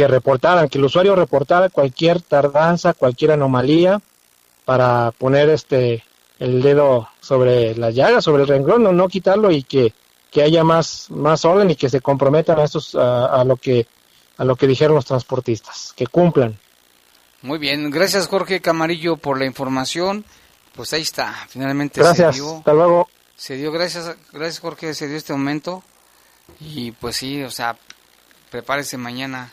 que 0.00 0.08
reportaran, 0.08 0.70
que 0.70 0.78
el 0.78 0.84
usuario 0.84 1.14
reportara 1.14 1.68
cualquier 1.68 2.22
tardanza, 2.22 2.94
cualquier 2.94 3.32
anomalía 3.32 4.00
para 4.64 5.10
poner 5.10 5.50
este 5.50 6.02
el 6.38 6.62
dedo 6.62 7.10
sobre 7.20 7.76
la 7.76 7.90
llaga, 7.90 8.22
sobre 8.22 8.44
el 8.44 8.48
renglón, 8.48 8.82
no, 8.82 8.92
no 8.92 9.08
quitarlo 9.08 9.50
y 9.50 9.62
que 9.62 9.92
que 10.30 10.42
haya 10.42 10.64
más, 10.64 11.10
más 11.10 11.44
orden 11.44 11.70
y 11.70 11.76
que 11.76 11.90
se 11.90 12.00
comprometan 12.00 12.58
a, 12.58 12.64
estos, 12.64 12.94
a, 12.94 13.26
a, 13.26 13.44
lo 13.44 13.56
que, 13.56 13.86
a 14.38 14.44
lo 14.44 14.56
que 14.56 14.66
dijeron 14.66 14.94
los 14.94 15.04
transportistas, 15.04 15.92
que 15.94 16.06
cumplan. 16.06 16.58
Muy 17.42 17.58
bien, 17.58 17.90
gracias 17.90 18.26
Jorge 18.26 18.62
Camarillo 18.62 19.18
por 19.18 19.38
la 19.38 19.44
información. 19.44 20.24
Pues 20.74 20.94
ahí 20.94 21.02
está, 21.02 21.34
finalmente 21.48 22.00
gracias, 22.00 22.36
se 22.36 22.42
dio. 22.42 22.56
Hasta 22.56 22.72
luego. 22.72 23.10
Se 23.36 23.56
dio, 23.56 23.70
gracias, 23.70 24.16
gracias 24.32 24.60
Jorge, 24.60 24.94
se 24.94 25.08
dio 25.08 25.18
este 25.18 25.34
momento. 25.34 25.82
Y 26.58 26.92
pues 26.92 27.16
sí, 27.16 27.42
o 27.42 27.50
sea, 27.50 27.76
prepárese 28.50 28.96
mañana. 28.96 29.52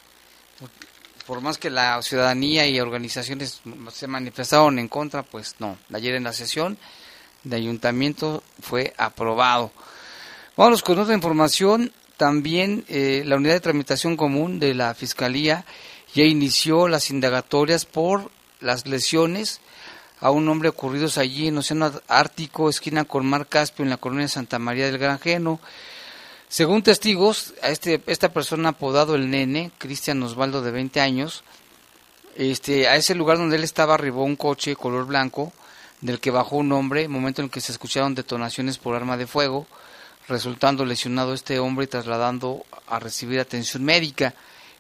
Por 1.26 1.42
más 1.42 1.58
que 1.58 1.70
la 1.70 2.02
ciudadanía 2.02 2.68
y 2.68 2.80
organizaciones 2.80 3.62
se 3.92 4.08
manifestaron 4.08 4.80
en 4.80 4.88
contra, 4.88 5.24
pues 5.24 5.56
no. 5.60 5.78
Ayer 5.94 6.16
en 6.16 6.24
la 6.24 6.34
sesión 6.34 6.78
de 7.44 7.58
ayuntamiento 7.58 8.44
fue 8.62 8.94
aprobado. 8.98 9.72
Vámonos 10.56 10.82
con 10.84 11.00
otra 11.00 11.14
información. 11.14 11.92
También 12.16 12.86
eh, 12.88 13.24
la 13.26 13.36
unidad 13.36 13.54
de 13.54 13.60
tramitación 13.60 14.18
común 14.18 14.60
de 14.60 14.74
la 14.74 14.94
Fiscalía 14.96 15.66
ya 16.16 16.24
inició 16.24 16.88
las 16.88 17.12
indagatorias 17.12 17.86
por 17.86 18.32
las 18.60 18.88
lesiones 18.88 19.60
a 20.20 20.32
un 20.32 20.50
hombre 20.50 20.70
ocurridos 20.70 21.18
allí 21.18 21.48
en 21.48 21.58
Océano 21.58 21.92
Ártico, 22.08 22.70
esquina 22.70 23.06
con 23.06 23.26
Mar 23.26 23.48
Caspio, 23.48 23.84
en 23.84 23.90
la 23.90 23.98
colonia 23.98 24.28
Santa 24.28 24.58
María 24.58 24.88
del 24.88 24.98
Granjeno. 24.98 25.60
Según 26.50 26.82
testigos, 26.82 27.54
a 27.62 27.70
este, 27.70 28.02
esta 28.08 28.32
persona 28.32 28.70
apodado 28.70 29.16
el 29.16 29.30
nene, 29.30 29.72
Cristian 29.78 30.24
Osvaldo 30.24 30.62
de 30.62 30.72
20 30.72 31.02
años, 31.02 31.44
este, 32.36 32.88
a 32.88 32.96
ese 32.96 33.16
lugar 33.16 33.38
donde 33.38 33.58
él 33.58 33.64
estaba 33.64 33.96
arribó 33.96 34.24
un 34.24 34.36
coche 34.36 34.76
color 34.76 35.06
blanco, 35.06 35.52
del 36.02 36.20
que 36.20 36.32
bajó 36.32 36.58
un 36.58 36.72
hombre, 36.72 37.08
momento 37.08 37.42
en 37.42 37.50
que 37.50 37.62
se 37.62 37.72
escucharon 37.72 38.16
detonaciones 38.16 38.78
por 38.78 38.96
arma 38.96 39.18
de 39.18 39.28
fuego 39.28 39.68
resultando 40.28 40.86
lesionado 40.86 41.34
este 41.34 41.60
hombre 41.60 41.86
y 41.86 41.88
trasladando 41.88 42.66
a 42.88 43.00
recibir 43.00 43.40
atención 43.40 43.84
médica. 43.84 44.34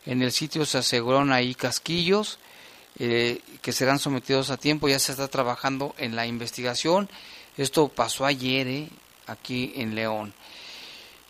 En 0.05 0.21
el 0.21 0.31
sitio 0.31 0.65
se 0.65 0.77
aseguraron 0.77 1.31
ahí 1.31 1.55
casquillos 1.55 2.39
eh, 2.99 3.39
que 3.61 3.71
serán 3.71 3.99
sometidos 3.99 4.49
a 4.49 4.57
tiempo. 4.57 4.87
Ya 4.87 4.99
se 4.99 5.13
está 5.13 5.27
trabajando 5.27 5.95
en 5.97 6.15
la 6.15 6.25
investigación. 6.25 7.09
Esto 7.57 7.87
pasó 7.87 8.25
ayer 8.25 8.67
eh, 8.67 8.89
aquí 9.25 9.73
en 9.75 9.95
León. 9.95 10.33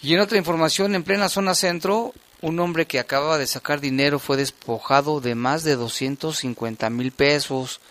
Y 0.02 0.14
en 0.14 0.20
otra 0.20 0.38
información, 0.38 0.94
en 0.94 1.04
plena 1.04 1.28
zona 1.28 1.56
centro, 1.56 2.14
un 2.42 2.60
hombre 2.60 2.86
que 2.86 3.00
acababa 3.00 3.40
de 3.40 3.48
sacar 3.48 3.82
dinero 3.82 4.20
fue 4.20 4.38
despojado 4.38 5.22
de 5.22 5.34
más 5.34 5.64
de 5.64 5.76
250 5.76 6.90
mil 6.92 7.12
pesos 7.12 7.82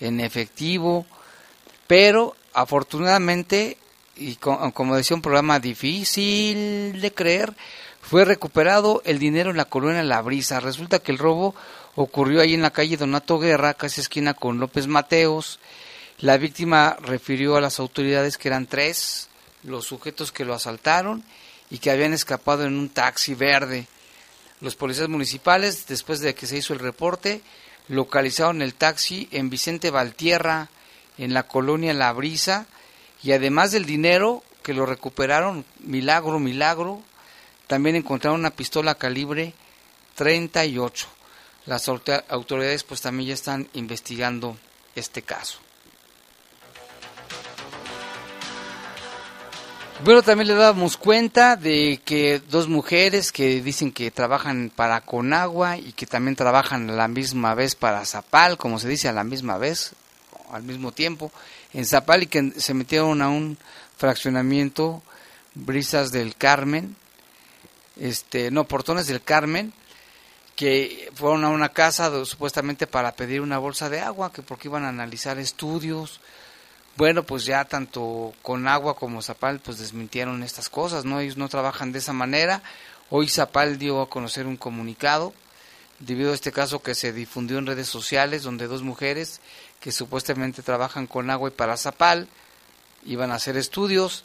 en 0.00 0.20
efectivo, 0.20 1.04
pero 1.86 2.34
afortunadamente, 2.54 3.76
y 4.16 4.36
como 4.36 4.96
decía 4.96 5.14
un 5.14 5.22
programa 5.22 5.60
difícil 5.60 7.00
de 7.00 7.12
creer, 7.14 7.52
fue 8.00 8.24
recuperado 8.24 9.02
el 9.04 9.18
dinero 9.18 9.50
en 9.50 9.58
la 9.58 9.66
colonia 9.66 10.02
La 10.02 10.22
Brisa. 10.22 10.58
Resulta 10.58 11.00
que 11.00 11.12
el 11.12 11.18
robo 11.18 11.54
ocurrió 11.94 12.40
ahí 12.40 12.54
en 12.54 12.62
la 12.62 12.72
calle 12.72 12.96
Donato 12.96 13.38
Guerra, 13.38 13.74
casi 13.74 14.00
esquina 14.00 14.32
con 14.32 14.58
López 14.58 14.86
Mateos. 14.86 15.60
La 16.18 16.38
víctima 16.38 16.96
refirió 17.02 17.56
a 17.56 17.60
las 17.60 17.78
autoridades 17.78 18.38
que 18.38 18.48
eran 18.48 18.66
tres 18.66 19.28
los 19.64 19.84
sujetos 19.84 20.32
que 20.32 20.44
lo 20.44 20.54
asaltaron 20.54 21.22
y 21.72 21.78
que 21.78 21.90
habían 21.90 22.12
escapado 22.12 22.66
en 22.66 22.76
un 22.76 22.90
taxi 22.90 23.34
verde. 23.34 23.86
Los 24.60 24.76
policías 24.76 25.08
municipales, 25.08 25.86
después 25.86 26.20
de 26.20 26.34
que 26.34 26.46
se 26.46 26.58
hizo 26.58 26.74
el 26.74 26.80
reporte, 26.80 27.40
localizaron 27.88 28.60
el 28.60 28.74
taxi 28.74 29.26
en 29.32 29.48
Vicente 29.48 29.90
Valtierra, 29.90 30.68
en 31.16 31.32
la 31.32 31.44
colonia 31.44 31.94
La 31.94 32.12
Brisa, 32.12 32.66
y 33.22 33.32
además 33.32 33.72
del 33.72 33.86
dinero 33.86 34.44
que 34.62 34.74
lo 34.74 34.84
recuperaron, 34.84 35.64
milagro, 35.80 36.38
milagro, 36.38 37.00
también 37.68 37.96
encontraron 37.96 38.40
una 38.40 38.50
pistola 38.50 38.96
calibre 38.96 39.54
38. 40.16 41.06
Las 41.64 41.88
autoridades 41.88 42.84
pues 42.84 43.00
también 43.00 43.28
ya 43.28 43.34
están 43.34 43.66
investigando 43.72 44.58
este 44.94 45.22
caso. 45.22 45.58
Bueno, 50.00 50.22
también 50.22 50.48
le 50.48 50.54
damos 50.54 50.96
cuenta 50.96 51.54
de 51.54 52.00
que 52.04 52.40
dos 52.50 52.66
mujeres 52.66 53.30
que 53.30 53.62
dicen 53.62 53.92
que 53.92 54.10
trabajan 54.10 54.72
para 54.74 55.00
Conagua 55.02 55.76
y 55.76 55.92
que 55.92 56.06
también 56.06 56.34
trabajan 56.34 56.90
a 56.90 56.94
la 56.94 57.06
misma 57.06 57.54
vez 57.54 57.76
para 57.76 58.04
Zapal, 58.04 58.58
como 58.58 58.80
se 58.80 58.88
dice 58.88 59.08
a 59.08 59.12
la 59.12 59.22
misma 59.22 59.58
vez, 59.58 59.92
al 60.50 60.64
mismo 60.64 60.90
tiempo, 60.90 61.30
en 61.72 61.86
Zapal 61.86 62.24
y 62.24 62.26
que 62.26 62.52
se 62.56 62.74
metieron 62.74 63.22
a 63.22 63.28
un 63.28 63.58
fraccionamiento, 63.96 65.02
Brisas 65.54 66.10
del 66.10 66.34
Carmen, 66.34 66.96
este, 67.96 68.50
no, 68.50 68.64
Portones 68.64 69.06
del 69.06 69.22
Carmen, 69.22 69.72
que 70.56 71.10
fueron 71.14 71.44
a 71.44 71.50
una 71.50 71.68
casa 71.68 72.24
supuestamente 72.24 72.88
para 72.88 73.12
pedir 73.12 73.40
una 73.40 73.58
bolsa 73.58 73.88
de 73.88 74.00
agua, 74.00 74.32
que 74.32 74.42
porque 74.42 74.66
iban 74.66 74.84
a 74.84 74.88
analizar 74.88 75.38
estudios, 75.38 76.20
bueno, 76.96 77.22
pues 77.22 77.44
ya 77.44 77.64
tanto 77.64 78.34
con 78.42 78.68
agua 78.68 78.96
como 78.96 79.22
Zapal 79.22 79.60
pues 79.60 79.78
desmintieron 79.78 80.42
estas 80.42 80.68
cosas, 80.68 81.04
¿no? 81.04 81.20
Ellos 81.20 81.36
no 81.36 81.48
trabajan 81.48 81.92
de 81.92 82.00
esa 82.00 82.12
manera. 82.12 82.62
Hoy 83.08 83.28
Zapal 83.28 83.78
dio 83.78 84.02
a 84.02 84.10
conocer 84.10 84.46
un 84.46 84.56
comunicado 84.56 85.32
debido 86.00 86.32
a 86.32 86.34
este 86.34 86.52
caso 86.52 86.82
que 86.82 86.94
se 86.94 87.12
difundió 87.12 87.58
en 87.58 87.66
redes 87.66 87.88
sociales 87.88 88.42
donde 88.42 88.66
dos 88.66 88.82
mujeres 88.82 89.40
que 89.80 89.92
supuestamente 89.92 90.62
trabajan 90.62 91.06
con 91.06 91.30
agua 91.30 91.48
y 91.48 91.52
para 91.52 91.76
Zapal 91.76 92.28
iban 93.04 93.30
a 93.30 93.36
hacer 93.36 93.56
estudios. 93.56 94.24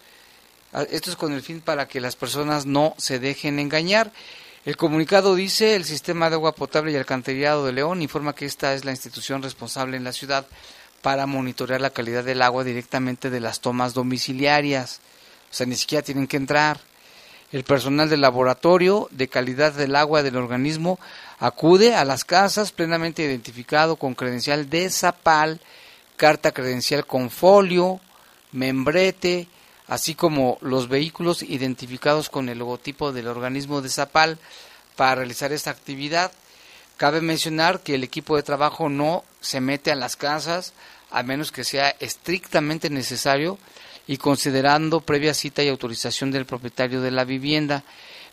Ah, 0.74 0.84
esto 0.90 1.10
es 1.10 1.16
con 1.16 1.34
el 1.34 1.42
fin 1.42 1.62
para 1.62 1.88
que 1.88 2.02
las 2.02 2.16
personas 2.16 2.66
no 2.66 2.96
se 2.98 3.20
dejen 3.20 3.60
engañar. 3.60 4.12
El 4.66 4.76
comunicado 4.76 5.36
dice, 5.36 5.76
el 5.76 5.86
sistema 5.86 6.30
de 6.30 6.36
agua 6.36 6.54
potable 6.54 6.92
y 6.92 6.98
alcantarillado 6.98 7.66
de 7.66 7.72
León 7.72 8.02
informa 8.02 8.36
que 8.36 8.46
esta 8.46 8.74
es 8.74 8.84
la 8.84 8.92
institución 8.92 9.42
responsable 9.42 9.96
en 9.96 10.04
la 10.04 10.12
ciudad 10.12 10.46
para 11.08 11.26
monitorear 11.26 11.80
la 11.80 11.92
calidad 11.92 12.26
del 12.26 12.42
agua 12.42 12.66
directamente 12.66 13.30
de 13.30 13.40
las 13.40 13.62
tomas 13.62 13.94
domiciliarias. 13.94 15.00
O 15.50 15.54
sea, 15.54 15.66
ni 15.66 15.78
siquiera 15.78 16.04
tienen 16.04 16.28
que 16.28 16.36
entrar. 16.36 16.82
El 17.54 17.64
personal 17.64 18.10
del 18.10 18.20
laboratorio 18.20 19.08
de 19.12 19.30
calidad 19.30 19.72
del 19.72 19.96
agua 19.96 20.22
del 20.22 20.36
organismo 20.36 21.00
acude 21.40 21.96
a 21.96 22.04
las 22.04 22.26
casas 22.26 22.74
plenamente 22.74 23.24
identificado 23.24 23.96
con 23.96 24.16
credencial 24.16 24.70
de 24.70 24.90
Zapal, 24.90 25.62
carta 26.18 26.52
credencial 26.52 27.08
con 27.08 27.30
folio, 27.30 28.02
membrete, 28.52 29.48
así 29.88 30.14
como 30.14 30.58
los 30.60 30.90
vehículos 30.90 31.42
identificados 31.42 32.30
con 32.30 32.50
el 32.50 32.60
logotipo 32.60 33.14
del 33.14 33.30
organismo 33.30 33.82
de 33.82 33.88
Zapal 33.88 34.40
para 34.98 35.16
realizar 35.16 35.54
esta 35.54 35.72
actividad. 35.72 36.34
Cabe 36.98 37.22
mencionar 37.22 37.80
que 37.80 37.96
el 37.96 38.04
equipo 38.04 38.36
de 38.36 38.44
trabajo 38.44 38.90
no 38.90 39.24
se 39.40 39.62
mete 39.62 39.92
a 39.92 39.96
las 39.96 40.18
casas 40.18 40.74
a 41.12 41.24
menos 41.24 41.52
que 41.52 41.64
sea 41.64 41.96
estrictamente 42.00 42.90
necesario 42.90 43.58
y 44.08 44.18
considerando 44.18 45.02
previa 45.02 45.34
cita 45.34 45.64
y 45.64 45.70
autorización 45.70 46.32
del 46.32 46.46
propietario 46.46 47.02
de 47.02 47.12
la 47.12 47.26
vivienda. 47.26 47.84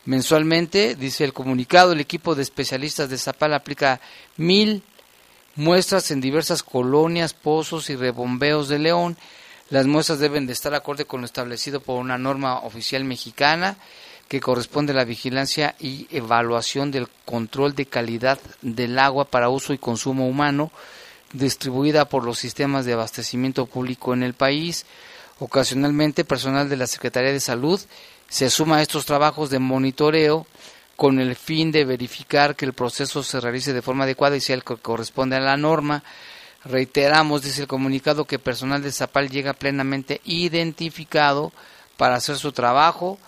Mensualmente, 0.05 0.95
dice 0.95 1.25
el 1.25 1.33
comunicado, 1.33 1.93
el 1.93 2.01
equipo 2.01 2.35
de 2.35 2.43
especialistas 2.43 3.09
de 3.09 3.19
Zapal 3.19 3.55
aplica 3.55 4.01
mil 4.37 4.83
muestras 5.57 6.11
en 6.11 6.21
diversas 6.21 6.63
colonias, 6.63 7.35
pozos 7.35 7.91
y 7.91 7.97
rebombeos 7.97 8.69
de 8.69 8.79
León. 8.79 9.17
Las 9.71 9.87
muestras 9.87 10.19
deben 10.19 10.47
de 10.47 10.53
estar 10.53 10.75
acorde 10.75 11.07
con 11.07 11.21
lo 11.21 11.27
establecido 11.27 11.81
por 11.81 11.99
una 11.99 12.19
norma 12.19 12.61
oficial 12.61 13.05
mexicana 13.05 13.77
que 14.29 14.41
corresponde 14.41 14.93
a 14.93 14.97
la 14.97 15.05
vigilancia 15.05 15.75
y 15.79 16.07
evaluación 16.11 16.91
del 16.91 17.09
control 17.25 17.75
de 17.75 17.87
calidad 17.87 18.39
del 18.63 18.99
agua 18.99 19.27
para 19.27 19.49
uso 19.49 19.73
y 19.73 19.79
consumo 19.79 20.27
humano, 20.27 20.71
distribuida 21.35 22.09
por 22.09 22.25
los 22.25 22.39
sistemas 22.39 22.87
de 22.87 22.95
abastecimiento 22.95 23.67
público 23.67 24.15
en 24.15 24.23
el 24.23 24.35
país. 24.35 24.87
Ocasionalmente, 25.39 26.25
personal 26.25 26.69
de 26.69 26.77
la 26.77 26.87
Secretaría 26.87 27.33
de 27.33 27.41
Salud 27.41 27.81
se 28.29 28.49
suma 28.51 28.79
a 28.79 28.83
estos 28.83 29.05
trabajos 29.05 29.51
de 29.51 29.59
monitoreo 29.59 30.47
con 30.97 31.19
el 31.19 31.35
fin 31.35 31.73
de 31.73 31.85
verificar 31.85 32.55
que 32.55 32.65
el 32.65 32.73
proceso 32.73 33.23
se 33.23 33.41
realice 33.41 33.73
de 33.73 33.83
forma 33.83 34.05
adecuada 34.05 34.37
y 34.37 34.41
sea 34.41 34.55
el 34.55 34.65
que 34.65 34.77
corresponde 34.77 35.37
a 35.37 35.41
la 35.41 35.57
norma. 35.57 36.05
Reiteramos, 36.65 37.43
dice 37.43 37.63
el 37.63 37.69
comunicado, 37.69 38.25
que 38.25 38.39
personal 38.39 38.83
de 38.83 38.93
Zapal 38.93 39.29
llega 39.29 39.53
plenamente 39.53 40.21
identificado 40.25 41.53
para 41.97 42.15
hacer 42.15 42.37
su 42.37 42.53
trabajo, 42.53 43.19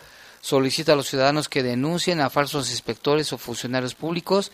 solicita 0.40 0.92
a 0.92 0.96
los 0.96 1.08
ciudadanos 1.08 1.48
que 1.48 1.62
denuncien 1.62 2.20
a 2.20 2.30
falsos 2.30 2.70
inspectores 2.70 3.32
o 3.32 3.38
funcionarios 3.38 3.94
públicos 3.94 4.52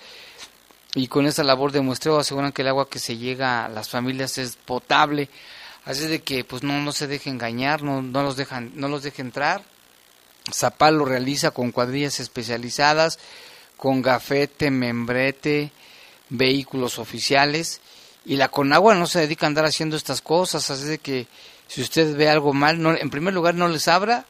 y 0.94 1.08
con 1.08 1.26
esta 1.26 1.42
labor 1.42 1.72
de 1.72 1.80
muestreo 1.80 2.18
aseguran 2.18 2.52
que 2.52 2.62
el 2.62 2.68
agua 2.68 2.88
que 2.88 2.98
se 2.98 3.16
llega 3.16 3.64
a 3.64 3.68
las 3.68 3.88
familias 3.88 4.38
es 4.38 4.56
potable. 4.56 5.28
Así 5.84 6.06
de 6.06 6.20
que 6.20 6.44
pues 6.44 6.62
no, 6.62 6.80
no 6.80 6.92
se 6.92 7.06
deje 7.06 7.30
engañar, 7.30 7.82
no, 7.82 8.02
no 8.02 8.22
los 8.22 8.36
dejan, 8.36 8.72
no 8.74 8.88
los 8.88 9.02
deje 9.02 9.22
entrar. 9.22 9.62
Zapal 10.52 10.96
lo 10.96 11.04
realiza 11.04 11.50
con 11.50 11.72
cuadrillas 11.72 12.20
especializadas, 12.20 13.18
con 13.76 14.02
gafete, 14.02 14.70
membrete, 14.70 15.72
vehículos 16.28 16.98
oficiales 16.98 17.80
y 18.24 18.36
la 18.36 18.48
Conagua 18.48 18.94
no 18.94 19.06
se 19.06 19.20
dedica 19.20 19.46
a 19.46 19.48
andar 19.48 19.64
haciendo 19.64 19.96
estas 19.96 20.20
cosas, 20.20 20.70
así 20.70 20.84
de 20.84 20.98
que 20.98 21.26
si 21.66 21.82
usted 21.82 22.16
ve 22.16 22.28
algo 22.28 22.52
mal, 22.52 22.80
no, 22.80 22.94
en 22.94 23.10
primer 23.10 23.34
lugar 23.34 23.54
no 23.54 23.68
les 23.68 23.88
abra 23.88 24.26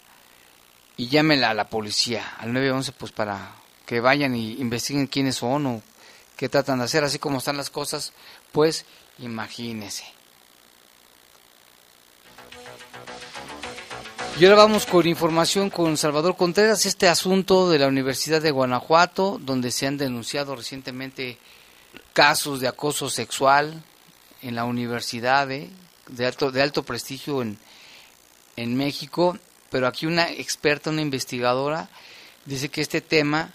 y 0.97 1.09
llámela 1.09 1.51
a 1.51 1.55
la 1.55 1.69
policía, 1.69 2.35
al 2.39 2.53
911, 2.53 2.93
pues 2.93 3.13
para 3.13 3.53
que 3.85 4.01
vayan 4.01 4.35
y 4.35 4.53
investiguen 4.55 5.07
quiénes 5.07 5.37
son 5.37 5.67
o 5.67 5.83
qué 6.43 6.49
tratan 6.49 6.81
de 6.81 6.87
hacer, 6.87 7.05
así 7.05 7.21
como 7.21 7.39
están 7.39 7.57
las 7.57 7.71
cosas, 7.71 8.13
pues 8.51 8.85
imagínese. 9.21 10.03
Y 14.41 14.45
ahora 14.45 14.57
vamos 14.57 14.85
con 14.85 15.07
información 15.07 15.71
con 15.71 15.97
Salvador 15.97 16.37
Contreras, 16.37 16.85
este 16.85 17.07
asunto 17.09 17.71
de 17.71 17.79
la 17.79 17.87
Universidad 17.87 18.43
de 18.43 18.51
Guanajuato, 18.51 19.39
donde 19.41 19.71
se 19.71 19.87
han 19.87 19.99
denunciado 19.99 20.57
recientemente 20.57 21.39
casos 22.13 22.59
de 22.59 22.67
acoso 22.67 23.09
sexual 23.09 23.81
en 24.41 24.57
la 24.57 24.65
universidad 24.65 25.49
eh, 25.53 25.71
de, 26.09 26.27
alto, 26.27 26.51
de 26.51 26.61
alto 26.61 26.83
prestigio 26.83 27.41
en, 27.41 27.57
en 28.57 28.77
México 28.77 29.39
pero 29.71 29.87
aquí 29.87 30.07
una 30.07 30.29
experta, 30.29 30.91
una 30.91 31.03
investigadora, 31.03 31.89
dice 32.47 32.69
que 32.69 32.83
este 32.83 33.01
tema 33.01 33.53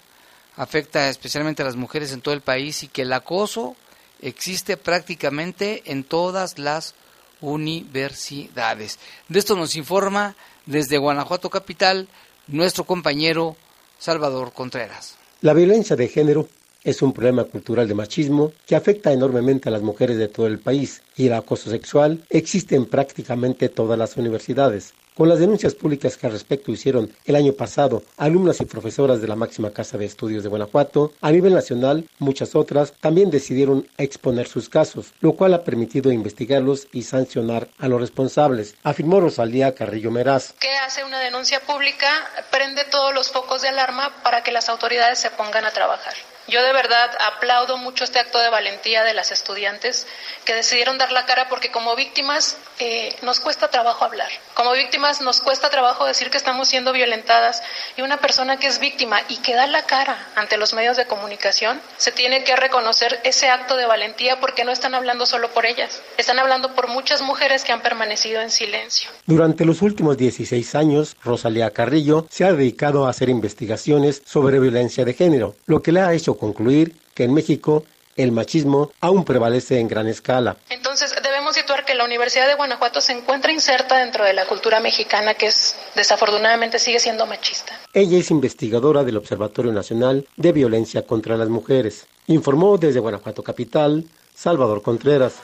afecta 0.58 1.08
especialmente 1.08 1.62
a 1.62 1.64
las 1.64 1.76
mujeres 1.76 2.12
en 2.12 2.20
todo 2.20 2.34
el 2.34 2.40
país 2.42 2.82
y 2.82 2.88
que 2.88 3.02
el 3.02 3.12
acoso 3.12 3.76
existe 4.20 4.76
prácticamente 4.76 5.82
en 5.86 6.02
todas 6.02 6.58
las 6.58 6.94
universidades. 7.40 8.98
De 9.28 9.38
esto 9.38 9.56
nos 9.56 9.76
informa 9.76 10.34
desde 10.66 10.98
Guanajuato 10.98 11.48
Capital 11.48 12.08
nuestro 12.48 12.82
compañero 12.84 13.56
Salvador 13.98 14.52
Contreras. 14.52 15.16
La 15.42 15.54
violencia 15.54 15.94
de 15.94 16.08
género 16.08 16.48
es 16.82 17.02
un 17.02 17.12
problema 17.12 17.44
cultural 17.44 17.86
de 17.86 17.94
machismo 17.94 18.52
que 18.66 18.74
afecta 18.74 19.12
enormemente 19.12 19.68
a 19.68 19.72
las 19.72 19.82
mujeres 19.82 20.16
de 20.16 20.26
todo 20.26 20.48
el 20.48 20.58
país 20.58 21.02
y 21.16 21.28
el 21.28 21.34
acoso 21.34 21.70
sexual 21.70 22.24
existe 22.30 22.74
en 22.74 22.86
prácticamente 22.86 23.68
todas 23.68 23.96
las 23.96 24.16
universidades 24.16 24.92
con 25.18 25.28
las 25.28 25.40
denuncias 25.40 25.74
públicas 25.74 26.16
que 26.16 26.28
al 26.28 26.32
respecto 26.32 26.70
hicieron 26.70 27.12
el 27.24 27.34
año 27.34 27.52
pasado 27.52 28.04
alumnas 28.18 28.60
y 28.60 28.66
profesoras 28.66 29.20
de 29.20 29.26
la 29.26 29.34
máxima 29.34 29.72
casa 29.72 29.98
de 29.98 30.04
estudios 30.04 30.44
de 30.44 30.48
Guanajuato, 30.48 31.12
a 31.20 31.32
nivel 31.32 31.54
nacional 31.54 32.08
muchas 32.20 32.54
otras 32.54 32.92
también 33.00 33.28
decidieron 33.28 33.88
exponer 33.98 34.46
sus 34.46 34.68
casos, 34.68 35.12
lo 35.18 35.32
cual 35.32 35.54
ha 35.54 35.64
permitido 35.64 36.12
investigarlos 36.12 36.86
y 36.92 37.02
sancionar 37.02 37.66
a 37.80 37.88
los 37.88 38.00
responsables, 38.00 38.76
afirmó 38.84 39.18
Rosalía 39.18 39.74
Carrillo 39.74 40.12
Meraz. 40.12 40.54
¿Qué 40.60 40.70
hace 40.86 41.02
una 41.02 41.18
denuncia 41.18 41.58
pública? 41.66 42.06
Prende 42.52 42.84
todos 42.84 43.12
los 43.12 43.32
focos 43.32 43.62
de 43.62 43.70
alarma 43.70 44.22
para 44.22 44.44
que 44.44 44.52
las 44.52 44.68
autoridades 44.68 45.18
se 45.18 45.30
pongan 45.30 45.64
a 45.64 45.72
trabajar. 45.72 46.14
Yo 46.48 46.62
de 46.62 46.72
verdad 46.72 47.10
aplaudo 47.20 47.76
mucho 47.76 48.04
este 48.04 48.18
acto 48.18 48.38
de 48.38 48.48
valentía 48.48 49.04
de 49.04 49.12
las 49.12 49.32
estudiantes 49.32 50.06
que 50.46 50.54
decidieron 50.54 50.96
dar 50.96 51.12
la 51.12 51.26
cara 51.26 51.46
porque 51.50 51.70
como 51.70 51.94
víctimas 51.94 52.56
eh, 52.78 53.14
nos 53.20 53.38
cuesta 53.38 53.68
trabajo 53.68 54.06
hablar. 54.06 54.30
Como 54.54 54.72
víctimas 54.72 55.20
nos 55.20 55.42
cuesta 55.42 55.68
trabajo 55.68 56.06
decir 56.06 56.30
que 56.30 56.38
estamos 56.38 56.68
siendo 56.68 56.94
violentadas 56.94 57.62
y 57.98 58.02
una 58.02 58.16
persona 58.16 58.56
que 58.56 58.66
es 58.66 58.78
víctima 58.78 59.20
y 59.28 59.36
que 59.36 59.54
da 59.54 59.66
la 59.66 59.84
cara 59.84 60.16
ante 60.36 60.56
los 60.56 60.72
medios 60.72 60.96
de 60.96 61.04
comunicación, 61.06 61.82
se 61.98 62.12
tiene 62.12 62.44
que 62.44 62.56
reconocer 62.56 63.20
ese 63.24 63.50
acto 63.50 63.76
de 63.76 63.84
valentía 63.84 64.40
porque 64.40 64.64
no 64.64 64.72
están 64.72 64.94
hablando 64.94 65.26
solo 65.26 65.50
por 65.50 65.66
ellas, 65.66 66.00
están 66.16 66.38
hablando 66.38 66.74
por 66.74 66.88
muchas 66.88 67.20
mujeres 67.20 67.62
que 67.62 67.72
han 67.72 67.82
permanecido 67.82 68.40
en 68.40 68.50
silencio. 68.50 69.10
Durante 69.26 69.66
los 69.66 69.82
últimos 69.82 70.16
16 70.16 70.74
años, 70.76 71.14
Rosalía 71.22 71.72
Carrillo 71.72 72.26
se 72.30 72.44
ha 72.44 72.52
dedicado 72.52 73.06
a 73.06 73.10
hacer 73.10 73.28
investigaciones 73.28 74.22
sobre 74.24 74.60
violencia 74.60 75.04
de 75.04 75.12
género, 75.12 75.54
lo 75.66 75.82
que 75.82 75.92
le 75.92 76.00
ha 76.00 76.14
hecho 76.14 76.37
concluir 76.38 76.96
que 77.14 77.24
en 77.24 77.34
México 77.34 77.84
el 78.18 78.32
machismo 78.32 78.90
aún 79.00 79.24
prevalece 79.24 79.78
en 79.78 79.86
gran 79.86 80.08
escala. 80.08 80.56
Entonces, 80.68 81.14
debemos 81.22 81.54
situar 81.54 81.84
que 81.84 81.94
la 81.94 82.04
Universidad 82.04 82.48
de 82.48 82.56
Guanajuato 82.56 83.00
se 83.00 83.12
encuentra 83.12 83.52
inserta 83.52 83.98
dentro 83.98 84.24
de 84.24 84.32
la 84.32 84.44
cultura 84.44 84.80
mexicana 84.80 85.34
que 85.34 85.46
es 85.46 85.76
desafortunadamente 85.94 86.80
sigue 86.80 86.98
siendo 86.98 87.26
machista. 87.26 87.78
Ella 87.94 88.18
es 88.18 88.30
investigadora 88.32 89.04
del 89.04 89.16
Observatorio 89.16 89.72
Nacional 89.72 90.26
de 90.36 90.52
Violencia 90.52 91.06
contra 91.06 91.36
las 91.36 91.48
Mujeres. 91.48 92.06
Informó 92.26 92.76
desde 92.76 92.98
Guanajuato 92.98 93.44
Capital, 93.44 94.04
Salvador 94.34 94.82
Contreras. 94.82 95.34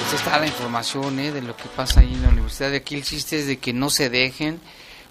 Pues 0.00 0.20
está 0.20 0.40
la 0.40 0.46
información 0.46 1.20
¿eh? 1.20 1.30
de 1.30 1.42
lo 1.42 1.56
que 1.56 1.68
pasa 1.76 2.00
ahí 2.00 2.12
en 2.12 2.22
la 2.22 2.30
universidad. 2.30 2.74
Aquí 2.74 2.96
el 2.96 3.04
chiste 3.04 3.38
es 3.38 3.46
de 3.46 3.58
que 3.58 3.72
no 3.72 3.90
se 3.90 4.10
dejen, 4.10 4.60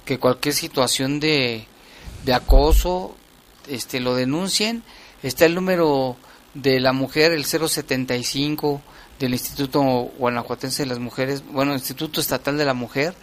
que 0.03 0.19
cualquier 0.19 0.53
situación 0.53 1.19
de, 1.21 1.67
de 2.27 2.33
acoso 2.33 3.15
este, 3.69 4.01
lo 4.01 4.13
denuncien. 4.13 4.83
Está 5.23 5.45
el 5.45 5.55
número 5.55 6.17
de 6.53 6.81
la 6.81 6.91
mujer, 6.91 7.31
el 7.31 7.45
075 7.45 8.81
del 9.17 9.31
Instituto 9.31 9.81
Guanajuatense 9.81 10.83
de 10.83 10.89
las 10.89 10.99
Mujeres, 10.99 11.41
bueno, 11.51 11.73
Instituto 11.73 12.19
Estatal 12.19 12.57
de 12.57 12.65
la 12.65 12.73
Mujer. 12.73 13.15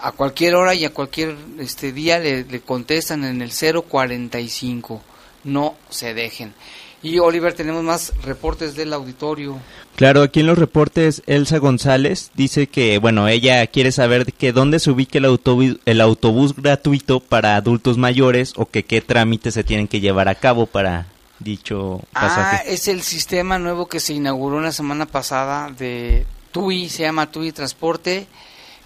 A 0.00 0.12
cualquier 0.12 0.56
hora 0.56 0.74
y 0.74 0.84
a 0.86 0.94
cualquier 0.94 1.36
este 1.60 1.92
día 1.92 2.18
le, 2.18 2.44
le 2.44 2.60
contestan 2.60 3.22
en 3.24 3.42
el 3.42 3.52
045. 3.52 5.02
No 5.44 5.76
se 5.90 6.14
dejen. 6.14 6.54
Y 7.02 7.18
Oliver, 7.18 7.52
tenemos 7.52 7.82
más 7.82 8.12
reportes 8.22 8.76
del 8.76 8.92
auditorio. 8.92 9.58
Claro, 9.96 10.22
aquí 10.22 10.40
en 10.40 10.46
los 10.46 10.58
reportes 10.58 11.22
Elsa 11.26 11.58
González 11.58 12.30
dice 12.34 12.68
que, 12.68 12.98
bueno, 12.98 13.28
ella 13.28 13.66
quiere 13.66 13.92
saber 13.92 14.32
que 14.32 14.52
dónde 14.52 14.78
se 14.78 14.90
ubica 14.90 15.18
el 15.18 15.24
autobús, 15.24 15.78
el 15.84 16.00
autobús 16.00 16.54
gratuito 16.54 17.20
para 17.20 17.56
adultos 17.56 17.98
mayores 17.98 18.52
o 18.56 18.66
que 18.66 18.84
qué 18.84 19.00
trámites 19.00 19.54
se 19.54 19.64
tienen 19.64 19.88
que 19.88 20.00
llevar 20.00 20.28
a 20.28 20.36
cabo 20.36 20.66
para 20.66 21.06
dicho 21.40 22.00
pasaje. 22.12 22.58
Ah, 22.60 22.62
es 22.66 22.88
el 22.88 23.02
sistema 23.02 23.58
nuevo 23.58 23.86
que 23.86 24.00
se 24.00 24.14
inauguró 24.14 24.60
la 24.60 24.72
semana 24.72 25.06
pasada 25.06 25.70
de 25.70 26.24
TUI, 26.52 26.88
se 26.88 27.02
llama 27.02 27.30
TUI 27.30 27.52
Transporte, 27.52 28.26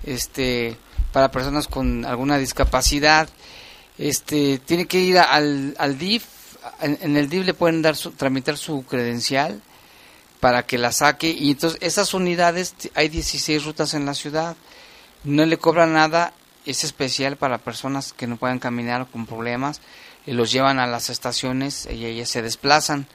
este, 0.05 0.77
para 1.13 1.31
personas 1.31 1.69
con 1.69 2.05
alguna 2.05 2.39
discapacidad. 2.39 3.29
Este, 3.99 4.59
tiene 4.59 4.87
que 4.87 5.01
ir 5.01 5.19
al, 5.19 5.75
al 5.79 5.99
DIF, 5.99 6.25
en, 6.81 6.99
en 7.01 7.17
el 7.17 7.29
DIF 7.29 7.47
le 7.47 7.55
pueden 7.55 7.83
dar 7.83 7.97
su, 7.97 8.13
tramitar 8.13 8.57
su 8.57 8.85
credencial 8.85 9.61
para 10.41 10.65
que 10.65 10.79
la 10.79 10.93
saque. 10.93 11.31
Y 11.31 11.51
entonces 11.51 11.79
esas 11.83 12.15
unidades 12.15 12.75
hay 12.95 13.09
16 13.09 13.65
rutas 13.65 13.95
en 13.95 14.07
la 14.07 14.15
ciudad. 14.15 14.57
No 15.25 15.45
le 15.45 15.59
cobran 15.59 15.93
nada 15.93 16.33
es 16.67 16.85
especial 16.85 17.37
para 17.37 17.59
personas 17.59 18.13
que 18.13 18.27
no 18.27 18.37
puedan 18.37 18.59
caminar 18.59 19.01
o 19.01 19.07
con 19.07 19.25
problemas 19.27 19.81
y 20.27 20.33
los 20.33 20.51
llevan 20.51 20.81
a 20.81 20.87
las 20.87 21.11
estaciones 21.11 21.89
y 21.91 22.05
ellas 22.05 22.29
se 22.29 22.43
desplazan. 22.43 23.07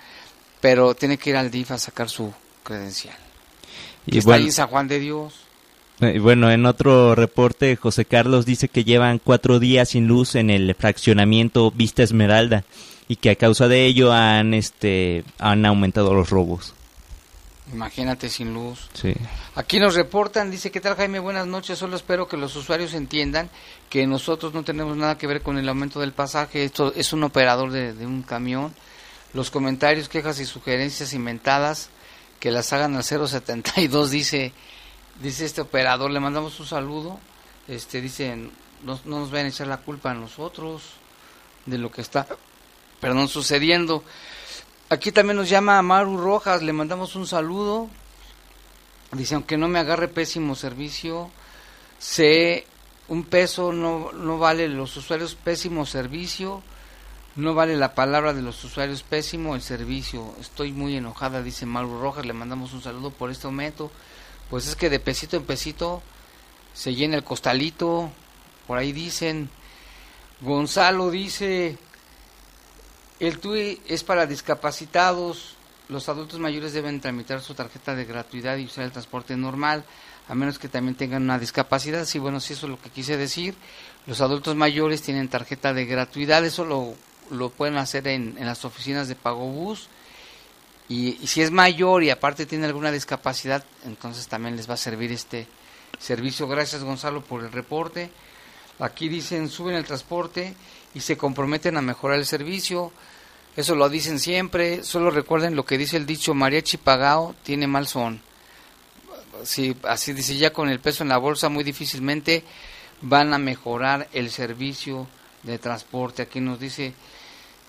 Pero 0.62 0.96
tiene 0.96 1.18
que 1.18 1.32
ir 1.32 1.36
al 1.36 1.52
DIF 1.52 1.72
a 1.72 1.78
sacar 1.78 2.10
su 2.10 2.34
credencial. 2.64 3.16
Y 4.06 4.20
está 4.20 4.36
ahí 4.36 4.46
en 4.46 4.52
San 4.52 4.68
Juan 4.68 4.88
de 4.88 5.00
Dios. 5.00 5.34
Eh, 6.00 6.20
bueno, 6.20 6.50
en 6.50 6.66
otro 6.66 7.14
reporte, 7.14 7.76
José 7.76 8.06
Carlos 8.06 8.46
dice 8.46 8.70
que 8.70 8.84
llevan 8.84 9.20
cuatro 9.20 9.60
días 9.60 9.90
sin 9.90 10.08
luz 10.08 10.36
en 10.36 10.50
el 10.50 10.74
fraccionamiento 10.76 11.72
Vista 11.72 12.04
Esmeralda 12.04 12.64
y 13.12 13.18
que 13.18 13.30
a 13.30 13.36
causa 13.36 13.68
de 13.68 13.86
ello 13.88 14.14
han, 14.14 14.54
este, 14.54 15.26
han 15.38 15.66
aumentado 15.66 16.14
los 16.14 16.30
robos. 16.30 16.74
Imagínate 17.74 18.30
sin 18.30 18.54
luz. 18.54 18.90
Sí. 18.94 19.14
Aquí 19.56 19.82
nos 19.82 19.96
reportan, 19.96 20.50
dice, 20.50 20.72
¿qué 20.72 20.80
tal 20.80 20.96
Jaime? 20.96 21.20
Buenas 21.20 21.46
noches, 21.46 21.78
solo 21.78 21.98
espero 21.98 22.30
que 22.30 22.38
los 22.38 22.56
usuarios 22.56 22.94
entiendan 22.94 23.50
que 23.90 24.08
nosotros 24.08 24.54
no 24.54 24.64
tenemos 24.64 24.96
nada 24.96 25.18
que 25.18 25.28
ver 25.28 25.42
con 25.42 25.58
el 25.58 25.68
aumento 25.68 26.00
del 26.00 26.14
pasaje, 26.14 26.64
esto 26.64 26.94
es 26.96 27.12
un 27.12 27.24
operador 27.24 27.72
de, 27.72 27.92
de 27.92 28.06
un 28.06 28.22
camión. 28.22 28.74
Los 29.34 29.52
comentarios, 29.52 30.08
quejas 30.08 30.40
y 30.40 30.46
sugerencias 30.46 31.12
inventadas 31.12 31.90
que 32.40 32.50
las 32.50 32.72
hagan 32.72 32.96
al 32.96 33.04
072, 33.04 34.10
dice, 34.10 34.54
dice 35.22 35.44
este 35.44 35.60
operador, 35.60 36.12
le 36.12 36.22
mandamos 36.22 36.58
un 36.62 36.66
saludo, 36.66 37.20
este 37.68 38.00
dice, 38.00 38.38
no, 38.84 38.98
no 39.04 39.20
nos 39.20 39.32
vayan 39.32 39.48
a 39.48 39.50
echar 39.50 39.68
la 39.68 39.80
culpa 39.80 40.12
a 40.12 40.14
nosotros 40.14 40.84
de 41.66 41.78
lo 41.78 41.92
que 41.92 42.00
está, 42.00 42.26
perdón, 43.02 43.28
sucediendo. 43.28 44.04
Aquí 44.90 45.12
también 45.12 45.38
nos 45.38 45.50
llama 45.50 45.82
Maru 45.82 46.18
Rojas, 46.18 46.62
le 46.62 46.72
mandamos 46.72 47.16
un 47.16 47.28
saludo. 47.28 47.90
Dice, 49.12 49.36
aunque 49.36 49.58
no 49.58 49.68
me 49.68 49.80
agarre 49.80 50.08
pésimo 50.08 50.56
servicio, 50.56 51.30
sé 52.00 52.66
un 53.10 53.26
peso 53.26 53.74
no, 53.74 54.14
no 54.14 54.38
vale 54.38 54.70
los 54.70 54.96
usuarios 54.96 55.36
pésimo 55.36 55.86
servicio, 55.86 56.64
no 57.36 57.54
vale 57.54 57.76
la 57.76 57.94
palabra 57.94 58.34
de 58.34 58.42
los 58.42 58.64
usuarios 58.64 59.04
pésimo 59.04 59.56
el 59.56 59.62
servicio. 59.62 60.34
Estoy 60.40 60.72
muy 60.72 60.96
enojada, 60.96 61.44
dice 61.44 61.66
Maru 61.66 62.00
Rojas, 62.00 62.26
le 62.26 62.32
mandamos 62.32 62.72
un 62.72 62.82
saludo 62.82 63.12
por 63.12 63.30
este 63.30 63.48
momento. 63.48 63.92
Pues 64.50 64.68
es 64.68 64.76
que 64.76 64.90
de 64.90 65.00
pesito 65.00 65.38
en 65.38 65.46
pesito 65.46 66.02
se 66.74 66.96
llena 66.96 67.18
el 67.18 67.24
costalito, 67.24 68.10
por 68.68 68.78
ahí 68.78 68.92
dicen. 68.94 69.50
Gonzalo 70.42 71.12
dice, 71.12 71.78
el 73.22 73.40
TUI 73.40 73.82
es 73.88 74.04
para 74.04 74.26
discapacitados. 74.26 75.56
Los 75.90 76.10
adultos 76.10 76.40
mayores 76.40 76.74
deben 76.74 77.00
tramitar 77.00 77.42
su 77.42 77.54
tarjeta 77.54 77.96
de 77.96 78.06
gratuidad 78.06 78.58
y 78.58 78.66
usar 78.66 78.84
el 78.84 78.92
transporte 78.92 79.38
normal, 79.38 79.86
a 80.28 80.36
menos 80.36 80.58
que 80.58 80.70
también 80.70 80.96
tengan 80.96 81.24
una 81.24 81.38
discapacidad. 81.38 82.06
Sí, 82.06 82.18
bueno, 82.18 82.40
sí, 82.40 82.54
eso 82.54 82.66
es 82.66 82.72
lo 82.72 82.82
que 82.82 82.90
quise 82.90 83.18
decir. 83.18 83.56
Los 84.08 84.22
adultos 84.22 84.56
mayores 84.56 85.02
tienen 85.02 85.30
tarjeta 85.30 85.74
de 85.74 85.86
gratuidad, 85.86 86.44
eso 86.44 86.66
lo, 86.66 86.96
lo 87.30 87.50
pueden 87.50 87.78
hacer 87.78 88.08
en, 88.08 88.36
en 88.38 88.46
las 88.46 88.66
oficinas 88.66 89.08
de 89.08 89.16
Pagobús. 89.16 89.88
Y, 90.90 91.18
y 91.22 91.28
si 91.28 91.42
es 91.42 91.52
mayor 91.52 92.04
y 92.04 92.10
aparte 92.10 92.46
tiene 92.46 92.66
alguna 92.66 92.92
discapacidad, 92.92 93.64
entonces 93.86 94.28
también 94.28 94.56
les 94.58 94.70
va 94.70 94.74
a 94.74 94.78
servir 94.78 95.12
este 95.12 95.48
servicio. 96.00 96.48
Gracias, 96.48 96.84
Gonzalo, 96.84 97.22
por 97.22 97.44
el 97.44 97.52
reporte. 97.52 98.10
Aquí 98.80 99.10
dicen, 99.10 99.48
suben 99.48 99.76
el 99.76 99.86
transporte 99.86 100.56
y 100.96 101.02
se 101.02 101.16
comprometen 101.16 101.78
a 101.78 101.82
mejorar 101.82 102.18
el 102.18 102.26
servicio. 102.26 102.92
Eso 103.56 103.76
lo 103.76 103.90
dicen 103.90 104.20
siempre. 104.20 104.84
Solo 104.84 105.12
recuerden 105.12 105.56
lo 105.56 105.66
que 105.66 105.78
dice 105.78 105.98
el 105.98 106.06
dicho, 106.06 106.34
mariachi 106.34 106.78
pagao 106.78 107.36
tiene 107.44 107.68
mal 107.68 107.88
son. 107.88 108.22
Si, 109.44 109.76
así 109.84 110.14
dice, 110.14 110.38
ya 110.38 110.54
con 110.54 110.70
el 110.70 110.80
peso 110.80 111.04
en 111.04 111.10
la 111.10 111.18
bolsa 111.18 111.50
muy 111.50 111.64
difícilmente 111.64 112.44
van 113.02 113.34
a 113.34 113.38
mejorar 113.38 114.08
el 114.14 114.30
servicio 114.30 115.08
de 115.44 115.58
transporte. 115.58 116.22
Aquí 116.22 116.40
nos 116.40 116.60
dice, 116.60 116.94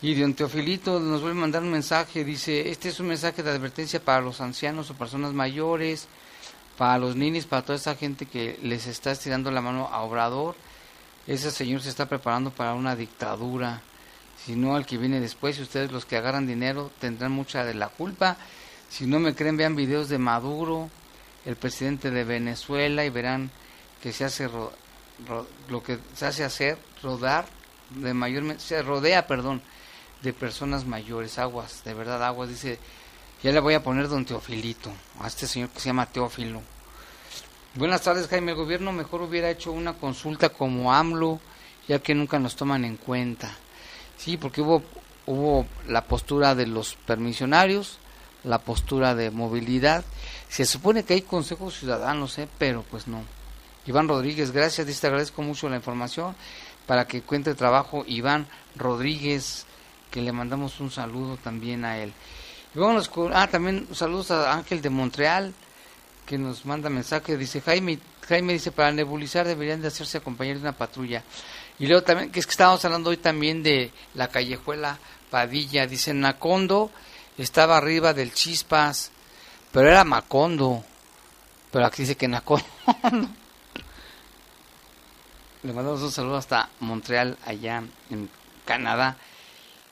y 0.02 0.14
don 0.14 0.34
Teofilito 0.34 1.00
nos 1.00 1.22
vuelve 1.22 1.38
a 1.38 1.40
mandar 1.40 1.62
un 1.62 1.70
mensaje, 1.70 2.24
dice, 2.24 2.70
este 2.70 2.90
es 2.90 3.00
un 3.00 3.06
mensaje 3.06 3.42
de 3.42 3.50
advertencia 3.50 4.04
para 4.04 4.20
los 4.20 4.40
ancianos 4.40 4.90
o 4.90 4.94
personas 4.94 5.32
mayores, 5.32 6.06
para 6.76 6.98
los 6.98 7.16
ninis, 7.16 7.46
para 7.46 7.62
toda 7.62 7.76
esa 7.76 7.94
gente 7.94 8.26
que 8.26 8.58
les 8.62 8.86
está 8.86 9.10
estirando 9.10 9.50
la 9.50 9.60
mano 9.60 9.88
a 9.90 10.02
Obrador. 10.02 10.54
Ese 11.26 11.50
señor 11.50 11.82
se 11.82 11.88
está 11.88 12.06
preparando 12.06 12.50
para 12.50 12.74
una 12.74 12.94
dictadura 12.94 13.80
si 14.44 14.56
no 14.56 14.74
al 14.74 14.86
que 14.86 14.98
viene 14.98 15.20
después, 15.20 15.58
y 15.58 15.62
ustedes 15.62 15.92
los 15.92 16.04
que 16.04 16.16
agarran 16.16 16.46
dinero 16.46 16.90
tendrán 17.00 17.32
mucha 17.32 17.64
de 17.64 17.74
la 17.74 17.88
culpa. 17.88 18.36
Si 18.90 19.06
no 19.06 19.20
me 19.20 19.34
creen, 19.34 19.56
vean 19.56 19.76
videos 19.76 20.08
de 20.08 20.18
Maduro, 20.18 20.90
el 21.44 21.56
presidente 21.56 22.10
de 22.10 22.24
Venezuela, 22.24 23.04
y 23.04 23.10
verán 23.10 23.50
que 24.02 24.12
se 24.12 24.24
hace 24.24 24.48
lo 25.68 25.82
que 25.82 25.98
se 26.14 26.26
hace 26.26 26.44
hacer, 26.44 26.78
rodar, 27.02 27.46
de 27.90 28.14
mayor, 28.14 28.58
se 28.58 28.82
rodea, 28.82 29.26
perdón, 29.26 29.62
de 30.22 30.32
personas 30.32 30.86
mayores, 30.86 31.38
aguas, 31.38 31.82
de 31.84 31.94
verdad 31.94 32.24
aguas, 32.24 32.48
dice, 32.48 32.78
ya 33.42 33.52
le 33.52 33.60
voy 33.60 33.74
a 33.74 33.82
poner 33.82 34.08
don 34.08 34.24
Teofilito, 34.24 34.92
a 35.20 35.28
este 35.28 35.46
señor 35.46 35.70
que 35.70 35.80
se 35.80 35.86
llama 35.86 36.06
Teófilo. 36.06 36.62
Buenas 37.74 38.02
tardes, 38.02 38.28
Jaime. 38.28 38.52
El 38.52 38.58
gobierno 38.58 38.92
mejor 38.92 39.22
hubiera 39.22 39.50
hecho 39.50 39.72
una 39.72 39.94
consulta 39.94 40.50
como 40.50 40.92
AMLO, 40.92 41.40
ya 41.88 42.00
que 42.00 42.14
nunca 42.14 42.38
nos 42.38 42.54
toman 42.54 42.84
en 42.84 42.96
cuenta. 42.96 43.56
Sí, 44.22 44.36
porque 44.36 44.60
hubo, 44.60 44.84
hubo 45.26 45.66
la 45.88 46.04
postura 46.04 46.54
de 46.54 46.68
los 46.68 46.94
permisionarios, 46.94 47.98
la 48.44 48.60
postura 48.60 49.16
de 49.16 49.32
movilidad. 49.32 50.04
Se 50.48 50.64
supone 50.64 51.02
que 51.02 51.14
hay 51.14 51.22
consejos 51.22 51.80
ciudadanos, 51.80 52.38
¿eh? 52.38 52.46
pero 52.56 52.84
pues 52.88 53.08
no. 53.08 53.24
Iván 53.84 54.06
Rodríguez, 54.06 54.52
gracias, 54.52 55.00
te 55.00 55.06
agradezco 55.08 55.42
mucho 55.42 55.68
la 55.68 55.74
información 55.74 56.36
para 56.86 57.08
que 57.08 57.22
cuente 57.22 57.56
trabajo. 57.56 58.04
Iván 58.06 58.46
Rodríguez, 58.76 59.66
que 60.12 60.22
le 60.22 60.30
mandamos 60.30 60.78
un 60.78 60.92
saludo 60.92 61.36
también 61.36 61.84
a 61.84 61.98
él. 61.98 62.12
Y 62.76 62.78
vámonos 62.78 63.08
con, 63.08 63.34
ah, 63.34 63.48
también 63.48 63.88
saludos 63.92 64.30
a 64.30 64.52
Ángel 64.52 64.82
de 64.82 64.90
Montreal, 64.90 65.52
que 66.26 66.38
nos 66.38 66.64
manda 66.64 66.88
mensaje, 66.88 67.36
dice 67.36 67.60
Jaime, 67.60 67.98
Jaime 68.28 68.52
dice, 68.52 68.70
para 68.70 68.92
nebulizar 68.92 69.48
deberían 69.48 69.82
de 69.82 69.88
hacerse 69.88 70.18
acompañar 70.18 70.54
de 70.54 70.62
una 70.62 70.78
patrulla. 70.78 71.24
Y 71.78 71.86
luego 71.86 72.02
también, 72.02 72.30
que 72.30 72.40
es 72.40 72.46
que 72.46 72.52
estábamos 72.52 72.84
hablando 72.84 73.10
hoy 73.10 73.16
también 73.16 73.62
de 73.62 73.90
la 74.14 74.28
callejuela 74.28 74.98
Padilla, 75.30 75.86
dice 75.86 76.12
Nacondo, 76.12 76.90
estaba 77.38 77.76
arriba 77.76 78.12
del 78.12 78.32
Chispas, 78.32 79.10
pero 79.72 79.88
era 79.88 80.04
Macondo, 80.04 80.84
pero 81.70 81.86
aquí 81.86 82.02
dice 82.02 82.16
que 82.16 82.28
Nacondo. 82.28 82.66
Le 85.62 85.72
mandamos 85.72 86.02
un 86.02 86.10
saludo 86.10 86.36
hasta 86.36 86.68
Montreal, 86.80 87.38
allá 87.46 87.82
en 88.10 88.28
Canadá. 88.64 89.16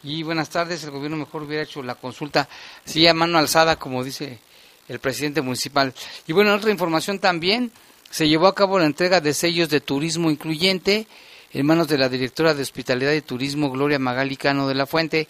Y 0.02 0.22
buenas 0.22 0.48
tardes, 0.48 0.82
el 0.84 0.90
gobierno 0.90 1.16
mejor 1.16 1.42
hubiera 1.42 1.62
hecho 1.62 1.82
la 1.82 1.94
consulta, 1.94 2.48
sí, 2.84 3.06
a 3.06 3.14
mano 3.14 3.38
alzada, 3.38 3.76
como 3.76 4.02
dice 4.02 4.40
el 4.88 4.98
presidente 4.98 5.42
municipal. 5.42 5.94
Y 6.26 6.32
bueno, 6.32 6.54
otra 6.54 6.70
información 6.70 7.18
también, 7.18 7.70
se 8.10 8.28
llevó 8.28 8.48
a 8.48 8.54
cabo 8.54 8.78
la 8.78 8.86
entrega 8.86 9.20
de 9.20 9.32
sellos 9.32 9.68
de 9.68 9.80
turismo 9.80 10.30
incluyente 10.30 11.06
en 11.52 11.66
manos 11.66 11.88
de 11.88 11.98
la 11.98 12.08
directora 12.08 12.54
de 12.54 12.62
Hospitalidad 12.62 13.12
y 13.12 13.22
Turismo, 13.22 13.70
Gloria 13.70 13.98
Magali 13.98 14.36
Cano 14.36 14.68
de 14.68 14.74
la 14.74 14.86
Fuente. 14.86 15.28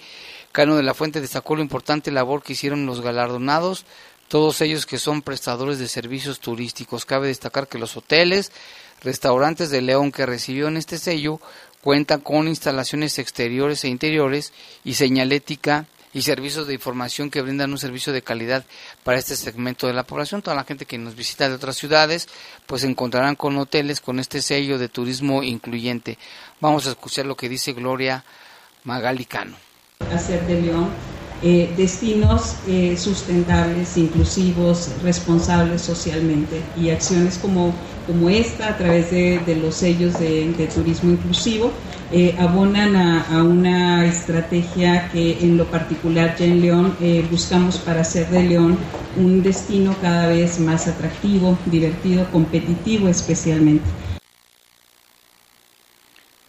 Cano 0.53 0.77
de 0.77 0.83
la 0.83 0.95
Fuente 0.95 1.21
destacó 1.21 1.57
lo 1.57 1.62
importante 1.62 2.11
labor 2.11 2.43
que 2.43 2.53
hicieron 2.53 2.87
los 2.87 3.01
galardonados, 3.01 3.87
todos 4.29 4.61
ellos 4.61 4.87
que 4.87 4.99
son 4.99 5.23
prestadores 5.23 5.79
de 5.79 5.89
servicios 5.89 6.41
turísticos. 6.41 7.05
Cabe 7.05 7.29
destacar 7.29 7.68
que 7.68 7.79
los 7.79 7.97
hoteles, 7.97 8.53
restaurantes 9.03 9.71
de 9.71 9.81
León 9.81 10.12
que 10.12 10.27
recibieron 10.27 10.77
este 10.77 10.99
sello 10.99 11.41
cuentan 11.81 12.21
con 12.21 12.47
instalaciones 12.49 13.18
exteriores 13.18 13.85
e 13.85 13.89
interiores 13.89 14.53
y 14.85 14.95
señalética 14.95 15.87
y 16.12 16.22
servicios 16.22 16.66
de 16.66 16.74
información 16.74 17.30
que 17.30 17.42
brindan 17.42 17.70
un 17.70 17.78
servicio 17.78 18.12
de 18.12 18.22
calidad 18.22 18.64
para 19.04 19.18
este 19.18 19.36
segmento 19.36 19.86
de 19.86 19.92
la 19.92 20.04
población. 20.04 20.42
Toda 20.42 20.56
la 20.56 20.64
gente 20.64 20.86
que 20.86 20.98
nos 20.98 21.14
visita 21.14 21.48
de 21.48 21.54
otras 21.54 21.76
ciudades, 21.76 22.28
pues 22.66 22.84
encontrarán 22.84 23.36
con 23.36 23.56
hoteles 23.58 24.00
con 24.00 24.18
este 24.18 24.42
sello 24.42 24.78
de 24.78 24.88
turismo 24.88 25.42
incluyente. 25.42 26.18
Vamos 26.61 26.86
a 26.86 26.90
escuchar 26.90 27.26
lo 27.26 27.36
que 27.36 27.48
dice 27.48 27.72
Gloria 27.72 28.24
Magalicano. 28.84 29.56
Hacer 30.12 30.46
de 30.46 30.62
León 30.62 30.90
eh, 31.42 31.72
destinos 31.74 32.56
eh, 32.68 32.98
sustentables, 32.98 33.96
inclusivos, 33.96 34.90
responsables 35.02 35.80
socialmente 35.80 36.61
y 36.76 36.90
acciones 36.90 37.38
como, 37.38 37.72
como 38.06 38.28
esta 38.28 38.68
a 38.68 38.76
través 38.76 39.11
de, 39.11 39.56
los 39.56 39.74
sellos 39.74 40.18
de, 40.20 40.68
turismo 40.74 41.12
inclusivo 41.12 41.72
eh, 42.12 42.34
abonan 42.38 42.96
a, 42.96 43.42
una 43.42 44.06
estrategia 44.06 45.08
que 45.11 45.38
en 45.40 45.56
lo 45.56 45.66
particular 45.66 46.36
ya 46.36 46.46
en 46.46 46.61
León 46.61 46.96
buscamos 47.30 47.78
para 47.78 48.00
hacer 48.00 48.28
de 48.28 48.42
León 48.42 48.78
un 49.16 49.42
destino 49.42 49.94
cada 50.00 50.28
vez 50.28 50.58
más 50.58 50.88
atractivo, 50.88 51.58
divertido, 51.66 52.30
competitivo 52.30 53.08
especialmente. 53.08 53.84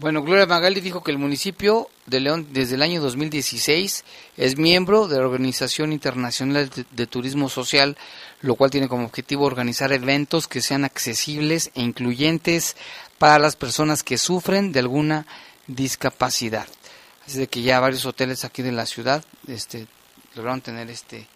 Bueno, 0.02 0.24
Gloria 0.24 0.48
Magali 0.48 0.82
dijo 0.82 1.04
que 1.04 1.12
el 1.12 1.20
municipio 1.20 1.88
de 2.08 2.22
León 2.22 2.48
desde 2.50 2.74
el 2.74 2.82
año 2.82 3.00
2016 3.02 4.04
es 4.36 4.58
miembro 4.58 5.08
de 5.08 5.20
la 5.20 5.28
Organización 5.28 5.94
Internacional 5.94 6.72
de, 6.90 7.06
Turismo 7.06 7.50
Social, 7.50 7.96
lo 8.42 8.56
cual 8.56 8.72
tiene 8.72 8.88
como 8.88 9.06
objetivo 9.06 9.46
organizar 9.46 9.94
eventos 9.94 10.48
que 10.48 10.62
sean 10.62 10.86
accesibles 10.86 11.70
e 11.76 11.84
incluyentes 11.84 12.76
para 13.20 13.38
las 13.38 13.56
personas 13.56 14.02
que 14.02 14.18
sufren 14.18 14.72
de 14.72 14.80
alguna 14.80 15.28
discapacidad. 15.68 16.68
Así 17.26 17.38
de 17.38 17.48
que 17.48 17.62
ya 17.62 17.80
varios 17.80 18.06
hoteles 18.06 18.46
aquí 18.46 18.62
de 18.62 18.72
la 18.72 18.86
ciudad 18.86 19.24
este, 19.48 19.88
lograron 20.36 20.62
tener 20.62 20.90
este 20.90 21.28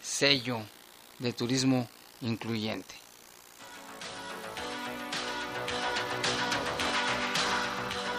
sello 0.00 0.60
de 1.18 1.32
turismo 1.32 1.88
incluyente. 2.20 2.94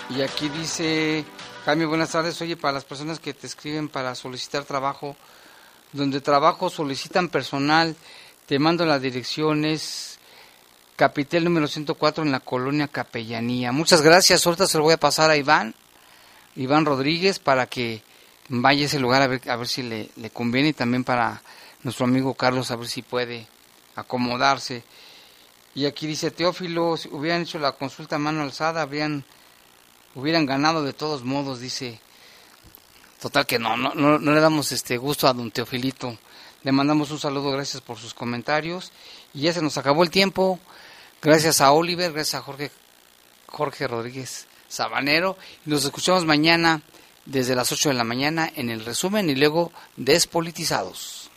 Y 0.10 0.22
aquí 0.22 0.50
dice, 0.50 1.24
Jaime, 1.66 1.86
buenas 1.86 2.12
tardes. 2.12 2.42
Oye, 2.42 2.58
para 2.58 2.74
las 2.74 2.86
personas 2.86 3.20
que 3.20 3.34
te 3.34 3.46
escriben 3.46 3.90
para 3.90 4.16
solicitar 4.16 4.64
trabajo, 4.64 5.16
donde 5.92 6.20
trabajo 6.20 6.70
solicitan 6.70 7.30
personal, 7.30 7.96
te 8.48 8.58
mando 8.58 8.86
la 8.86 8.98
dirección, 8.98 9.66
es 9.66 10.19
Capitel 11.00 11.46
número 11.46 11.66
104 11.66 12.26
en 12.26 12.32
la 12.34 12.42
colonia 12.42 12.90
Capellanía. 12.90 13.72
Muchas 13.72 14.02
gracias. 14.02 14.46
Ahorita 14.46 14.68
se 14.68 14.78
lo 14.78 14.84
voy 14.84 14.96
a 14.96 14.98
pasar 14.98 15.30
a 15.30 15.38
Iván, 15.38 15.74
Iván 16.58 16.84
Rodríguez, 16.84 17.40
para 17.40 17.68
que 17.68 18.04
vaya 18.50 18.84
a 18.84 18.86
ese 18.88 19.00
lugar 19.00 19.22
a 19.22 19.28
ver, 19.28 19.50
a 19.50 19.56
ver 19.56 19.70
si 19.70 19.82
le, 19.82 20.10
le 20.18 20.30
conviene 20.30 20.68
y 20.68 20.74
también 20.74 21.06
para 21.06 21.42
nuestro 21.84 22.04
amigo 22.04 22.34
Carlos 22.34 22.70
a 22.70 22.76
ver 22.76 22.90
si 22.90 23.02
puede 23.02 23.48
acomodarse. 23.96 24.84
Y 25.74 25.86
aquí 25.86 26.06
dice 26.06 26.32
Teófilo, 26.32 26.98
si 26.98 27.08
hubieran 27.08 27.44
hecho 27.44 27.60
la 27.60 27.72
consulta 27.72 28.18
a 28.18 28.20
mano 28.20 28.42
alzada, 28.42 28.82
habrían 28.82 29.24
hubieran 30.16 30.46
ganado 30.46 30.84
de 30.84 30.92
todos 30.92 31.24
modos, 31.24 31.62
dice. 31.62 32.02
Total 33.22 33.46
que 33.46 33.58
no, 33.58 33.78
no, 33.78 33.94
no, 33.96 34.18
le 34.20 34.42
damos 34.42 34.74
este 34.74 34.98
gusto 34.98 35.30
a 35.30 35.34
don 35.34 35.50
Teofilito. 35.50 36.18
Le 36.64 36.74
mandamos 36.74 37.10
un 37.12 37.20
saludo, 37.20 37.52
gracias 37.52 37.82
por 37.82 37.98
sus 37.98 38.14
comentarios. 38.14 38.92
Y 39.34 39.44
ya 39.44 39.54
se 39.54 39.62
nos 39.62 39.78
acabó 39.78 40.04
el 40.04 40.10
tiempo. 40.10 40.60
Gracias 41.22 41.62
a 41.62 41.72
Oliver, 41.72 42.14
gracias 42.14 42.42
a 42.42 42.44
Jorge, 42.44 42.72
Jorge 43.48 43.88
Rodríguez 43.88 44.48
Sabanero. 44.68 45.38
Nos 45.66 45.84
escuchamos 45.84 46.26
mañana 46.26 46.82
desde 47.26 47.56
las 47.56 47.72
8 47.72 47.90
de 47.90 47.96
la 47.96 48.04
mañana 48.04 48.50
en 48.56 48.70
el 48.70 48.86
resumen 48.86 49.30
y 49.30 49.36
luego 49.36 49.72
despolitizados. 49.98 51.30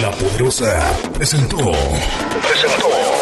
La 0.00 0.10
poderosa 0.10 0.98
presentó. 1.14 1.58
Presentó. 1.58 3.21